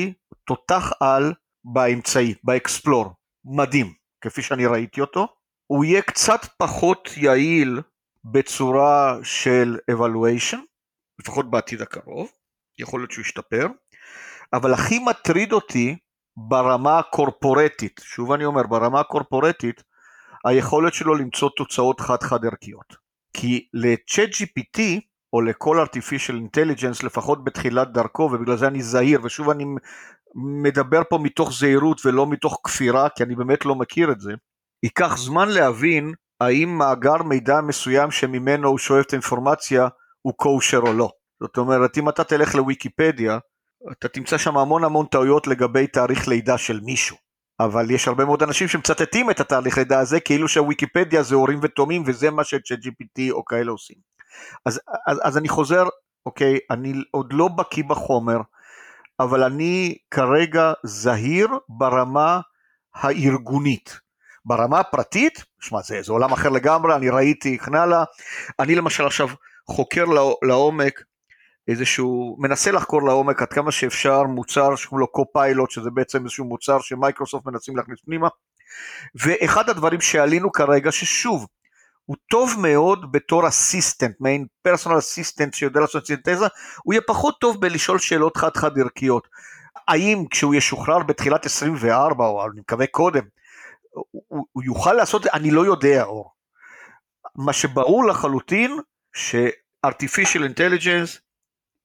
תותח 0.44 0.92
על 1.00 1.32
באמצעי, 1.64 2.34
באקספלור. 2.44 3.10
מדהים, 3.44 3.94
כפי 4.20 4.42
שאני 4.42 4.66
ראיתי 4.66 5.00
אותו. 5.00 5.28
הוא 5.66 5.84
יהיה 5.84 6.02
קצת 6.02 6.40
פחות 6.58 7.08
יעיל 7.16 7.80
בצורה 8.24 9.18
של 9.22 9.78
evaluation, 9.90 10.58
לפחות 11.18 11.50
בעתיד 11.50 11.82
הקרוב, 11.82 12.28
יכול 12.78 13.00
להיות 13.00 13.10
שהוא 13.10 13.22
ישתפר, 13.22 13.66
אבל 14.52 14.74
הכי 14.74 14.98
מטריד 14.98 15.52
אותי 15.52 15.96
ברמה 16.36 16.98
הקורפורטית, 16.98 18.00
שוב 18.04 18.32
אני 18.32 18.44
אומר, 18.44 18.62
ברמה 18.62 19.00
הקורפורטית, 19.00 19.82
היכולת 20.44 20.94
שלו 20.94 21.14
למצוא 21.14 21.50
תוצאות 21.56 22.00
חד-חד 22.00 22.44
ערכיות. 22.44 23.03
כי 23.34 23.68
ל-chat 23.74 24.30
GPT, 24.30 24.80
או 25.32 25.40
לכל 25.40 25.84
artificial 25.84 26.34
intelligence, 26.34 27.06
לפחות 27.06 27.44
בתחילת 27.44 27.92
דרכו, 27.92 28.22
ובגלל 28.22 28.56
זה 28.56 28.66
אני 28.66 28.82
זהיר, 28.82 29.20
ושוב 29.24 29.50
אני 29.50 29.64
מדבר 30.34 31.02
פה 31.10 31.18
מתוך 31.18 31.52
זהירות 31.52 32.06
ולא 32.06 32.26
מתוך 32.26 32.60
כפירה, 32.64 33.08
כי 33.08 33.22
אני 33.22 33.34
באמת 33.34 33.64
לא 33.64 33.74
מכיר 33.74 34.12
את 34.12 34.20
זה, 34.20 34.32
ייקח 34.82 35.16
זמן 35.16 35.48
להבין 35.48 36.12
האם 36.40 36.78
מאגר 36.78 37.22
מידע 37.22 37.60
מסוים 37.60 38.10
שממנו 38.10 38.68
הוא 38.68 38.78
שואב 38.78 39.00
את 39.00 39.12
האינפורמציה 39.12 39.88
הוא 40.22 40.34
קושר 40.36 40.78
או 40.78 40.92
לא. 40.92 41.10
זאת 41.42 41.56
אומרת, 41.56 41.98
אם 41.98 42.08
אתה 42.08 42.24
תלך 42.24 42.54
לוויקיפדיה, 42.54 43.38
אתה 43.92 44.08
תמצא 44.08 44.38
שם 44.38 44.56
המון 44.56 44.84
המון 44.84 45.06
טעויות 45.06 45.46
לגבי 45.46 45.86
תאריך 45.86 46.28
לידה 46.28 46.58
של 46.58 46.80
מישהו. 46.80 47.16
אבל 47.60 47.90
יש 47.90 48.08
הרבה 48.08 48.24
מאוד 48.24 48.42
אנשים 48.42 48.68
שמצטטים 48.68 49.30
את 49.30 49.40
התהליך 49.40 49.78
לידה 49.78 50.00
הזה 50.00 50.20
כאילו 50.20 50.48
שהוויקיפדיה 50.48 51.22
זה 51.22 51.34
הורים 51.34 51.60
ותומים 51.62 52.02
וזה 52.06 52.30
מה 52.30 52.44
ש-GPT 52.44 53.30
או 53.30 53.44
כאלה 53.44 53.70
עושים. 53.70 53.96
אז, 54.66 54.80
אז, 55.06 55.20
אז 55.24 55.38
אני 55.38 55.48
חוזר, 55.48 55.84
אוקיי, 56.26 56.58
אני 56.70 56.92
עוד 57.10 57.32
לא 57.32 57.48
בקיא 57.48 57.84
בחומר, 57.88 58.40
אבל 59.20 59.42
אני 59.42 59.96
כרגע 60.10 60.72
זהיר 60.84 61.48
ברמה 61.68 62.40
הארגונית. 62.94 63.98
ברמה 64.44 64.80
הפרטית, 64.80 65.44
שמע 65.60 65.82
זה, 65.82 66.02
זה 66.02 66.12
עולם 66.12 66.32
אחר 66.32 66.48
לגמרי, 66.48 66.94
אני 66.94 67.10
ראיתי, 67.10 67.58
וכן 67.60 67.74
הלאה, 67.74 68.04
אני 68.58 68.74
למשל 68.74 69.06
עכשיו 69.06 69.28
חוקר 69.70 70.04
לעומק 70.42 71.02
איזשהו, 71.68 72.36
מנסה 72.38 72.72
לחקור 72.72 73.02
לעומק 73.02 73.42
עד 73.42 73.48
כמה 73.48 73.72
שאפשר 73.72 74.22
מוצר 74.22 74.76
שקוראים 74.76 75.00
לו 75.00 75.12
קו-פיילוט, 75.12 75.70
שזה 75.70 75.90
בעצם 75.90 76.24
איזשהו 76.24 76.44
מוצר 76.44 76.80
שמייקרוסופט 76.80 77.46
מנסים 77.46 77.76
להכניס 77.76 77.98
פנימה, 78.04 78.28
ואחד 79.14 79.70
הדברים 79.70 80.00
שעלינו 80.00 80.52
כרגע, 80.52 80.92
ששוב, 80.92 81.46
הוא 82.04 82.16
טוב 82.30 82.54
מאוד 82.58 83.12
בתור 83.12 83.48
אסיסטנט, 83.48 84.16
מעין 84.20 84.46
פרסונל 84.62 84.98
אסיסטנט 84.98 85.54
שיודע 85.54 85.80
לעשות 85.80 86.06
סינתזה, 86.06 86.46
הוא 86.82 86.94
יהיה 86.94 87.02
פחות 87.06 87.40
טוב 87.40 87.60
בלשאול 87.60 87.98
שאלות 87.98 88.36
חד 88.36 88.56
חד 88.56 88.78
ערכיות. 88.78 89.28
האם 89.88 90.24
כשהוא 90.30 90.54
ישוחרר 90.54 90.98
בתחילת 90.98 91.46
24, 91.46 92.26
או 92.26 92.46
אני 92.46 92.60
מקווה 92.60 92.86
קודם, 92.86 93.22
הוא, 93.90 94.46
הוא 94.52 94.62
יוכל 94.64 94.92
לעשות, 94.92 95.26
אני 95.26 95.50
לא 95.50 95.66
יודע, 95.66 96.04
אור. 96.04 96.32
מה 97.36 97.52
שברור 97.52 98.06
לחלוטין, 98.06 98.78
ש-artificial 99.14 100.40
intelligence 100.40 101.23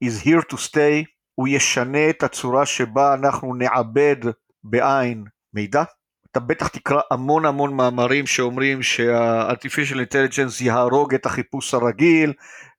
is 0.03 0.25
here 0.25 0.53
to 0.53 0.57
stay, 0.57 1.05
הוא 1.35 1.47
ישנה 1.47 2.09
את 2.09 2.23
הצורה 2.23 2.65
שבה 2.65 3.13
אנחנו 3.13 3.55
נעבד 3.55 4.15
בעין 4.63 5.23
מידע. 5.53 5.83
אתה 6.31 6.39
בטח 6.39 6.67
תקרא 6.67 7.01
המון 7.11 7.45
המון 7.45 7.73
מאמרים 7.75 8.27
שאומרים 8.27 8.83
שה-artificial 8.83 9.95
intelligence 9.95 10.63
יהרוג 10.63 11.13
את 11.13 11.25
החיפוש 11.25 11.73
הרגיל, 11.73 12.33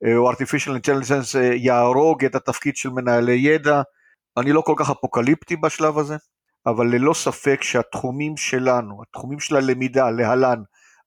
אה, 0.04 0.16
או 0.16 0.32
artificial 0.32 0.70
intelligence 0.70 1.38
אה, 1.38 1.54
יהרוג 1.54 2.24
את 2.24 2.34
התפקיד 2.34 2.76
של 2.76 2.88
מנהלי 2.88 3.32
ידע. 3.32 3.82
אני 4.36 4.52
לא 4.52 4.60
כל 4.60 4.74
כך 4.76 4.90
אפוקליפטי 4.90 5.56
בשלב 5.56 5.98
הזה, 5.98 6.16
אבל 6.66 6.86
ללא 6.86 7.14
ספק 7.14 7.62
שהתחומים 7.62 8.36
שלנו, 8.36 9.02
התחומים 9.02 9.40
של 9.40 9.56
הלמידה, 9.56 10.10
להלן, 10.10 10.62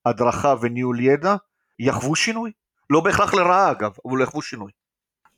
הדרכה 0.05 0.55
וניהול 0.61 0.99
ידע, 0.99 1.35
יחוו 1.79 2.15
שינוי. 2.15 2.51
לא 2.89 2.99
בהכרח 3.01 3.33
לרעה 3.33 3.71
אגב, 3.71 3.91
אבל 4.05 4.21
יחוו 4.21 4.41
שינוי. 4.41 4.71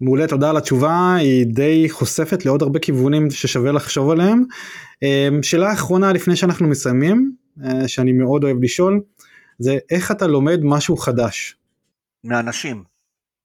מעולה, 0.02 0.28
תודה 0.28 0.50
על 0.50 0.58
התשובה, 0.58 1.16
היא 1.16 1.46
די 1.46 1.90
חושפת 1.90 2.46
לעוד 2.46 2.62
הרבה 2.62 2.80
כיוונים 2.80 3.32
ששווה 3.32 3.72
לחשוב 3.72 4.10
עליהם. 4.10 4.44
אמ, 5.04 5.44
שאלה 5.44 5.74
אחרונה 5.74 6.14
לפני 6.14 6.36
שאנחנו 6.36 6.68
מסיימים, 6.68 7.32
אה, 7.66 7.88
שאני 7.88 8.12
מאוד 8.12 8.44
אוהב 8.44 8.58
לשאול, 8.64 9.02
זה 9.60 9.78
איך 9.90 10.12
אתה 10.12 10.28
לומד 10.28 10.60
משהו 10.64 10.98
חדש? 10.98 11.56
מאנשים. 12.24 12.84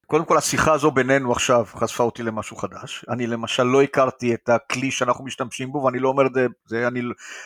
קודם 0.06 0.24
כל 0.24 0.38
השיחה 0.38 0.72
הזו 0.72 0.90
בינינו 0.90 1.32
עכשיו 1.32 1.64
חשפה 1.74 2.04
אותי 2.04 2.22
למשהו 2.22 2.56
חדש. 2.56 3.04
אני 3.08 3.26
למשל 3.26 3.62
לא 3.62 3.82
הכרתי 3.82 4.34
את 4.34 4.48
הכלי 4.48 4.90
שאנחנו 4.90 5.24
משתמשים 5.24 5.72
בו 5.72 5.78
ואני 5.78 5.98
לא 5.98 6.08
אומר 6.08 6.26
את 6.26 6.34
זה, 6.34 6.46
זה 6.66 6.88
אני, 6.88 7.00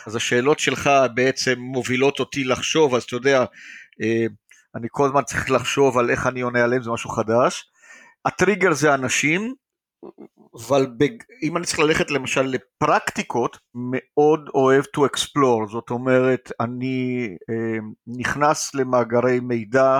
אז 0.07 0.15
השאלות 0.15 0.59
שלך 0.59 0.89
בעצם 1.13 1.59
מובילות 1.59 2.19
אותי 2.19 2.43
לחשוב, 2.43 2.95
אז 2.95 3.03
אתה 3.03 3.15
יודע, 3.15 3.45
אה, 4.01 4.25
אני 4.75 4.87
כל 4.91 5.05
הזמן 5.05 5.21
צריך 5.21 5.51
לחשוב 5.51 5.97
על 5.97 6.09
איך 6.09 6.27
אני 6.27 6.41
עונה 6.41 6.63
עליהם, 6.63 6.83
זה 6.83 6.91
משהו 6.91 7.09
חדש. 7.09 7.65
הטריגר 8.25 8.73
זה 8.73 8.93
אנשים, 8.93 9.55
אבל 10.55 10.87
בג... 10.97 11.11
אם 11.43 11.57
אני 11.57 11.65
צריך 11.65 11.79
ללכת 11.79 12.11
למשל 12.11 12.41
לפרקטיקות, 12.41 13.57
מאוד 13.75 14.49
אוהב 14.53 14.83
to 14.83 14.99
explore, 14.99 15.71
זאת 15.71 15.89
אומרת, 15.89 16.51
אני 16.59 17.29
אה, 17.49 17.77
נכנס 18.07 18.75
למאגרי 18.75 19.39
מידע, 19.39 19.99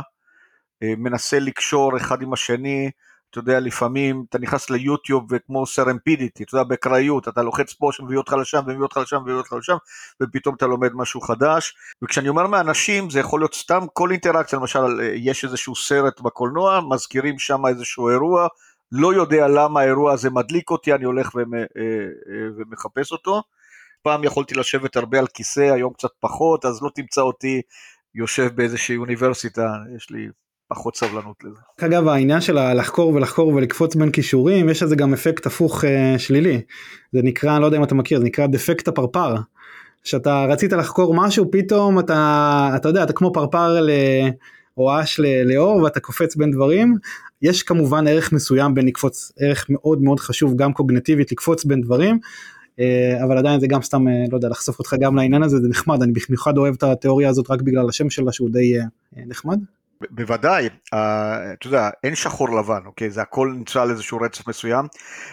אה, 0.84 0.94
מנסה 0.98 1.40
לקשור 1.40 1.98
אחד 1.98 2.22
עם 2.22 2.34
השני, 2.34 2.92
אתה 3.36 3.42
יודע, 3.44 3.60
לפעמים 3.60 4.26
אתה 4.30 4.40
נכנס 4.40 4.70
ליוטיוב 4.70 5.28
וכמו 5.32 5.66
סרמפידיטי, 5.66 6.44
אתה 6.44 6.56
יודע, 6.56 6.64
באקראיות, 6.64 7.28
אתה 7.28 7.44
לוחץ 7.44 7.74
פה 7.74 7.90
שמביא 7.92 8.18
אותך 8.18 8.34
לשם 8.34 8.60
ומביא 8.68 8.84
אותך 8.84 8.98
לשם 8.98 9.18
ומביא 9.18 9.34
אותך 9.34 9.54
לשם, 9.54 9.76
ופתאום 10.24 10.56
אתה 10.56 10.68
לומד 10.68 10.92
משהו 10.94 11.22
חדש. 11.22 11.76
וכשאני 12.04 12.30
אומר 12.30 12.48
מאנשים, 12.48 13.10
זה 13.10 13.20
יכול 13.20 13.40
להיות 13.40 13.54
סתם 13.54 13.86
כל 13.94 14.12
אינטראקציה, 14.12 14.60
למשל, 14.60 14.80
אה, 14.80 15.12
יש 15.16 15.46
איזשהו 15.46 15.76
סרט 15.76 16.22
בקולנוע, 16.22 16.80
מזכירים 16.90 17.40
שם 17.40 17.66
איזשהו 17.66 18.10
אירוע, 18.10 18.48
לא 18.92 19.14
יודע 19.14 19.48
למה 19.48 19.82
האירוע 19.82 20.14
הזה 20.14 20.30
מדליק 20.30 20.70
אותי, 20.72 20.94
אני 20.94 21.06
הולך 21.06 21.36
ומ, 21.36 21.54
אה, 21.54 21.66
ומחפש 22.58 23.12
אותו. 23.12 23.42
פעם 24.02 24.24
יכולתי 24.24 24.56
לשבת 24.56 24.96
הרבה 24.96 25.20
על 25.20 25.28
כיסא, 25.28 25.72
היום 25.74 25.94
קצת 25.94 26.12
פחות, 26.20 26.66
אז 26.66 26.84
לא 26.84 26.90
תמצא 26.96 27.22
אותי 27.22 27.62
יושב 28.16 28.56
באיזושהי 28.56 28.98
אוניברסיטה, 28.98 29.68
יש 29.96 30.10
לי 30.10 30.28
פחות 30.68 30.96
סבלנות 30.96 31.44
לזה. 31.44 31.60
אגב 31.82 32.08
העניין 32.08 32.42
של 32.42 32.74
לחקור 32.74 33.14
ולחקור 33.14 33.48
ולקפוץ 33.48 33.96
בין 33.96 34.12
כישורים 34.12 34.70
יש 34.70 34.84
לזה 34.84 34.96
גם 34.96 35.14
אפקט 35.14 35.46
הפוך 35.46 35.86
אה, 35.86 36.20
שלילי 36.20 36.62
זה 37.14 37.20
נקרא 37.24 37.60
לא 37.60 37.66
יודע 37.66 37.78
אם 37.78 37.84
אתה 37.84 37.96
מכיר 37.96 38.20
זה 38.20 38.26
נקרא 38.26 38.48
דפקט 38.48 38.88
הפרפר. 38.88 39.36
שאתה 40.04 40.46
רצית 40.50 40.74
לחקור 40.74 41.16
משהו 41.16 41.52
פתאום 41.52 42.00
אתה 42.00 42.72
אתה 42.76 42.90
יודע 42.90 43.04
אתה 43.04 43.14
כמו 43.14 43.34
פרפר 43.34 43.82
ל... 43.82 43.90
או 44.78 45.02
אש 45.02 45.20
לאור 45.46 45.84
ואתה 45.84 46.00
קופץ 46.00 46.36
בין 46.36 46.52
דברים 46.52 46.96
יש 47.42 47.64
כמובן 47.64 48.08
ערך 48.08 48.34
מסוים 48.34 48.74
בין 48.74 48.86
לקפוץ 48.86 49.32
ערך 49.40 49.66
מאוד 49.70 50.02
מאוד 50.02 50.20
חשוב 50.20 50.56
גם 50.56 50.74
קוגנטיבית 50.74 51.32
לקפוץ 51.32 51.66
בין 51.66 51.82
דברים 51.82 52.20
אה, 52.80 53.24
אבל 53.24 53.38
עדיין 53.38 53.60
זה 53.60 53.68
גם 53.68 53.82
סתם 53.82 54.08
אה, 54.08 54.26
לא 54.32 54.38
יודע 54.38 54.50
לחשוף 54.50 54.80
אותך 54.80 54.96
גם 55.00 55.16
לעניין 55.16 55.44
הזה 55.44 55.58
זה 55.58 55.68
נחמד 55.68 56.04
אני 56.04 56.12
במיוחד 56.30 56.58
אוהב 56.58 56.76
את 56.78 56.84
התיאוריה 56.84 57.30
הזאת 57.30 57.52
רק 57.52 57.62
בגלל 57.62 57.90
השם 57.90 58.10
שלה 58.10 58.32
שהוא 58.32 58.50
די 58.50 58.80
אה, 58.80 58.84
נחמד. 59.28 59.60
בוודאי, 60.10 60.70
אתה 60.88 61.68
יודע, 61.68 61.90
אין 62.04 62.16
שחור 62.16 62.60
לבן, 62.60 62.86
אוקיי? 62.86 63.10
זה 63.10 63.22
הכל 63.22 63.54
נמצא 63.58 63.82
על 63.82 63.90
איזשהו 63.90 64.18
רצף 64.18 64.48
מסוים. 64.48 64.86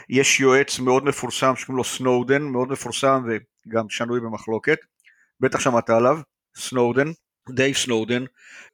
יש 0.08 0.40
יועץ 0.40 0.78
מאוד 0.78 1.04
מפורסם 1.04 1.56
שקוראים 1.56 1.76
לו 1.76 1.84
סנודן, 1.84 2.42
מאוד 2.42 2.68
מפורסם 2.68 3.22
וגם 3.26 3.88
שנוי 3.88 4.20
במחלוקת, 4.20 4.78
בטח 5.40 5.60
שמעת 5.60 5.90
עליו, 5.90 6.18
סנודן, 6.56 7.06
דייב 7.50 7.74
סנודן, 7.74 8.24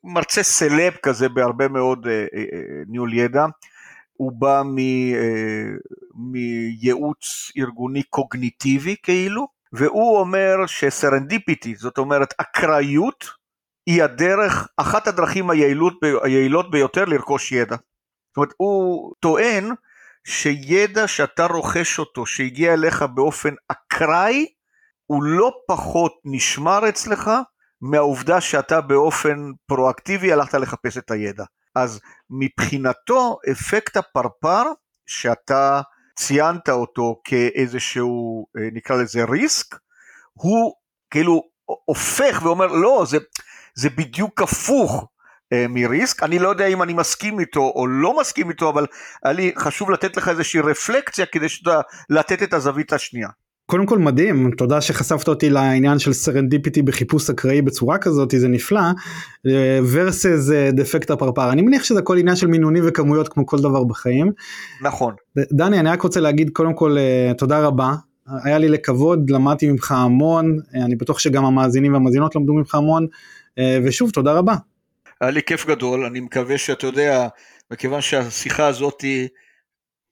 מרצה 0.05 0.43
סלב 0.43 0.93
כזה 1.03 1.29
בהרבה 1.29 1.69
מאוד 1.69 2.07
אה, 2.07 2.27
אה, 2.35 2.39
אה, 2.39 2.83
ניהול 2.89 3.15
ידע. 3.15 3.47
הוא 4.13 4.33
בא 4.33 4.63
מ, 4.65 4.79
אה, 4.79 5.71
מייעוץ 6.15 7.53
ארגוני 7.59 8.03
קוגניטיבי 8.03 8.97
כאילו, 9.03 9.49
והוא 9.73 10.19
אומר 10.19 10.67
ש 10.67 10.82
serendipity, 10.82 11.75
זאת 11.77 11.99
אומרת 11.99 12.35
אקראיות, 12.39 13.25
היא 13.89 14.03
הדרך, 14.03 14.69
אחת 14.77 15.07
הדרכים 15.07 15.51
היעילות, 15.51 15.95
היעילות 16.23 16.71
ביותר 16.71 17.05
לרכוש 17.05 17.53
ידע. 17.53 17.77
זאת 17.77 18.37
אומרת, 18.37 18.53
הוא 18.57 19.13
טוען 19.21 19.71
שידע 20.27 21.09
שאתה 21.09 21.47
רוכש 21.47 21.99
אותו, 21.99 22.27
שהגיע 22.27 22.73
אליך 22.73 23.03
באופן 23.03 23.55
אקראי, 23.69 24.47
הוא 25.07 25.23
לא 25.23 25.53
פחות 25.69 26.13
נשמר 26.25 26.89
אצלך 26.89 27.31
מהעובדה 27.81 28.41
שאתה 28.41 28.81
באופן 28.81 29.39
פרואקטיבי 29.67 30.33
הלכת 30.33 30.55
לחפש 30.55 30.99
את 30.99 31.11
הידע. 31.11 31.45
אז 31.75 32.01
מבחינתו, 32.31 33.39
אפקט 33.53 33.97
הפרפר, 33.97 34.63
שאתה 35.07 35.81
ציינת 36.17 36.69
אותו 36.69 37.21
כאיזשהו, 37.25 38.47
אה, 38.59 38.69
נקרא 38.73 38.97
לזה 38.97 39.25
ריסק, 39.25 39.77
הוא 40.33 40.75
כאילו 41.11 41.43
הופך 41.65 42.41
ואומר, 42.43 42.67
לא, 42.67 43.05
זה, 43.09 43.19
זה 43.79 43.89
בדיוק 43.97 44.43
הפוך 44.43 45.09
אה, 45.53 45.67
מריסק, 45.69 46.23
אני 46.23 46.39
לא 46.39 46.49
יודע 46.49 46.67
אם 46.67 46.83
אני 46.83 46.95
מסכים 46.95 47.41
איתו 47.41 47.73
או 47.75 47.87
לא 47.87 48.21
מסכים 48.21 48.51
איתו, 48.51 48.71
אבל 48.71 48.87
היה 49.25 49.33
לי 49.33 49.53
חשוב 49.59 49.91
לתת 49.91 50.17
לך 50.17 50.29
איזושהי 50.29 50.61
רפלקציה 50.61 51.27
כדי 51.27 51.49
שאתה, 51.49 51.81
לתת 52.11 52.43
את 52.43 52.55
הזווית 52.55 52.93
השנייה. 52.93 53.29
קודם 53.67 53.87
כל 53.87 53.99
מדהים, 53.99 54.51
תודה 54.51 54.81
שחשפת 54.81 55.29
אותי 55.29 55.51
לעניין 55.51 55.99
של 55.99 56.13
serendipity 56.13 56.83
בחיפוש 56.83 57.31
אקראי 57.31 57.63
בצורה 57.63 57.99
כזאת, 57.99 58.35
זה 58.37 58.49
נפלא, 58.49 58.81
versus 59.93 60.51
אפקט 60.73 61.11
הפרפר, 61.11 61.53
אני 61.53 61.63
מניח 61.63 61.85
שזה 61.85 61.99
הכל 61.99 62.19
עניין 62.19 62.37
של 62.37 62.47
מינונים 62.47 62.85
וכמויות 62.87 63.29
כמו 63.29 63.47
כל 63.47 63.59
דבר 63.59 63.85
בחיים. 63.85 64.33
נכון. 64.83 65.15
דני, 65.53 65.81
אני 65.81 65.91
רק 65.91 66.03
רוצה 66.03 66.21
להגיד 66.21 66.51
קודם 66.51 66.75
כל 66.75 66.97
אה, 66.99 67.33
תודה 67.35 67.61
רבה, 67.61 67.95
היה 68.45 68.59
לי 68.59 68.69
לכבוד, 68.69 69.31
למדתי 69.31 69.73
ממך 69.73 69.93
המון, 69.93 70.59
אני 70.75 70.97
בטוח 70.97 71.19
שגם 71.19 71.45
המאזינים 71.45 71.93
והמאזינות 71.93 72.37
למדו 72.37 72.55
ממך 72.55 72.75
המון, 72.75 73.03
אה, 73.03 73.09
ושוב 73.87 74.11
תודה 74.11 74.33
רבה. 74.33 74.55
היה 75.21 75.31
לי 75.31 75.43
כיף 75.43 75.67
גדול, 75.67 76.05
אני 76.05 76.21
מקווה 76.21 76.59
שאתה 76.59 76.87
יודע, 76.87 77.29
מכיוון 77.71 78.01
שהשיחה 78.01 78.67
הזאת. 78.67 79.05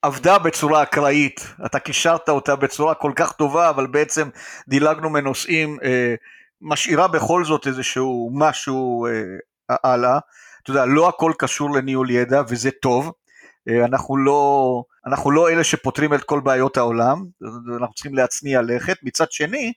עבדה 0.03 0.38
בצורה 0.38 0.82
אקראית, 0.82 1.47
אתה 1.66 1.78
קישרת 1.78 2.28
אותה 2.28 2.57
בצורה 2.57 2.94
כל 2.94 3.12
כך 3.16 3.32
טובה, 3.32 3.70
אבל 3.70 3.86
בעצם 3.86 4.28
דילגנו 4.68 5.11
מנושאים, 5.11 5.78
אה, 5.84 6.14
משאירה 6.61 7.09
בכל 7.09 7.44
זאת 7.44 7.66
איזשהו 7.66 8.30
משהו 8.34 9.07
אה, 9.07 9.76
הלאה. 9.84 10.18
אתה 10.62 10.70
יודע, 10.70 10.84
לא 10.86 11.09
הכל 11.09 11.32
קשור 11.38 11.70
לניהול 11.70 12.11
ידע, 12.11 12.42
וזה 12.49 12.70
טוב. 12.70 13.12
אה, 13.68 13.84
אנחנו 13.84 14.16
לא, 14.16 14.82
אנחנו 15.07 15.30
לא 15.30 15.51
אלה 15.51 15.64
שפותרים 15.64 16.14
את 16.14 16.24
כל 16.24 16.40
בעיות 16.40 16.76
העולם, 16.76 17.24
אנחנו 17.76 17.94
צריכים 17.94 18.14
להצניע 18.14 18.62
לכת. 18.62 18.97
מצד 19.03 19.32
שני, 19.32 19.72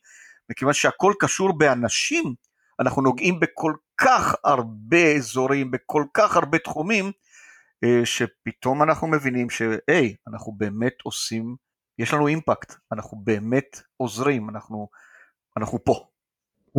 מכיוון 0.49 0.73
שהכל 0.73 1.13
קשור 1.19 1.57
באנשים, 1.57 2.33
אנחנו 2.79 3.01
נוגעים 3.01 3.39
בכל 3.39 3.73
כך 3.97 4.35
הרבה 4.43 5.15
אזורים, 5.15 5.71
בכל 5.71 6.03
כך 6.13 6.35
הרבה 6.35 6.57
תחומים, 6.57 7.11
אה, 7.83 8.01
שפתאום 8.05 8.83
אנחנו 8.83 9.07
מבינים 9.07 9.49
שהי, 9.49 10.15
אנחנו 10.27 10.51
באמת 10.57 10.93
עושים, 11.03 11.55
יש 11.99 12.13
לנו 12.13 12.27
אימפקט, 12.27 12.73
אנחנו 12.93 13.17
באמת 13.23 13.81
עוזרים, 13.97 14.49
אנחנו, 14.49 14.87
אנחנו 15.57 15.83
פה. 15.83 16.05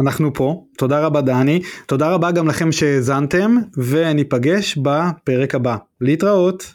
אנחנו 0.03 0.35
פה, 0.35 0.65
תודה 0.79 1.07
רבה 1.07 1.21
דני, 1.21 1.61
תודה 1.87 2.15
רבה 2.15 2.33
גם 2.33 2.49
לכם 2.49 2.73
שהאזנתם, 2.73 3.51
וניפגש 3.91 4.79
בפרק 4.79 5.55
הבא. 5.55 5.77
להתראות. 6.01 6.75